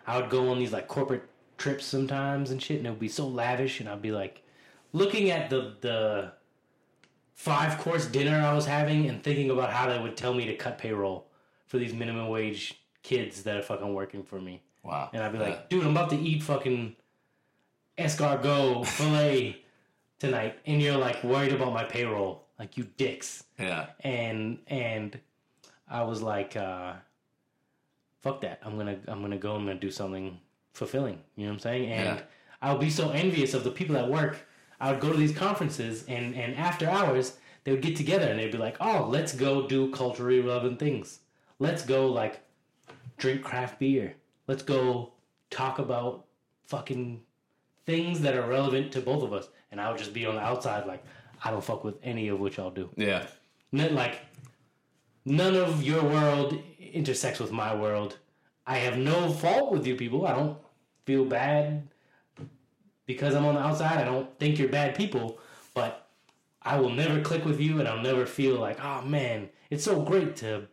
I 0.07 0.19
would 0.19 0.31
go 0.31 0.49
on 0.49 0.57
these 0.57 0.71
like 0.71 0.87
corporate 0.87 1.23
trips 1.59 1.85
sometimes 1.85 2.49
and 2.49 2.61
shit, 2.61 2.77
and 2.79 2.87
it 2.87 2.89
would 2.89 2.99
be 2.99 3.07
so 3.07 3.27
lavish, 3.27 3.79
and 3.79 3.87
I'd 3.87 4.01
be 4.01 4.11
like 4.11 4.41
looking 4.91 5.29
at 5.29 5.51
the 5.51 5.75
the 5.81 6.31
five 7.35 7.77
course 7.79 8.07
dinner 8.07 8.41
I 8.41 8.53
was 8.53 8.65
having 8.65 9.07
and 9.07 9.23
thinking 9.23 9.51
about 9.51 9.71
how 9.71 9.87
they 9.87 9.99
would 9.99 10.17
tell 10.17 10.33
me 10.33 10.45
to 10.45 10.55
cut 10.55 10.79
payroll 10.79 11.27
for 11.67 11.77
these 11.77 11.93
minimum 11.93 12.29
wage 12.29 12.81
kids 13.03 13.43
that 13.43 13.57
are 13.57 13.61
fucking 13.61 13.93
working 13.93 14.23
for 14.23 14.41
me, 14.41 14.63
wow. 14.83 15.09
and 15.13 15.21
I'd 15.21 15.31
be 15.31 15.37
like, 15.37 15.69
dude, 15.69 15.83
I'm 15.83 15.91
about 15.91 16.09
to 16.11 16.17
eat 16.17 16.41
fucking 16.41 16.95
escargot 18.03 18.85
fillet 18.85 19.63
tonight, 20.19 20.59
and 20.65 20.81
you're 20.81 20.97
like 20.97 21.23
worried 21.23 21.53
about 21.53 21.73
my 21.73 21.83
payroll, 21.83 22.45
like 22.59 22.77
you 22.77 22.87
dicks 22.97 23.43
yeah, 23.57 23.87
and 24.01 24.59
and 24.67 25.19
I 25.87 26.03
was 26.03 26.21
like, 26.21 26.55
uh, 26.55 26.93
"Fuck 28.21 28.41
that! 28.41 28.59
I'm 28.63 28.77
gonna 28.77 28.97
I'm 29.07 29.21
gonna 29.21 29.37
go. 29.37 29.55
I'm 29.55 29.65
gonna 29.65 29.79
do 29.79 29.91
something 29.91 30.39
fulfilling." 30.73 31.19
You 31.35 31.45
know 31.45 31.51
what 31.51 31.55
I'm 31.55 31.59
saying? 31.59 31.91
And 31.91 32.17
Yeah. 32.17 32.23
I 32.61 32.71
would 32.71 32.81
be 32.81 32.89
so 32.89 33.09
envious 33.09 33.53
of 33.53 33.63
the 33.63 33.71
people 33.71 33.97
at 33.97 34.09
work. 34.09 34.47
I 34.79 34.91
would 34.91 35.01
go 35.01 35.11
to 35.11 35.17
these 35.17 35.35
conferences, 35.35 36.05
and 36.07 36.35
and 36.35 36.55
after 36.55 36.89
hours, 36.89 37.37
they 37.63 37.71
would 37.71 37.81
get 37.81 37.95
together 37.95 38.25
and 38.25 38.39
they'd 38.39 38.51
be 38.51 38.57
like, 38.57 38.77
"Oh, 38.79 39.07
let's 39.09 39.33
go 39.33 39.67
do 39.67 39.91
culturally 39.91 40.39
relevant 40.39 40.79
things. 40.79 41.19
Let's 41.59 41.83
go 41.85 42.07
like 42.07 42.41
drink 43.17 43.43
craft 43.43 43.79
beer. 43.79 44.15
Let's 44.47 44.63
go 44.63 45.13
talk 45.49 45.77
about 45.77 46.25
fucking 46.63 47.21
things 47.85 48.21
that 48.21 48.35
are 48.35 48.47
relevant 48.47 48.91
to 48.93 49.01
both 49.01 49.23
of 49.23 49.33
us." 49.33 49.49
And 49.71 49.79
I 49.79 49.89
would 49.89 49.97
just 49.97 50.13
be 50.13 50.25
on 50.25 50.35
the 50.35 50.41
outside, 50.41 50.85
like, 50.85 51.03
"I 51.43 51.51
don't 51.51 51.63
fuck 51.63 51.83
with 51.83 51.95
any 52.03 52.27
of 52.27 52.39
what 52.39 52.57
y'all 52.57 52.71
do." 52.71 52.89
yeah, 52.95 53.25
like 53.71 54.19
none 55.25 55.55
of 55.55 55.83
your 55.83 56.03
world 56.03 56.57
intersects 56.79 57.39
with 57.39 57.51
my 57.51 57.73
world. 57.75 58.17
I 58.65 58.77
have 58.77 58.97
no 58.97 59.31
fault 59.31 59.71
with 59.71 59.85
you 59.87 59.95
people. 59.95 60.25
I 60.27 60.33
don't 60.33 60.57
feel 61.05 61.25
bad 61.25 61.87
because 63.05 63.35
I'm 63.35 63.45
on 63.45 63.55
the 63.55 63.61
outside. 63.61 63.97
I 63.97 64.05
don't 64.05 64.37
think 64.39 64.57
you're 64.57 64.69
bad 64.69 64.95
people, 64.95 65.39
but 65.73 66.07
I 66.61 66.79
will 66.79 66.89
never 66.89 67.21
click 67.21 67.43
with 67.43 67.59
you, 67.59 67.79
and 67.79 67.87
I'll 67.87 68.01
never 68.01 68.25
feel 68.25 68.55
like, 68.55 68.83
oh 68.83 69.01
man, 69.01 69.49
it's 69.69 69.83
so 69.83 70.01
great 70.01 70.35
to 70.37 70.67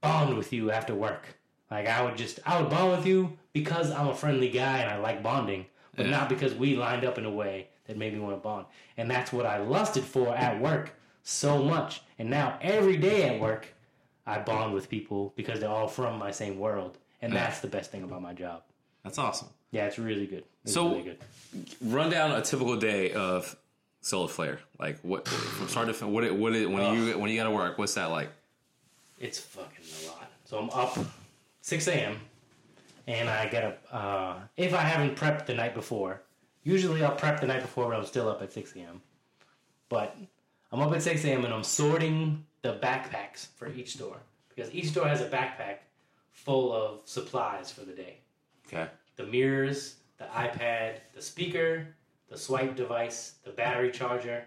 bond 0.00 0.36
with 0.36 0.52
you 0.52 0.70
after 0.70 0.94
work. 0.94 1.38
Like 1.70 1.86
I 1.86 2.02
would 2.02 2.16
just, 2.16 2.40
I 2.44 2.60
would 2.60 2.70
bond 2.70 2.90
with 2.90 3.06
you 3.06 3.38
because 3.52 3.90
I'm 3.90 4.08
a 4.08 4.14
friendly 4.14 4.50
guy 4.50 4.78
and 4.78 4.90
I 4.90 4.98
like 4.98 5.22
bonding, 5.22 5.66
but 5.96 6.06
Yeah. 6.06 6.12
not 6.12 6.28
because 6.28 6.54
we 6.54 6.76
lined 6.76 7.04
up 7.04 7.18
in 7.18 7.24
a 7.24 7.30
way 7.30 7.68
that 7.86 7.96
made 7.96 8.12
me 8.14 8.20
want 8.20 8.34
to 8.36 8.40
bond. 8.40 8.66
And 8.96 9.10
that's 9.10 9.32
what 9.32 9.46
I 9.46 9.58
lusted 9.58 10.04
for 10.04 10.34
at 10.34 10.60
work 10.60 10.92
so 11.22 11.62
much. 11.62 12.02
And 12.18 12.30
now 12.30 12.58
every 12.60 12.96
day 12.96 13.28
at 13.28 13.40
work, 13.40 13.66
I 14.26 14.38
bond 14.38 14.72
with 14.74 14.88
people 14.88 15.32
because 15.36 15.60
they're 15.60 15.68
all 15.68 15.88
from 15.88 16.18
my 16.18 16.30
same 16.30 16.58
world, 16.58 16.96
and 17.20 17.32
that's 17.32 17.60
the 17.60 17.68
best 17.68 17.90
thing 17.90 18.02
about 18.04 18.22
my 18.22 18.32
job. 18.32 18.62
that's 19.04 19.18
awesome. 19.18 19.48
Yeah, 19.72 19.86
it's 19.86 19.98
really 19.98 20.26
good. 20.28 20.44
It's 20.64 20.74
So- 20.74 20.90
really 20.90 21.02
good. 21.02 21.18
Run 21.80 22.08
down 22.10 22.30
a 22.32 22.40
typical 22.42 22.76
day 22.76 23.12
of 23.12 23.56
Solar 24.00 24.28
Flair. 24.28 24.60
Like 24.78 25.00
what 25.00 25.26
from 25.26 25.68
start 25.68 25.88
to 25.88 25.94
fin- 25.94 26.12
what 26.12 26.22
it, 26.24 26.34
what 26.34 26.54
it, 26.54 26.70
when 26.70 26.94
you 26.94 27.18
when 27.18 27.30
you 27.30 27.36
got 27.36 27.44
to 27.44 27.50
work. 27.50 27.78
What's 27.78 27.94
that 27.94 28.06
like? 28.06 28.28
It's 29.18 29.38
fucking 29.40 29.84
a 30.04 30.08
lot. 30.08 30.30
So 30.44 30.58
I'm 30.58 30.70
up 30.70 30.96
6 31.62 31.86
a.m. 31.88 32.20
and 33.06 33.28
I 33.28 33.46
get 33.48 33.64
up. 33.64 33.82
Uh, 33.90 34.34
if 34.56 34.74
I 34.74 34.82
haven't 34.82 35.16
prepped 35.16 35.46
the 35.46 35.54
night 35.54 35.74
before, 35.74 36.22
usually 36.62 37.02
I'll 37.04 37.14
prep 37.14 37.40
the 37.40 37.46
night 37.46 37.62
before, 37.62 37.88
but 37.88 37.96
I'm 37.98 38.04
still 38.06 38.28
up 38.28 38.42
at 38.42 38.52
6 38.52 38.74
a.m. 38.76 39.00
But 39.88 40.16
I'm 40.70 40.80
up 40.80 40.92
at 40.94 41.02
6 41.02 41.24
a.m. 41.24 41.44
and 41.44 41.52
I'm 41.52 41.64
sorting 41.64 42.44
the 42.62 42.74
backpacks 42.74 43.48
for 43.56 43.68
each 43.68 43.94
store 43.94 44.18
because 44.48 44.72
each 44.74 44.86
store 44.90 45.08
has 45.08 45.20
a 45.20 45.28
backpack 45.28 45.78
full 46.30 46.72
of 46.72 47.00
supplies 47.04 47.70
for 47.70 47.82
the 47.82 47.92
day 47.92 48.18
Okay. 48.66 48.88
the 49.16 49.24
mirrors, 49.24 49.96
the 50.18 50.24
iPad, 50.24 50.94
the 51.14 51.20
speaker, 51.20 51.86
the 52.30 52.38
swipe 52.38 52.74
device, 52.76 53.34
the 53.44 53.50
battery 53.50 53.90
charger, 53.90 54.44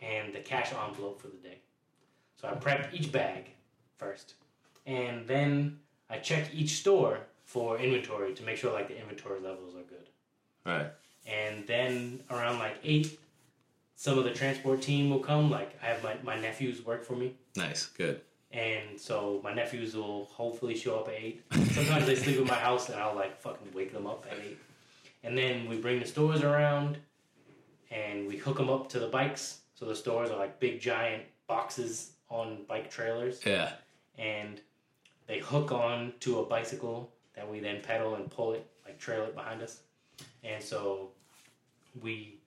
and 0.00 0.32
the 0.32 0.38
cash 0.40 0.72
envelope 0.72 1.20
for 1.20 1.28
the 1.28 1.36
day. 1.36 1.58
So 2.40 2.48
I 2.48 2.52
prep 2.52 2.94
each 2.94 3.12
bag 3.12 3.50
first, 3.98 4.34
and 4.86 5.26
then 5.26 5.78
I 6.08 6.16
check 6.18 6.48
each 6.54 6.78
store 6.78 7.18
for 7.50 7.78
inventory 7.78 8.32
to 8.32 8.44
make 8.44 8.56
sure 8.56 8.72
like 8.72 8.86
the 8.86 8.96
inventory 8.96 9.40
levels 9.40 9.74
are 9.74 9.82
good. 9.82 10.08
Right. 10.64 10.86
And 11.26 11.66
then 11.66 12.20
around 12.30 12.60
like 12.60 12.76
eight, 12.84 13.18
some 13.96 14.16
of 14.18 14.22
the 14.24 14.30
transport 14.32 14.80
team 14.82 15.10
will 15.10 15.18
come. 15.18 15.50
Like 15.50 15.76
I 15.82 15.86
have 15.86 16.00
my, 16.04 16.14
my 16.22 16.38
nephews 16.40 16.86
work 16.86 17.04
for 17.04 17.14
me. 17.16 17.34
Nice. 17.56 17.86
Good. 17.86 18.20
And 18.52 19.00
so 19.00 19.40
my 19.42 19.52
nephews 19.52 19.96
will 19.96 20.26
hopefully 20.26 20.76
show 20.76 21.00
up 21.00 21.08
at 21.08 21.14
eight. 21.14 21.42
Sometimes 21.72 22.06
they 22.06 22.14
sleep 22.14 22.38
in 22.38 22.46
my 22.46 22.54
house, 22.54 22.88
and 22.88 23.00
I'll 23.00 23.16
like 23.16 23.40
fucking 23.40 23.68
wake 23.74 23.92
them 23.92 24.06
up 24.06 24.26
at 24.30 24.38
eight. 24.46 24.58
And 25.24 25.36
then 25.36 25.68
we 25.68 25.76
bring 25.76 25.98
the 25.98 26.06
stores 26.06 26.42
around, 26.42 26.98
and 27.90 28.28
we 28.28 28.36
hook 28.36 28.58
them 28.58 28.70
up 28.70 28.88
to 28.90 29.00
the 29.00 29.08
bikes. 29.08 29.60
So 29.74 29.86
the 29.86 29.94
stores 29.96 30.30
are 30.30 30.38
like 30.38 30.60
big 30.60 30.80
giant 30.80 31.24
boxes 31.48 32.12
on 32.28 32.58
bike 32.68 32.90
trailers, 32.90 33.40
Yeah. 33.44 33.72
and 34.18 34.60
they 35.26 35.38
hook 35.40 35.72
on 35.72 36.12
to 36.20 36.38
a 36.40 36.44
bicycle 36.44 37.12
that 37.40 37.50
we 37.50 37.58
then 37.58 37.80
pedal 37.80 38.16
and 38.16 38.30
pull 38.30 38.52
it, 38.52 38.66
like 38.84 38.98
trail 38.98 39.22
it 39.22 39.34
behind 39.34 39.62
us. 39.62 39.80
And 40.44 40.62
so 40.62 41.08
we 42.02 42.38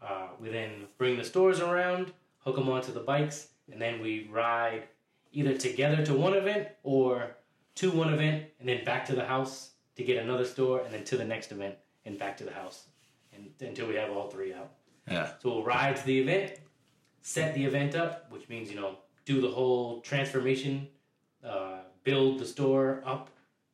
uh, 0.00 0.28
we 0.40 0.48
then 0.48 0.86
bring 0.98 1.16
the 1.16 1.24
stores 1.24 1.58
around, 1.60 2.12
hook 2.38 2.54
them 2.54 2.68
onto 2.68 2.92
the 2.92 3.00
bikes, 3.00 3.48
and 3.72 3.82
then 3.82 4.00
we 4.00 4.28
ride 4.30 4.84
either 5.32 5.54
together 5.54 6.06
to 6.06 6.14
one 6.14 6.34
event 6.34 6.68
or 6.84 7.36
to 7.74 7.90
one 7.90 8.14
event 8.14 8.44
and 8.60 8.68
then 8.68 8.84
back 8.84 9.04
to 9.06 9.14
the 9.16 9.24
house 9.24 9.70
to 9.96 10.04
get 10.04 10.22
another 10.22 10.44
store, 10.44 10.80
and 10.82 10.94
then 10.94 11.04
to 11.04 11.16
the 11.16 11.24
next 11.24 11.50
event 11.50 11.74
and 12.04 12.16
back 12.18 12.36
to 12.36 12.44
the 12.44 12.52
house, 12.52 12.84
and 13.34 13.50
until 13.60 13.88
we 13.88 13.96
have 13.96 14.10
all 14.10 14.28
three 14.30 14.54
out. 14.54 14.70
Yeah. 15.10 15.32
So 15.42 15.50
we'll 15.50 15.64
ride 15.64 15.96
to 15.96 16.06
the 16.06 16.20
event, 16.20 16.52
set 17.22 17.54
the 17.54 17.64
event 17.64 17.96
up, 17.96 18.30
which 18.30 18.48
means, 18.48 18.70
you 18.70 18.76
know, 18.80 18.98
do 19.24 19.40
the 19.40 19.48
whole 19.48 20.00
transformation, 20.02 20.86
uh, 21.44 21.80
build 22.04 22.38
the 22.38 22.46
store 22.46 23.02
up, 23.04 23.28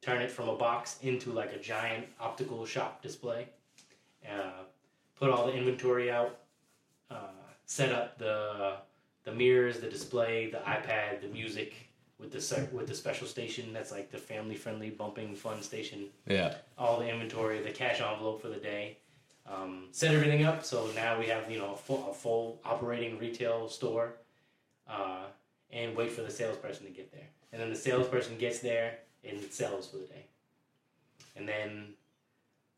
turn 0.06 0.22
it 0.22 0.30
from 0.30 0.48
a 0.48 0.54
box 0.54 0.98
into 1.02 1.32
like 1.32 1.52
a 1.52 1.58
giant 1.58 2.06
optical 2.20 2.64
shop 2.64 3.02
display, 3.02 3.48
uh, 4.30 4.62
put 5.18 5.30
all 5.30 5.46
the 5.46 5.52
inventory 5.52 6.10
out, 6.12 6.38
uh, 7.10 7.16
set 7.66 7.90
up 7.92 8.16
the 8.18 8.76
the 9.24 9.32
mirrors, 9.32 9.80
the 9.80 9.88
display, 9.88 10.48
the 10.50 10.58
iPad, 10.58 11.20
the 11.20 11.26
music 11.28 11.74
with 12.20 12.30
the 12.30 12.68
with 12.72 12.86
the 12.86 12.94
special 12.94 13.26
station 13.26 13.72
that's 13.72 13.90
like 13.90 14.10
the 14.12 14.16
family 14.18 14.54
friendly 14.54 14.90
bumping 14.90 15.34
fun 15.34 15.60
station 15.60 16.06
Yeah. 16.28 16.54
all 16.78 17.00
the 17.00 17.08
inventory, 17.08 17.60
the 17.60 17.72
cash 17.72 18.00
envelope 18.00 18.40
for 18.40 18.48
the 18.48 18.56
day, 18.56 18.98
um, 19.44 19.88
set 19.90 20.14
everything 20.14 20.44
up. 20.44 20.64
So 20.64 20.88
now 20.94 21.18
we 21.18 21.26
have 21.26 21.50
you 21.50 21.58
know 21.58 21.72
a 21.72 21.76
full, 21.76 22.08
a 22.10 22.14
full 22.14 22.60
operating 22.64 23.18
retail 23.18 23.68
store, 23.68 24.14
uh, 24.88 25.24
and 25.72 25.96
wait 25.96 26.12
for 26.12 26.22
the 26.22 26.30
salesperson 26.30 26.86
to 26.86 26.92
get 26.92 27.10
there. 27.10 27.26
And 27.52 27.60
then 27.60 27.70
the 27.70 27.76
salesperson 27.76 28.38
gets 28.38 28.60
there 28.60 28.98
and 29.28 29.42
sells 29.52 29.88
for 29.88 29.98
the 29.98 30.04
day. 30.04 30.26
And 31.36 31.48
then 31.48 31.94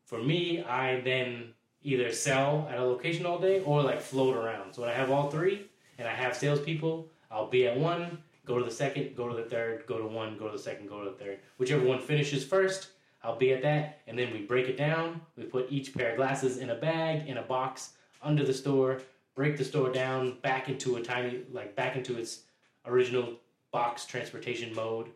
for 0.05 0.17
me, 0.21 0.63
I 0.63 1.01
then 1.01 1.53
either 1.81 2.11
sell 2.11 2.67
at 2.69 2.77
a 2.77 2.83
location 2.83 3.25
all 3.25 3.39
day 3.39 3.61
or 3.63 3.81
like 3.81 4.01
float 4.01 4.35
around. 4.35 4.73
So 4.73 4.81
when 4.81 4.89
I 4.89 4.93
have 4.93 5.11
all 5.11 5.29
three 5.29 5.69
and 5.97 6.07
I 6.07 6.13
have 6.13 6.35
salespeople, 6.35 7.07
I'll 7.31 7.47
be 7.47 7.67
at 7.67 7.77
one, 7.77 8.17
go 8.45 8.57
to 8.57 8.65
the 8.65 8.71
second, 8.71 9.15
go 9.15 9.29
to 9.29 9.35
the 9.35 9.49
third, 9.49 9.85
go 9.87 9.97
to 9.97 10.07
one, 10.07 10.37
go 10.37 10.47
to 10.47 10.57
the 10.57 10.63
second, 10.63 10.89
go 10.89 11.03
to 11.03 11.11
the 11.11 11.15
third. 11.15 11.39
Whichever 11.57 11.85
one 11.85 11.99
finishes 11.99 12.43
first, 12.43 12.89
I'll 13.23 13.37
be 13.37 13.53
at 13.53 13.61
that. 13.61 13.99
And 14.07 14.17
then 14.17 14.33
we 14.33 14.39
break 14.39 14.67
it 14.67 14.77
down. 14.77 15.21
We 15.37 15.43
put 15.43 15.71
each 15.71 15.93
pair 15.93 16.11
of 16.11 16.17
glasses 16.17 16.57
in 16.57 16.71
a 16.71 16.75
bag, 16.75 17.27
in 17.27 17.37
a 17.37 17.43
box, 17.43 17.91
under 18.21 18.43
the 18.43 18.53
store, 18.53 19.01
break 19.35 19.57
the 19.57 19.63
store 19.63 19.91
down 19.91 20.37
back 20.41 20.67
into 20.67 20.97
a 20.97 21.01
tiny, 21.01 21.41
like 21.51 21.75
back 21.75 21.95
into 21.95 22.17
its 22.17 22.41
original 22.85 23.35
box 23.71 24.05
transportation 24.05 24.73
mode, 24.73 25.09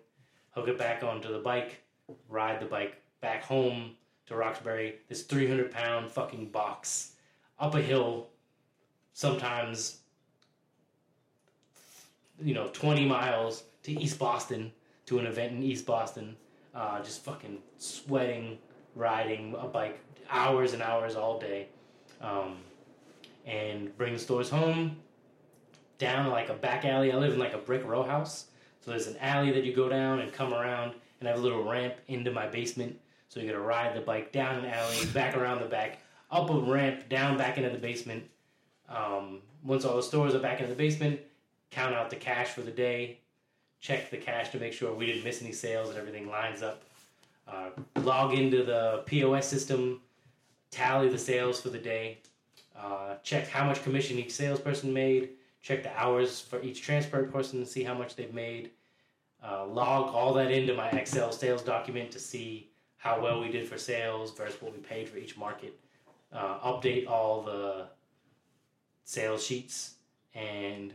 hook 0.53 0.67
it 0.67 0.77
back 0.77 1.03
onto 1.03 1.31
the 1.31 1.39
bike, 1.39 1.81
ride 2.29 2.59
the 2.59 2.65
bike 2.65 3.01
back 3.21 3.43
home 3.43 3.91
to 4.25 4.35
Roxbury, 4.35 4.95
this 5.09 5.23
300 5.23 5.71
pound 5.71 6.09
fucking 6.09 6.49
box, 6.49 7.13
up 7.59 7.75
a 7.75 7.81
hill, 7.81 8.27
sometimes, 9.13 9.99
you 12.41 12.53
know, 12.53 12.67
20 12.67 13.05
miles 13.05 13.63
to 13.83 13.91
East 13.91 14.19
Boston 14.19 14.71
to 15.05 15.19
an 15.19 15.25
event 15.25 15.53
in 15.53 15.63
East 15.63 15.85
Boston, 15.85 16.35
uh, 16.73 17.01
just 17.01 17.23
fucking 17.23 17.59
sweating, 17.77 18.57
riding 18.95 19.55
a 19.59 19.67
bike 19.67 19.99
hours 20.29 20.73
and 20.73 20.81
hours 20.81 21.15
all 21.15 21.39
day, 21.39 21.67
um, 22.21 22.57
and 23.45 23.95
bring 23.97 24.13
the 24.13 24.19
stores 24.19 24.49
home 24.49 24.97
down 25.97 26.29
like 26.29 26.49
a 26.49 26.53
back 26.53 26.85
alley. 26.85 27.11
I 27.11 27.17
live 27.17 27.33
in 27.33 27.39
like 27.39 27.53
a 27.53 27.57
brick 27.57 27.85
row 27.85 28.03
house. 28.03 28.45
So 28.83 28.91
there's 28.91 29.07
an 29.07 29.17
alley 29.21 29.51
that 29.51 29.63
you 29.63 29.73
go 29.73 29.87
down 29.87 30.19
and 30.19 30.31
come 30.33 30.53
around, 30.53 30.93
and 31.19 31.29
I 31.29 31.31
have 31.31 31.39
a 31.39 31.43
little 31.43 31.63
ramp 31.63 31.93
into 32.07 32.31
my 32.31 32.47
basement. 32.47 32.99
So 33.29 33.39
you 33.39 33.47
got 33.47 33.53
to 33.53 33.61
ride 33.61 33.95
the 33.95 34.01
bike 34.01 34.33
down 34.33 34.59
an 34.59 34.65
alley, 34.65 35.05
back 35.13 35.37
around 35.37 35.61
the 35.61 35.67
back, 35.67 35.99
up 36.29 36.49
a 36.49 36.59
ramp, 36.59 37.07
down 37.07 37.37
back 37.37 37.57
into 37.57 37.69
the 37.69 37.77
basement. 37.77 38.23
Um, 38.89 39.39
once 39.63 39.85
all 39.85 39.95
the 39.95 40.03
stores 40.03 40.35
are 40.35 40.39
back 40.39 40.59
in 40.59 40.67
the 40.69 40.75
basement, 40.75 41.19
count 41.71 41.95
out 41.95 42.09
the 42.09 42.17
cash 42.17 42.49
for 42.49 42.61
the 42.61 42.71
day, 42.71 43.19
check 43.79 44.09
the 44.11 44.17
cash 44.17 44.49
to 44.49 44.59
make 44.59 44.73
sure 44.73 44.93
we 44.93 45.05
didn't 45.05 45.23
miss 45.23 45.41
any 45.41 45.53
sales 45.53 45.89
and 45.89 45.97
everything 45.97 46.29
lines 46.29 46.61
up. 46.61 46.83
Uh, 47.47 47.69
log 48.01 48.33
into 48.33 48.63
the 48.63 49.03
POS 49.05 49.47
system, 49.47 50.01
tally 50.71 51.07
the 51.07 51.17
sales 51.17 51.61
for 51.61 51.69
the 51.69 51.77
day, 51.77 52.17
uh, 52.77 53.15
check 53.23 53.47
how 53.47 53.65
much 53.65 53.81
commission 53.83 54.19
each 54.19 54.31
salesperson 54.31 54.91
made, 54.91 55.29
check 55.63 55.81
the 55.81 55.99
hours 55.99 56.41
for 56.41 56.61
each 56.61 56.83
transport 56.83 57.31
person 57.31 57.59
to 57.59 57.65
see 57.65 57.83
how 57.83 57.93
much 57.93 58.15
they've 58.15 58.33
made, 58.33 58.71
uh, 59.43 59.65
log 59.65 60.13
all 60.13 60.33
that 60.33 60.51
into 60.51 60.75
my 60.75 60.89
Excel 60.91 61.31
sales 61.31 61.63
document 61.63 62.11
to 62.11 62.19
see 62.19 62.69
how 62.97 63.21
well 63.21 63.39
we 63.41 63.49
did 63.49 63.67
for 63.67 63.77
sales 63.77 64.33
versus 64.33 64.61
what 64.61 64.73
we 64.73 64.79
paid 64.79 65.09
for 65.09 65.17
each 65.17 65.37
market, 65.37 65.79
uh, 66.31 66.59
update 66.59 67.09
all 67.09 67.41
the 67.41 67.87
sales 69.05 69.43
sheets, 69.43 69.95
and 70.35 70.93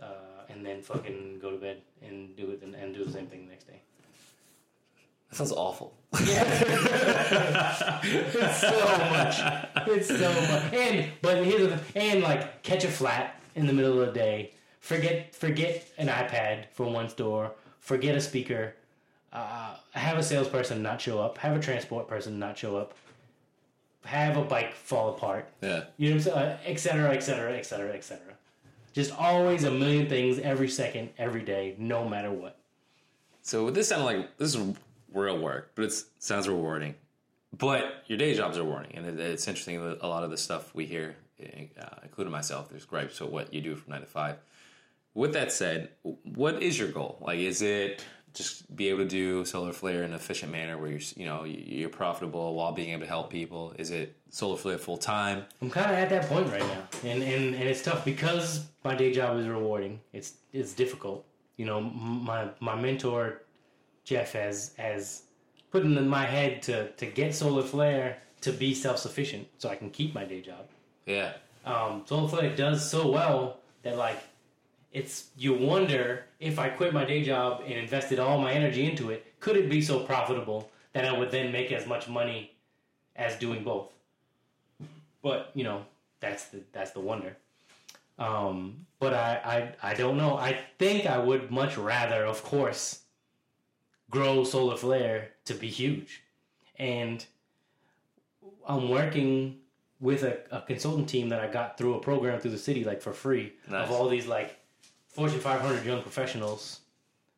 uh, 0.00 0.44
and 0.48 0.64
then 0.64 0.82
fucking 0.82 1.38
go 1.40 1.50
to 1.50 1.56
bed 1.56 1.80
and 2.02 2.36
do 2.36 2.50
it 2.50 2.62
and, 2.62 2.74
and 2.74 2.94
do 2.94 3.04
the 3.04 3.12
same 3.12 3.26
thing 3.26 3.46
the 3.46 3.50
next 3.50 3.64
day. 3.64 3.80
That 5.34 5.38
sounds 5.48 5.52
awful. 5.52 5.92
it's 6.12 6.20
so 8.60 8.70
much. 9.10 9.40
It's 9.88 10.06
so 10.06 10.32
much. 10.32 10.72
And 10.72 11.10
but 11.22 11.44
here's 11.44 11.70
the 11.70 11.80
and 11.96 12.22
like 12.22 12.62
catch 12.62 12.84
a 12.84 12.88
flat 12.88 13.40
in 13.56 13.66
the 13.66 13.72
middle 13.72 14.00
of 14.00 14.06
the 14.06 14.12
day. 14.12 14.52
Forget 14.78 15.34
forget 15.34 15.88
an 15.98 16.06
iPad 16.06 16.66
from 16.72 16.92
one 16.92 17.08
store. 17.08 17.50
Forget 17.80 18.14
a 18.14 18.20
speaker. 18.20 18.76
Uh, 19.32 19.74
have 19.90 20.16
a 20.16 20.22
salesperson 20.22 20.82
not 20.84 21.00
show 21.00 21.20
up. 21.20 21.36
Have 21.38 21.56
a 21.56 21.60
transport 21.60 22.06
person 22.06 22.38
not 22.38 22.56
show 22.56 22.76
up. 22.76 22.94
Have 24.04 24.36
a 24.36 24.42
bike 24.42 24.72
fall 24.72 25.16
apart. 25.16 25.48
Yeah. 25.60 25.82
You 25.96 26.10
know 26.10 26.16
what 26.16 26.26
I'm 26.28 26.32
saying? 26.32 26.38
Uh, 26.38 26.58
et 26.64 26.78
cetera, 26.78 27.12
et 27.12 27.24
cetera, 27.24 27.52
et 27.56 27.66
cetera, 27.66 27.92
et 27.92 28.04
cetera. 28.04 28.34
Just 28.92 29.10
always 29.18 29.64
a 29.64 29.70
million 29.72 30.08
things 30.08 30.38
every 30.38 30.68
second, 30.68 31.10
every 31.18 31.42
day, 31.42 31.74
no 31.76 32.08
matter 32.08 32.30
what. 32.30 32.56
So 33.42 33.68
this 33.70 33.88
sounded 33.88 34.04
like 34.04 34.36
this 34.38 34.54
is 34.54 34.76
real 35.14 35.38
work, 35.38 35.72
but 35.74 35.84
it 35.84 35.92
sounds 36.18 36.48
rewarding. 36.48 36.94
But 37.56 38.04
your 38.06 38.18
day 38.18 38.34
jobs 38.34 38.58
are 38.58 38.62
rewarding, 38.62 38.96
and 38.96 39.06
it, 39.06 39.20
it's 39.20 39.46
interesting 39.46 39.80
that 39.82 39.98
a 40.00 40.08
lot 40.08 40.24
of 40.24 40.30
the 40.30 40.36
stuff 40.36 40.74
we 40.74 40.86
hear, 40.86 41.16
uh, 41.40 41.84
including 42.02 42.32
myself, 42.32 42.68
there's 42.68 42.84
gripes 42.84 43.20
at 43.20 43.30
what 43.30 43.54
you 43.54 43.60
do 43.60 43.76
from 43.76 43.92
nine 43.92 44.00
to 44.00 44.06
five. 44.06 44.36
With 45.14 45.32
that 45.34 45.52
said, 45.52 45.90
what 46.02 46.62
is 46.62 46.78
your 46.78 46.88
goal? 46.88 47.18
Like, 47.20 47.38
is 47.38 47.62
it 47.62 48.04
just 48.34 48.74
be 48.74 48.88
able 48.88 48.98
to 49.00 49.08
do 49.08 49.44
solar 49.44 49.72
flair 49.72 50.02
in 50.02 50.10
an 50.10 50.14
efficient 50.14 50.50
manner 50.50 50.76
where 50.76 50.90
you're 50.90 51.00
you 51.16 51.24
know 51.24 51.44
you're 51.44 51.88
profitable 51.88 52.54
while 52.54 52.72
being 52.72 52.90
able 52.90 53.02
to 53.02 53.08
help 53.08 53.30
people? 53.30 53.72
Is 53.78 53.90
it 53.90 54.16
solar 54.30 54.56
flair 54.56 54.76
full 54.76 54.98
time? 54.98 55.44
I'm 55.62 55.70
kind 55.70 55.90
of 55.90 55.96
at 55.96 56.10
that 56.10 56.28
point 56.28 56.50
right 56.50 56.60
now, 56.60 56.82
and, 57.04 57.22
and 57.22 57.54
and 57.54 57.64
it's 57.64 57.82
tough 57.82 58.04
because 58.04 58.66
my 58.82 58.94
day 58.94 59.12
job 59.12 59.38
is 59.38 59.46
rewarding. 59.46 60.00
It's 60.12 60.34
it's 60.52 60.74
difficult. 60.74 61.24
You 61.56 61.66
know, 61.66 61.80
my 61.80 62.48
my 62.60 62.74
mentor 62.74 63.42
Jeff 64.04 64.32
has 64.32 64.74
has 64.76 65.22
put 65.70 65.82
in 65.82 66.08
my 66.08 66.24
head 66.24 66.62
to 66.62 66.90
to 66.92 67.06
get 67.06 67.34
solar 67.34 67.62
flair 67.62 68.18
to 68.42 68.52
be 68.52 68.74
self 68.74 68.98
sufficient, 68.98 69.48
so 69.58 69.68
I 69.68 69.76
can 69.76 69.90
keep 69.90 70.14
my 70.14 70.24
day 70.24 70.40
job. 70.40 70.66
Yeah, 71.06 71.32
Um, 71.64 72.02
solar 72.06 72.28
flair 72.28 72.54
does 72.54 72.88
so 72.88 73.10
well 73.10 73.58
that 73.82 73.96
like 73.96 74.18
it's 74.92 75.28
you 75.36 75.54
wonder 75.54 76.24
if 76.38 76.58
I 76.58 76.68
quit 76.68 76.92
my 76.94 77.04
day 77.04 77.24
job 77.24 77.62
and 77.64 77.72
invested 77.74 78.18
all 78.18 78.38
my 78.40 78.52
energy 78.52 78.88
into 78.88 79.10
it, 79.10 79.26
could 79.40 79.56
it 79.56 79.68
be 79.68 79.82
so 79.82 80.00
profitable 80.00 80.70
that 80.92 81.04
I 81.04 81.12
would 81.18 81.30
then 81.30 81.50
make 81.50 81.72
as 81.72 81.86
much 81.86 82.08
money 82.08 82.52
as 83.16 83.36
doing 83.36 83.64
both? 83.64 83.90
But 85.22 85.50
you 85.54 85.64
know, 85.64 85.84
that's 86.20 86.44
the 86.46 86.60
that's 86.72 86.92
the 86.92 87.00
wonder. 87.00 87.36
Um, 88.18 88.86
but 89.00 89.12
I, 89.14 89.72
I 89.82 89.90
I 89.90 89.94
don't 89.94 90.16
know. 90.16 90.36
I 90.36 90.58
think 90.78 91.06
I 91.06 91.18
would 91.18 91.50
much 91.50 91.76
rather, 91.76 92.24
of 92.26 92.42
course, 92.44 93.00
grow 94.10 94.44
Solar 94.44 94.76
Flair 94.76 95.30
to 95.46 95.54
be 95.54 95.68
huge, 95.68 96.22
and 96.78 97.24
I'm 98.66 98.88
working 98.88 99.58
with 100.00 100.22
a, 100.22 100.38
a 100.50 100.60
consultant 100.62 101.08
team 101.08 101.28
that 101.30 101.40
I 101.40 101.46
got 101.46 101.78
through 101.78 101.94
a 101.94 102.00
program 102.00 102.40
through 102.40 102.50
the 102.52 102.58
city, 102.58 102.84
like 102.84 103.00
for 103.00 103.12
free, 103.12 103.52
Nice. 103.68 103.88
of 103.88 103.92
all 103.94 104.08
these 104.08 104.26
like 104.26 104.58
Fortune 105.08 105.40
500 105.40 105.84
young 105.84 106.02
professionals 106.02 106.80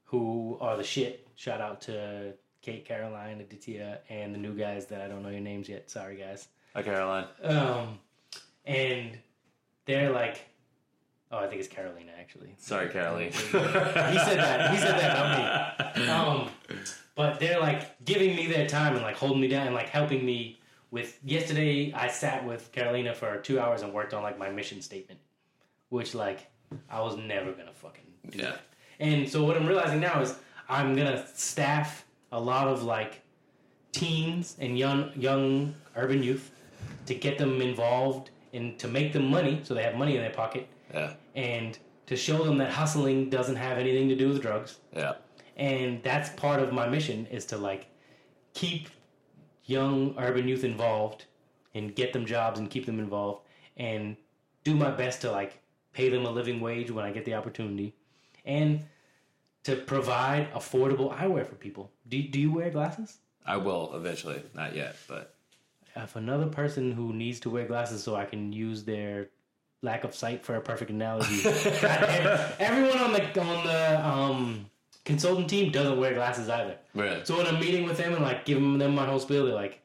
who 0.04 0.56
are 0.60 0.76
the 0.76 0.82
shit. 0.84 1.26
Shout 1.36 1.60
out 1.60 1.80
to 1.82 2.32
Kate, 2.62 2.84
Caroline, 2.84 3.40
Aditya, 3.40 3.98
and 4.08 4.34
the 4.34 4.38
new 4.38 4.54
guys 4.54 4.86
that 4.86 5.00
I 5.02 5.08
don't 5.08 5.22
know 5.22 5.28
your 5.28 5.40
names 5.40 5.68
yet. 5.68 5.90
Sorry, 5.90 6.16
guys. 6.16 6.48
Hi, 6.74 6.82
Caroline. 6.82 7.26
Um, 7.42 7.98
and 8.64 9.18
they're 9.84 10.10
like, 10.10 10.46
oh, 11.36 11.44
I 11.44 11.48
think 11.48 11.60
it's 11.60 11.68
Carolina 11.68 12.12
actually. 12.18 12.54
Sorry, 12.58 12.88
Caroline. 12.88 13.32
he 13.32 13.38
said 13.40 14.38
that. 14.38 14.70
He 14.72 14.78
said 14.78 14.98
that, 14.98 15.96
not 15.96 15.96
me. 15.96 16.08
Um, 16.08 16.48
but 17.14 17.40
they're 17.40 17.60
like 17.60 18.04
giving 18.04 18.36
me 18.36 18.46
their 18.46 18.66
time 18.66 18.94
and 18.94 19.02
like 19.02 19.16
holding 19.16 19.40
me 19.40 19.48
down 19.48 19.66
and 19.66 19.74
like 19.74 19.88
helping 19.88 20.24
me 20.24 20.58
with. 20.90 21.18
Yesterday, 21.24 21.92
I 21.92 22.08
sat 22.08 22.44
with 22.44 22.72
Carolina 22.72 23.14
for 23.14 23.38
two 23.38 23.58
hours 23.58 23.82
and 23.82 23.92
worked 23.92 24.14
on 24.14 24.22
like 24.22 24.38
my 24.38 24.50
mission 24.50 24.82
statement, 24.82 25.20
which 25.88 26.14
like 26.14 26.50
I 26.90 27.00
was 27.00 27.16
never 27.16 27.52
gonna 27.52 27.72
fucking 27.74 28.04
do. 28.30 28.38
Yeah. 28.38 28.56
And 29.00 29.28
so 29.28 29.44
what 29.44 29.56
I'm 29.56 29.66
realizing 29.66 30.00
now 30.00 30.20
is 30.20 30.34
I'm 30.68 30.94
gonna 30.96 31.26
staff 31.34 32.04
a 32.32 32.40
lot 32.40 32.68
of 32.68 32.82
like 32.82 33.20
teens 33.92 34.56
and 34.58 34.78
young 34.78 35.10
young 35.16 35.74
urban 35.96 36.22
youth 36.22 36.50
to 37.06 37.14
get 37.14 37.38
them 37.38 37.62
involved 37.62 38.30
and 38.52 38.78
to 38.78 38.88
make 38.88 39.12
them 39.12 39.30
money 39.30 39.60
so 39.62 39.74
they 39.74 39.82
have 39.82 39.94
money 39.94 40.16
in 40.16 40.22
their 40.22 40.30
pocket 40.30 40.68
Yeah. 40.96 41.12
and 41.34 41.78
to 42.06 42.16
show 42.16 42.44
them 42.44 42.58
that 42.58 42.70
hustling 42.70 43.30
doesn't 43.30 43.56
have 43.56 43.78
anything 43.78 44.08
to 44.08 44.16
do 44.16 44.28
with 44.30 44.40
drugs 44.42 44.78
Yeah. 44.94 45.14
and 45.56 46.02
that's 46.02 46.28
part 46.30 46.60
of 46.60 46.72
my 46.72 46.88
mission 46.88 47.26
is 47.26 47.44
to 47.46 47.56
like 47.58 47.86
keep 48.54 48.88
young 49.64 50.14
urban 50.18 50.46
youth 50.48 50.64
involved 50.64 51.26
and 51.74 51.94
get 51.94 52.12
them 52.12 52.24
jobs 52.24 52.58
and 52.58 52.70
keep 52.70 52.86
them 52.86 52.98
involved 52.98 53.42
and 53.76 54.16
do 54.64 54.74
my 54.74 54.90
best 54.90 55.20
to 55.22 55.30
like 55.30 55.60
pay 55.92 56.08
them 56.08 56.24
a 56.24 56.30
living 56.30 56.60
wage 56.60 56.90
when 56.90 57.04
I 57.04 57.10
get 57.12 57.24
the 57.24 57.34
opportunity 57.34 57.94
and 58.44 58.80
to 59.64 59.76
provide 59.76 60.52
affordable 60.52 61.12
eyewear 61.16 61.44
for 61.46 61.56
people. 61.56 61.90
Do, 62.08 62.22
do 62.22 62.38
you 62.40 62.52
wear 62.52 62.70
glasses? 62.70 63.18
I 63.44 63.56
will 63.56 63.92
eventually. 63.94 64.40
Not 64.54 64.74
yet, 64.76 64.96
but 65.08 65.34
If 65.96 66.14
another 66.16 66.46
person 66.46 66.92
who 66.92 67.12
needs 67.12 67.40
to 67.40 67.50
wear 67.50 67.66
glasses 67.66 68.02
so 68.04 68.14
I 68.14 68.24
can 68.24 68.52
use 68.52 68.84
their 68.84 69.28
lack 69.82 70.04
of 70.04 70.14
sight 70.14 70.44
for 70.44 70.56
a 70.56 70.60
perfect 70.60 70.90
analogy, 70.90 71.42
everyone 72.58 72.98
on 72.98 73.12
the 73.12 73.40
on 73.40 73.66
the 73.66 74.06
um, 74.06 74.66
consultant 75.04 75.48
team 75.48 75.70
doesn't 75.72 75.98
wear 75.98 76.14
glasses 76.14 76.48
either. 76.48 76.76
really. 76.94 77.24
So 77.24 77.36
when 77.36 77.46
I'm 77.46 77.60
meeting 77.60 77.84
with 77.84 77.98
them 77.98 78.14
and 78.14 78.22
like 78.22 78.44
giving 78.44 78.78
them 78.78 78.94
my 78.94 79.06
whole 79.06 79.18
spiel, 79.20 79.46
they're 79.46 79.54
like, 79.54 79.80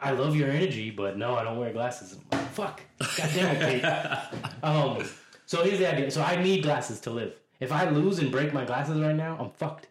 "I 0.00 0.12
love 0.12 0.36
your 0.36 0.50
energy, 0.50 0.90
but 0.90 1.16
no, 1.18 1.34
I 1.34 1.44
don't 1.44 1.58
wear 1.58 1.72
glasses." 1.72 2.12
I'm 2.32 2.38
like, 2.38 2.48
"Fuck, 2.50 2.80
God 2.98 3.30
damn 3.34 3.56
it, 3.56 3.82
Kate." 3.82 4.44
um, 4.62 5.04
so 5.46 5.62
here's 5.62 5.78
the 5.78 5.92
idea. 5.92 6.10
So 6.10 6.22
I 6.22 6.42
need 6.42 6.62
glasses 6.62 7.00
to 7.00 7.10
live. 7.10 7.34
If 7.60 7.70
I 7.72 7.88
lose 7.88 8.18
and 8.18 8.30
break 8.32 8.52
my 8.52 8.64
glasses 8.64 9.00
right 9.00 9.14
now, 9.14 9.36
I'm 9.40 9.50
fucked. 9.50 9.88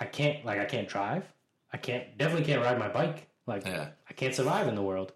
I 0.00 0.04
can't 0.04 0.44
like 0.44 0.58
I 0.60 0.64
can't 0.64 0.88
drive. 0.88 1.24
I 1.72 1.76
can't 1.76 2.16
definitely 2.18 2.46
can't 2.46 2.62
ride 2.62 2.78
my 2.78 2.88
bike. 2.88 3.26
Like 3.46 3.64
Yeah. 3.66 3.88
I 4.08 4.12
can't 4.12 4.34
survive 4.34 4.68
in 4.68 4.74
the 4.74 4.82
world. 4.82 5.12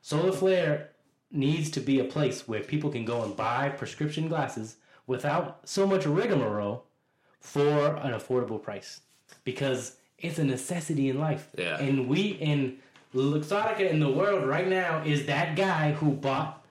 Solar 0.00 0.32
Flair 0.32 0.90
needs 1.30 1.70
to 1.70 1.80
be 1.80 2.00
a 2.00 2.04
place 2.04 2.48
where 2.48 2.60
people 2.60 2.90
can 2.90 3.04
go 3.04 3.22
and 3.22 3.36
buy 3.36 3.68
prescription 3.68 4.28
glasses 4.28 4.76
without 5.06 5.60
so 5.64 5.86
much 5.86 6.06
rigmarole 6.06 6.84
for 7.40 7.96
an 7.96 8.12
affordable 8.12 8.62
price 8.62 9.00
because 9.44 9.96
it's 10.18 10.38
a 10.38 10.44
necessity 10.44 11.08
in 11.08 11.18
life. 11.18 11.48
Yeah. 11.56 11.78
And 11.78 12.08
we 12.08 12.28
in 12.28 12.78
Luxottica 13.14 13.90
in 13.90 14.00
the 14.00 14.10
world 14.10 14.46
right 14.46 14.68
now 14.68 15.02
is 15.04 15.26
that 15.26 15.56
guy 15.56 15.92
who 15.92 16.12
bought 16.12 16.64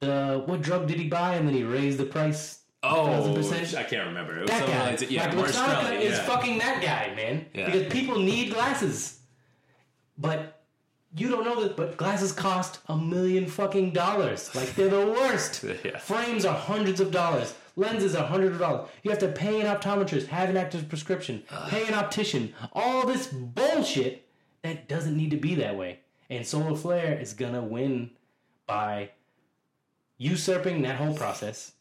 the 0.00 0.42
what 0.46 0.62
drug 0.62 0.88
did 0.88 0.98
he 0.98 1.08
buy 1.08 1.34
and 1.34 1.46
then 1.46 1.54
he 1.54 1.64
raised 1.64 1.98
the 1.98 2.06
price 2.06 2.60
Oh, 2.82 3.34
1000%? 3.36 3.76
I 3.76 3.82
can't 3.82 4.06
remember. 4.06 4.38
It 4.38 4.40
was 4.42 4.50
that 4.50 4.66
guy. 4.66 4.90
like 4.90 5.10
yeah, 5.10 5.26
like, 5.26 5.34
Luxottica 5.34 6.00
is 6.00 6.16
yeah. 6.16 6.24
fucking 6.24 6.58
that 6.58 6.82
guy, 6.82 7.14
man. 7.14 7.44
Yeah. 7.52 7.66
Because 7.66 7.92
people 7.92 8.18
need 8.18 8.54
glasses. 8.54 9.18
But 10.16 10.49
you 11.16 11.28
don't 11.28 11.44
know 11.44 11.62
that, 11.62 11.76
but 11.76 11.96
glasses 11.96 12.32
cost 12.32 12.80
a 12.88 12.96
million 12.96 13.46
fucking 13.46 13.90
dollars. 13.92 14.54
Like 14.54 14.74
they're 14.74 14.88
the 14.88 15.06
worst. 15.06 15.64
Yeah. 15.84 15.98
Frames 15.98 16.44
are 16.44 16.54
hundreds 16.54 17.00
of 17.00 17.10
dollars. 17.10 17.54
Lenses 17.76 18.14
are 18.14 18.26
hundreds 18.26 18.54
of 18.54 18.60
dollars. 18.60 18.88
You 19.02 19.10
have 19.10 19.20
to 19.20 19.28
pay 19.28 19.60
an 19.60 19.66
optometrist, 19.66 20.26
have 20.26 20.50
an 20.50 20.56
active 20.56 20.88
prescription, 20.88 21.42
pay 21.68 21.86
an 21.86 21.94
optician. 21.94 22.52
All 22.72 23.06
this 23.06 23.28
bullshit 23.28 24.26
that 24.62 24.88
doesn't 24.88 25.16
need 25.16 25.30
to 25.30 25.36
be 25.36 25.54
that 25.56 25.76
way. 25.76 26.00
And 26.28 26.46
Solar 26.46 26.76
Flair 26.76 27.18
is 27.18 27.32
gonna 27.32 27.62
win 27.62 28.10
by 28.66 29.10
usurping 30.18 30.82
that 30.82 30.96
whole 30.96 31.14
process, 31.14 31.72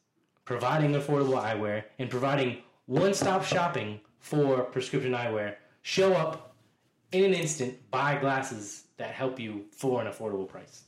providing 0.46 0.94
affordable 0.94 1.42
eyewear, 1.42 1.84
and 2.00 2.10
providing 2.10 2.60
one-stop 2.86 3.44
shopping 3.44 4.00
for 4.20 4.62
prescription 4.64 5.12
eyewear. 5.12 5.56
Show 5.82 6.14
up 6.14 6.56
in 7.12 7.26
an 7.26 7.34
instant, 7.34 7.92
buy 7.92 8.18
glasses 8.18 8.86
that 9.00 9.12
help 9.12 9.40
you 9.40 9.66
for 9.72 10.02
an 10.02 10.08
affordable 10.08 10.48
price. 10.48 10.84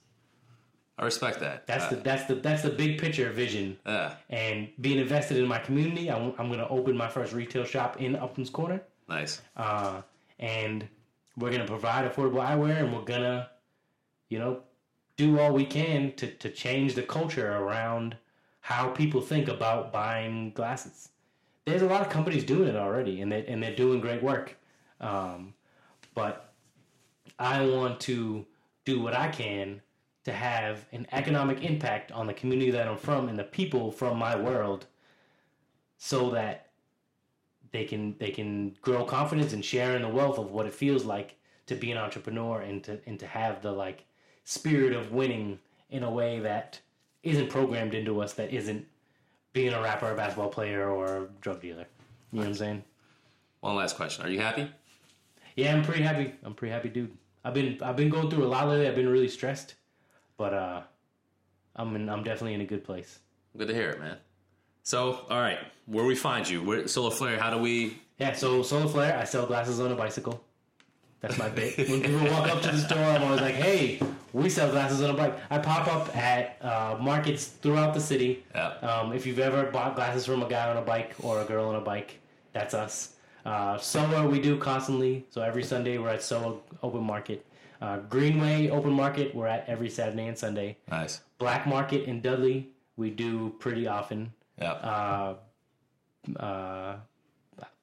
I 0.97 1.05
respect 1.05 1.39
that. 1.39 1.65
That's 1.65 1.85
Uh, 1.85 1.89
the 1.91 1.95
that's 1.97 2.25
the 2.25 2.35
that's 2.35 2.61
the 2.61 2.69
big 2.69 2.99
picture 3.01 3.29
vision. 3.31 3.77
yeah. 3.85 4.13
And 4.29 4.69
being 4.79 4.99
invested 4.99 5.37
in 5.37 5.47
my 5.47 5.57
community, 5.57 6.09
I'm, 6.11 6.33
I'm 6.37 6.47
going 6.47 6.59
to 6.59 6.67
open 6.69 6.95
my 6.95 7.07
first 7.07 7.33
retail 7.33 7.65
shop 7.65 7.99
in 7.99 8.15
Upham's 8.15 8.51
Corner, 8.51 8.81
Nice. 9.09 9.41
uh, 9.57 10.01
and 10.39 10.87
we're 11.37 11.49
going 11.49 11.61
to 11.61 11.67
provide 11.67 12.09
affordable 12.11 12.45
eyewear, 12.45 12.77
and 12.83 12.93
we're 12.93 13.01
going 13.13 13.21
to, 13.21 13.49
you 14.29 14.37
know, 14.37 14.61
do 15.17 15.39
all 15.39 15.53
we 15.53 15.65
can 15.65 16.11
to 16.17 16.27
to 16.27 16.49
change 16.51 16.93
the 16.93 17.03
culture 17.03 17.51
around 17.57 18.15
how 18.59 18.89
people 18.89 19.21
think 19.21 19.47
about 19.47 19.91
buying 19.91 20.51
glasses. 20.51 21.09
There's 21.65 21.81
a 21.81 21.87
lot 21.87 22.01
of 22.01 22.09
companies 22.09 22.43
doing 22.43 22.67
it 22.67 22.75
already, 22.75 23.21
and 23.21 23.31
they 23.31 23.45
and 23.47 23.63
they're 23.63 23.75
doing 23.75 24.01
great 24.01 24.21
work. 24.21 24.55
Um, 24.99 25.53
but 26.13 26.50
I 27.41 27.65
want 27.65 27.99
to 28.01 28.45
do 28.85 29.01
what 29.01 29.15
I 29.15 29.27
can 29.29 29.81
to 30.25 30.31
have 30.31 30.85
an 30.91 31.07
economic 31.11 31.63
impact 31.63 32.11
on 32.11 32.27
the 32.27 32.33
community 32.33 32.69
that 32.69 32.87
I'm 32.87 32.97
from 32.97 33.29
and 33.29 33.39
the 33.39 33.43
people 33.43 33.91
from 33.91 34.19
my 34.19 34.35
world 34.35 34.85
so 35.97 36.29
that 36.31 36.67
they 37.71 37.85
can 37.85 38.15
they 38.19 38.29
can 38.29 38.77
grow 38.81 39.05
confidence 39.05 39.53
and 39.53 39.65
share 39.65 39.95
in 39.95 40.03
the 40.03 40.07
wealth 40.07 40.37
of 40.37 40.51
what 40.51 40.67
it 40.67 40.73
feels 40.73 41.03
like 41.03 41.35
to 41.65 41.73
be 41.73 41.91
an 41.91 41.97
entrepreneur 41.97 42.61
and 42.61 42.83
to 42.83 42.99
and 43.07 43.19
to 43.19 43.25
have 43.25 43.63
the 43.63 43.71
like 43.71 44.05
spirit 44.43 44.93
of 44.93 45.11
winning 45.11 45.57
in 45.89 46.03
a 46.03 46.11
way 46.11 46.39
that 46.39 46.79
isn't 47.23 47.49
programmed 47.49 47.95
into 47.95 48.21
us 48.21 48.33
that 48.33 48.53
isn't 48.53 48.85
being 49.53 49.73
a 49.73 49.81
rapper, 49.81 50.11
a 50.11 50.15
basketball 50.15 50.49
player, 50.49 50.89
or 50.89 51.05
a 51.23 51.27
drug 51.41 51.61
dealer. 51.61 51.85
You 52.31 52.37
know 52.37 52.41
what 52.41 52.47
I'm 52.47 52.53
saying? 52.53 52.83
One 53.61 53.75
last 53.75 53.95
question. 53.95 54.25
Are 54.25 54.29
you 54.29 54.39
happy? 54.39 54.69
Yeah, 55.55 55.73
I'm 55.73 55.83
pretty 55.83 56.03
happy. 56.03 56.33
I'm 56.43 56.53
pretty 56.53 56.71
happy, 56.71 56.89
dude. 56.89 57.17
I've 57.43 57.53
been 57.53 57.81
I've 57.81 57.95
been 57.95 58.09
going 58.09 58.29
through 58.29 58.45
a 58.45 58.47
lot 58.47 58.67
lately. 58.67 58.87
I've 58.87 58.95
been 58.95 59.09
really 59.09 59.27
stressed, 59.27 59.75
but 60.37 60.53
uh, 60.53 60.81
I'm 61.75 61.95
in, 61.95 62.09
I'm 62.09 62.23
definitely 62.23 62.53
in 62.53 62.61
a 62.61 62.65
good 62.65 62.83
place. 62.83 63.19
Good 63.57 63.67
to 63.67 63.73
hear 63.73 63.89
it, 63.89 63.99
man. 63.99 64.17
So, 64.83 65.25
all 65.29 65.39
right, 65.39 65.59
where 65.85 66.05
we 66.05 66.15
find 66.15 66.47
you? 66.49 66.63
Where, 66.63 66.87
Solar 66.87 67.11
Flair, 67.11 67.39
how 67.39 67.49
do 67.51 67.57
we? 67.57 67.97
Yeah, 68.17 68.33
so 68.33 68.63
Solar 68.63 68.87
Flair, 68.87 69.17
I 69.17 69.25
sell 69.25 69.45
glasses 69.45 69.79
on 69.79 69.91
a 69.91 69.95
bicycle. 69.95 70.43
That's 71.19 71.37
my 71.37 71.49
bit. 71.49 71.77
when 71.89 72.01
people 72.01 72.25
walk 72.31 72.49
up 72.49 72.61
to 72.63 72.71
the 72.71 72.79
store, 72.79 72.97
I'm 72.97 73.23
always 73.23 73.41
like, 73.41 73.55
"Hey, 73.55 74.01
we 74.33 74.49
sell 74.49 74.71
glasses 74.71 75.01
on 75.01 75.11
a 75.11 75.13
bike." 75.13 75.37
I 75.49 75.59
pop 75.59 75.87
up 75.87 76.15
at 76.15 76.57
uh, 76.61 76.97
markets 76.99 77.45
throughout 77.45 77.93
the 77.93 77.99
city. 77.99 78.43
Yeah. 78.55 78.69
Um, 78.81 79.13
if 79.13 79.27
you've 79.27 79.39
ever 79.39 79.65
bought 79.71 79.95
glasses 79.95 80.25
from 80.25 80.41
a 80.41 80.49
guy 80.49 80.69
on 80.69 80.77
a 80.77 80.81
bike 80.81 81.13
or 81.21 81.41
a 81.41 81.45
girl 81.45 81.69
on 81.69 81.75
a 81.75 81.81
bike, 81.81 82.19
that's 82.53 82.73
us. 82.73 83.15
Uh, 83.45 83.75
SoWa 83.77 84.29
we 84.29 84.39
do 84.39 84.57
constantly. 84.57 85.25
So 85.29 85.41
every 85.41 85.63
Sunday 85.63 85.97
we're 85.97 86.09
at 86.09 86.19
SoWa 86.19 86.59
Open 86.83 87.03
Market. 87.03 87.45
Uh, 87.81 87.97
Greenway 88.09 88.69
Open 88.69 88.91
Market 88.93 89.33
we're 89.33 89.47
at 89.47 89.67
every 89.67 89.89
Saturday 89.89 90.27
and 90.27 90.37
Sunday. 90.37 90.77
Nice. 90.89 91.21
Black 91.39 91.65
Market 91.65 92.05
in 92.05 92.21
Dudley 92.21 92.69
we 92.97 93.09
do 93.09 93.55
pretty 93.59 93.87
often. 93.87 94.31
Yeah. 94.59 94.73
Uh, 94.73 95.35
uh, 96.39 96.95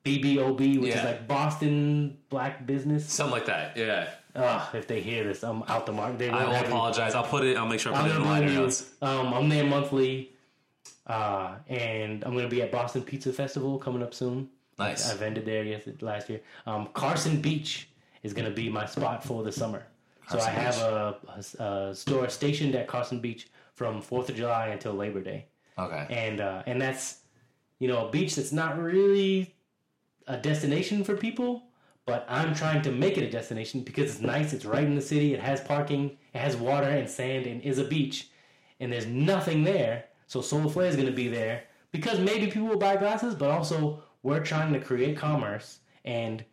BBOB, 0.05 0.79
which 0.81 0.91
Yeah. 0.91 0.99
is 0.99 1.05
like 1.05 1.29
Boston 1.29 2.17
Black 2.31 2.67
Business. 2.67 3.11
Something 3.13 3.33
like 3.33 3.47
that. 3.47 3.77
Yeah. 3.77 4.09
Ugh, 4.37 4.75
if 4.75 4.87
they 4.87 5.01
hear 5.01 5.25
this, 5.25 5.43
I'm 5.43 5.65
out 5.65 5.85
the 5.87 5.93
market. 5.93 6.19
They 6.19 6.31
I 6.31 6.45
will 6.45 6.55
apologize. 6.55 7.15
I'll 7.15 7.25
put 7.25 7.45
it. 7.45 7.57
I'll 7.57 7.67
make 7.67 7.81
sure 7.81 7.93
I 7.93 7.97
I'm 7.97 8.03
put 8.05 8.11
it 8.13 8.17
in 8.17 8.23
the 8.23 8.29
liner 8.29 8.53
notes. 8.53 8.91
Um, 9.03 9.35
I'm 9.35 9.49
there 9.49 9.65
monthly. 9.65 10.31
Uh, 11.07 11.57
and 11.69 12.23
I'm 12.25 12.33
going 12.33 12.45
to 12.45 12.55
be 12.55 12.63
at 12.63 12.71
Boston 12.71 13.03
Pizza 13.03 13.33
Festival 13.33 13.79
coming 13.79 14.03
up 14.03 14.15
soon. 14.15 14.49
Nice. 14.79 15.11
I 15.11 15.15
vended 15.15 15.45
there 15.45 15.65
yes, 15.65 15.83
last 16.01 16.29
year. 16.29 16.41
Um, 16.67 16.89
Carson 16.95 17.41
Beach 17.41 17.89
is 18.23 18.33
going 18.33 18.49
to 18.49 18.55
be 18.55 18.69
my 18.69 18.87
spot 18.87 19.25
for 19.25 19.43
the 19.43 19.53
summer. 19.53 19.87
so 20.29 20.39
I 20.39 20.51
Carson 20.51 20.55
have 20.55 20.77
a, 20.79 21.17
a, 21.59 21.65
a 21.65 21.95
store 21.95 22.29
stationed 22.29 22.75
at 22.75 22.87
Carson 22.87 23.21
Beach 23.21 23.49
from 23.75 24.03
4th 24.03 24.29
of 24.29 24.37
July 24.37 24.69
until 24.69 24.93
Labor 24.93 25.21
Day. 25.21 25.47
Okay. 25.79 26.07
And, 26.11 26.41
uh, 26.41 26.63
and 26.67 26.81
that's, 26.81 27.19
you 27.79 27.89
know, 27.89 28.09
a 28.09 28.11
beach 28.11 28.37
that's 28.37 28.53
not 28.53 28.79
really 28.79 29.55
a 30.27 30.37
destination 30.37 31.05
for 31.05 31.17
people, 31.17 31.65
but 32.07 32.25
I'm 32.29 32.55
trying 32.55 32.83
to 32.83 32.93
make 32.93 33.19
it 33.19 33.25
a 33.25 33.31
destination 33.31 33.83
because 33.83 34.13
it's 34.13 34.21
nice. 34.21 34.53
It's 34.53 34.65
right 34.65 34.85
in 34.85 34.95
the 34.95 35.03
city. 35.03 35.35
It 35.35 35.41
has 35.41 35.61
parking. 35.61 36.17
It 36.35 36.39
has 36.39 36.57
water 36.57 36.89
and 36.89 37.09
sand 37.09 37.47
and 37.47 37.63
is 37.63 37.79
a 37.79 37.85
beach. 37.85 38.29
And 38.81 38.93
there's 38.93 39.07
nothing 39.07 39.65
there. 39.65 40.05
So 40.27 40.41
Solar 40.41 40.69
Flair 40.69 40.89
is 40.89 40.97
going 40.97 41.09
to 41.09 41.13
be 41.13 41.29
there 41.29 41.65
because 41.93 42.21
maybe 42.21 42.47
people 42.47 42.69
will 42.69 42.79
buy 42.79 42.97
glasses, 42.97 43.35
but 43.35 43.51
also 43.51 44.03
we're 44.23 44.41
trying 44.45 44.73
to 44.73 44.81
create 44.81 45.17
commerce 45.17 45.81
and 46.05 46.45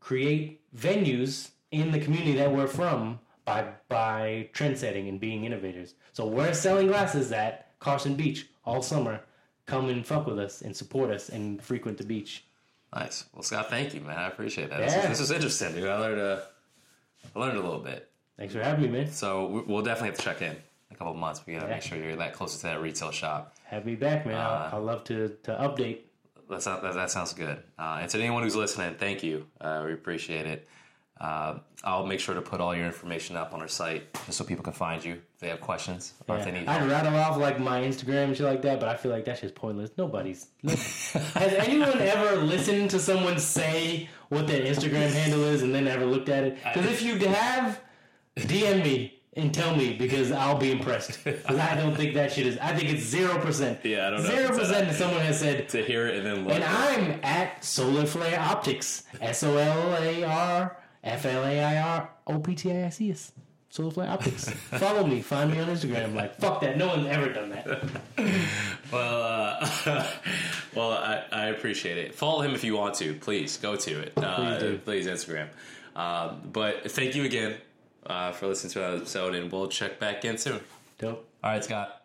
create 0.00 0.60
venues 0.76 1.50
in 1.70 1.90
the 1.90 1.98
community 1.98 2.34
that 2.34 2.52
we're 2.52 2.66
from 2.66 3.18
by 3.44 3.66
by 3.88 4.48
trend 4.52 4.78
setting 4.78 5.08
and 5.08 5.18
being 5.20 5.44
innovators. 5.44 5.94
So 6.12 6.26
we're 6.26 6.54
selling 6.54 6.86
glasses 6.88 7.32
at 7.32 7.78
Carson 7.80 8.14
Beach 8.14 8.48
all 8.64 8.82
summer. 8.82 9.20
Come 9.66 9.88
and 9.88 10.04
fuck 10.06 10.26
with 10.26 10.38
us 10.38 10.62
and 10.62 10.76
support 10.76 11.10
us 11.10 11.28
and 11.28 11.62
frequent 11.62 11.98
the 11.98 12.04
beach. 12.04 12.44
Nice. 12.94 13.24
Well, 13.32 13.42
Scott, 13.42 13.70
thank 13.70 13.94
you, 13.94 14.00
man. 14.00 14.18
I 14.18 14.26
appreciate 14.28 14.68
that. 14.70 14.78
This, 14.80 14.92
Yeah. 14.92 15.02
is, 15.04 15.08
this 15.08 15.20
is 15.20 15.30
interesting, 15.30 15.72
dude. 15.74 15.88
I 15.88 15.98
learned 15.98 16.20
a, 16.20 16.46
I 17.34 17.38
learned 17.38 17.56
a 17.56 17.62
little 17.62 17.78
bit. 17.80 18.10
Thanks 18.36 18.52
for 18.54 18.62
having 18.62 18.82
me, 18.82 18.88
man. 18.88 19.10
So 19.10 19.46
we- 19.46 19.60
we'll 19.62 19.82
definitely 19.82 20.08
have 20.10 20.18
to 20.18 20.24
check 20.24 20.42
in 20.42 20.56
a 20.90 20.94
couple 20.94 21.12
of 21.12 21.18
months. 21.18 21.40
We 21.46 21.54
gotta 21.54 21.66
Yeah. 21.68 21.74
make 21.74 21.82
sure 21.82 21.96
you're 21.96 22.16
that 22.16 22.34
close 22.34 22.56
to 22.58 22.62
that 22.64 22.82
retail 22.82 23.12
shop. 23.12 23.54
Have 23.64 23.86
me 23.86 23.94
back, 23.94 24.26
man. 24.26 24.34
Uh, 24.34 24.68
I'll, 24.72 24.78
I'll 24.78 24.84
love 24.84 25.04
to 25.04 25.28
to 25.44 25.52
update. 25.52 26.00
That's 26.52 26.66
not, 26.66 26.82
that, 26.82 26.94
that 26.94 27.10
sounds 27.10 27.32
good. 27.32 27.58
Uh, 27.78 27.98
and 28.00 28.10
to 28.10 28.18
anyone 28.18 28.42
who's 28.42 28.56
listening, 28.56 28.94
thank 28.94 29.22
you. 29.22 29.46
Uh, 29.60 29.82
we 29.86 29.92
appreciate 29.92 30.46
it. 30.46 30.68
Uh, 31.20 31.58
I'll 31.84 32.04
make 32.06 32.18
sure 32.18 32.34
to 32.34 32.42
put 32.42 32.60
all 32.60 32.74
your 32.74 32.86
information 32.86 33.36
up 33.36 33.54
on 33.54 33.60
our 33.60 33.68
site 33.68 34.12
just 34.26 34.38
so 34.38 34.44
people 34.44 34.64
can 34.64 34.72
find 34.72 35.04
you 35.04 35.12
if 35.34 35.40
they 35.40 35.48
have 35.50 35.60
questions 35.60 36.14
or 36.26 36.36
if 36.38 36.44
they 36.44 36.50
need 36.50 36.66
I'd 36.66 36.78
help. 36.78 36.90
rattle 36.90 37.16
off 37.16 37.36
like 37.36 37.60
my 37.60 37.80
Instagram 37.82 38.24
and 38.24 38.36
shit 38.36 38.44
like 38.44 38.62
that, 38.62 38.80
but 38.80 38.88
I 38.88 38.96
feel 38.96 39.12
like 39.12 39.24
that's 39.24 39.40
just 39.40 39.54
pointless. 39.54 39.90
Nobody's. 39.96 40.48
Has 40.64 41.52
anyone 41.54 42.00
ever 42.00 42.36
listened 42.42 42.90
to 42.90 42.98
someone 42.98 43.38
say 43.38 44.08
what 44.30 44.48
their 44.48 44.64
Instagram 44.64 45.12
handle 45.12 45.44
is 45.44 45.62
and 45.62 45.72
then 45.72 45.86
ever 45.86 46.04
looked 46.04 46.28
at 46.28 46.42
it? 46.42 46.58
Because 46.74 46.90
if 46.90 47.02
you 47.02 47.16
have, 47.28 47.80
DM 48.36 48.82
me 48.82 49.11
and 49.34 49.52
tell 49.54 49.74
me 49.74 49.94
because 49.94 50.30
I'll 50.32 50.58
be 50.58 50.70
impressed. 50.70 51.18
Because 51.24 51.58
I 51.58 51.74
don't 51.74 51.94
think 51.96 52.14
that 52.14 52.32
shit 52.32 52.46
is. 52.46 52.58
I 52.58 52.74
think 52.74 52.90
it's 52.90 53.02
zero 53.04 53.38
percent. 53.38 53.80
Yeah, 53.84 54.06
I 54.08 54.10
don't 54.10 54.22
know 54.24 54.30
Zero 54.30 54.48
percent. 54.48 54.88
that 54.88 54.94
someone 54.96 55.20
has 55.20 55.40
said. 55.40 55.68
To 55.70 55.82
hear 55.82 56.06
it 56.06 56.16
and 56.16 56.26
then 56.26 56.44
look. 56.44 56.54
And 56.54 56.64
I'm 56.64 57.20
at 57.22 57.64
Solar 57.64 58.06
Flair 58.06 58.38
Optics. 58.38 59.04
S 59.20 59.42
O 59.42 59.56
L 59.56 59.94
A 60.02 60.24
R 60.24 60.76
F 61.04 61.24
L 61.26 61.44
A 61.44 61.60
I 61.64 61.78
R 61.82 62.10
O 62.26 62.38
P 62.40 62.54
T 62.54 62.72
I 62.72 62.88
C 62.90 63.10
S. 63.10 63.32
Solar 63.70 63.90
Flair 63.90 64.10
Optics. 64.10 64.50
Follow 64.78 65.06
me. 65.06 65.22
Find 65.22 65.50
me 65.50 65.58
on 65.58 65.68
Instagram. 65.68 66.04
I'm 66.04 66.14
Like, 66.14 66.36
fuck 66.38 66.60
that. 66.60 66.76
No 66.76 66.88
one's 66.88 67.06
ever 67.06 67.32
done 67.32 67.50
that. 67.50 67.88
Well, 68.92 69.22
uh, 69.22 70.06
well, 70.74 70.90
I, 70.90 71.22
I 71.32 71.46
appreciate 71.46 71.96
it. 71.96 72.14
Follow 72.14 72.42
him 72.42 72.54
if 72.54 72.62
you 72.62 72.76
want 72.76 72.96
to. 72.96 73.14
Please 73.14 73.56
go 73.56 73.74
to 73.76 74.00
it. 74.00 74.12
Uh, 74.18 74.36
Please 74.36 74.60
do. 74.60 74.78
Please 74.84 75.06
Instagram. 75.06 75.48
Um, 75.96 76.42
but 76.52 76.90
thank 76.90 77.14
you 77.14 77.24
again 77.24 77.56
uh, 78.06 78.32
for 78.32 78.48
listening 78.48 78.72
to 78.72 78.84
our 78.84 78.96
episode, 78.96 79.34
and 79.34 79.50
we'll 79.50 79.68
check 79.68 79.98
back 79.98 80.24
in 80.24 80.38
soon. 80.38 80.60
Dope. 80.98 81.28
All 81.42 81.50
right, 81.50 81.64
Scott. 81.64 82.01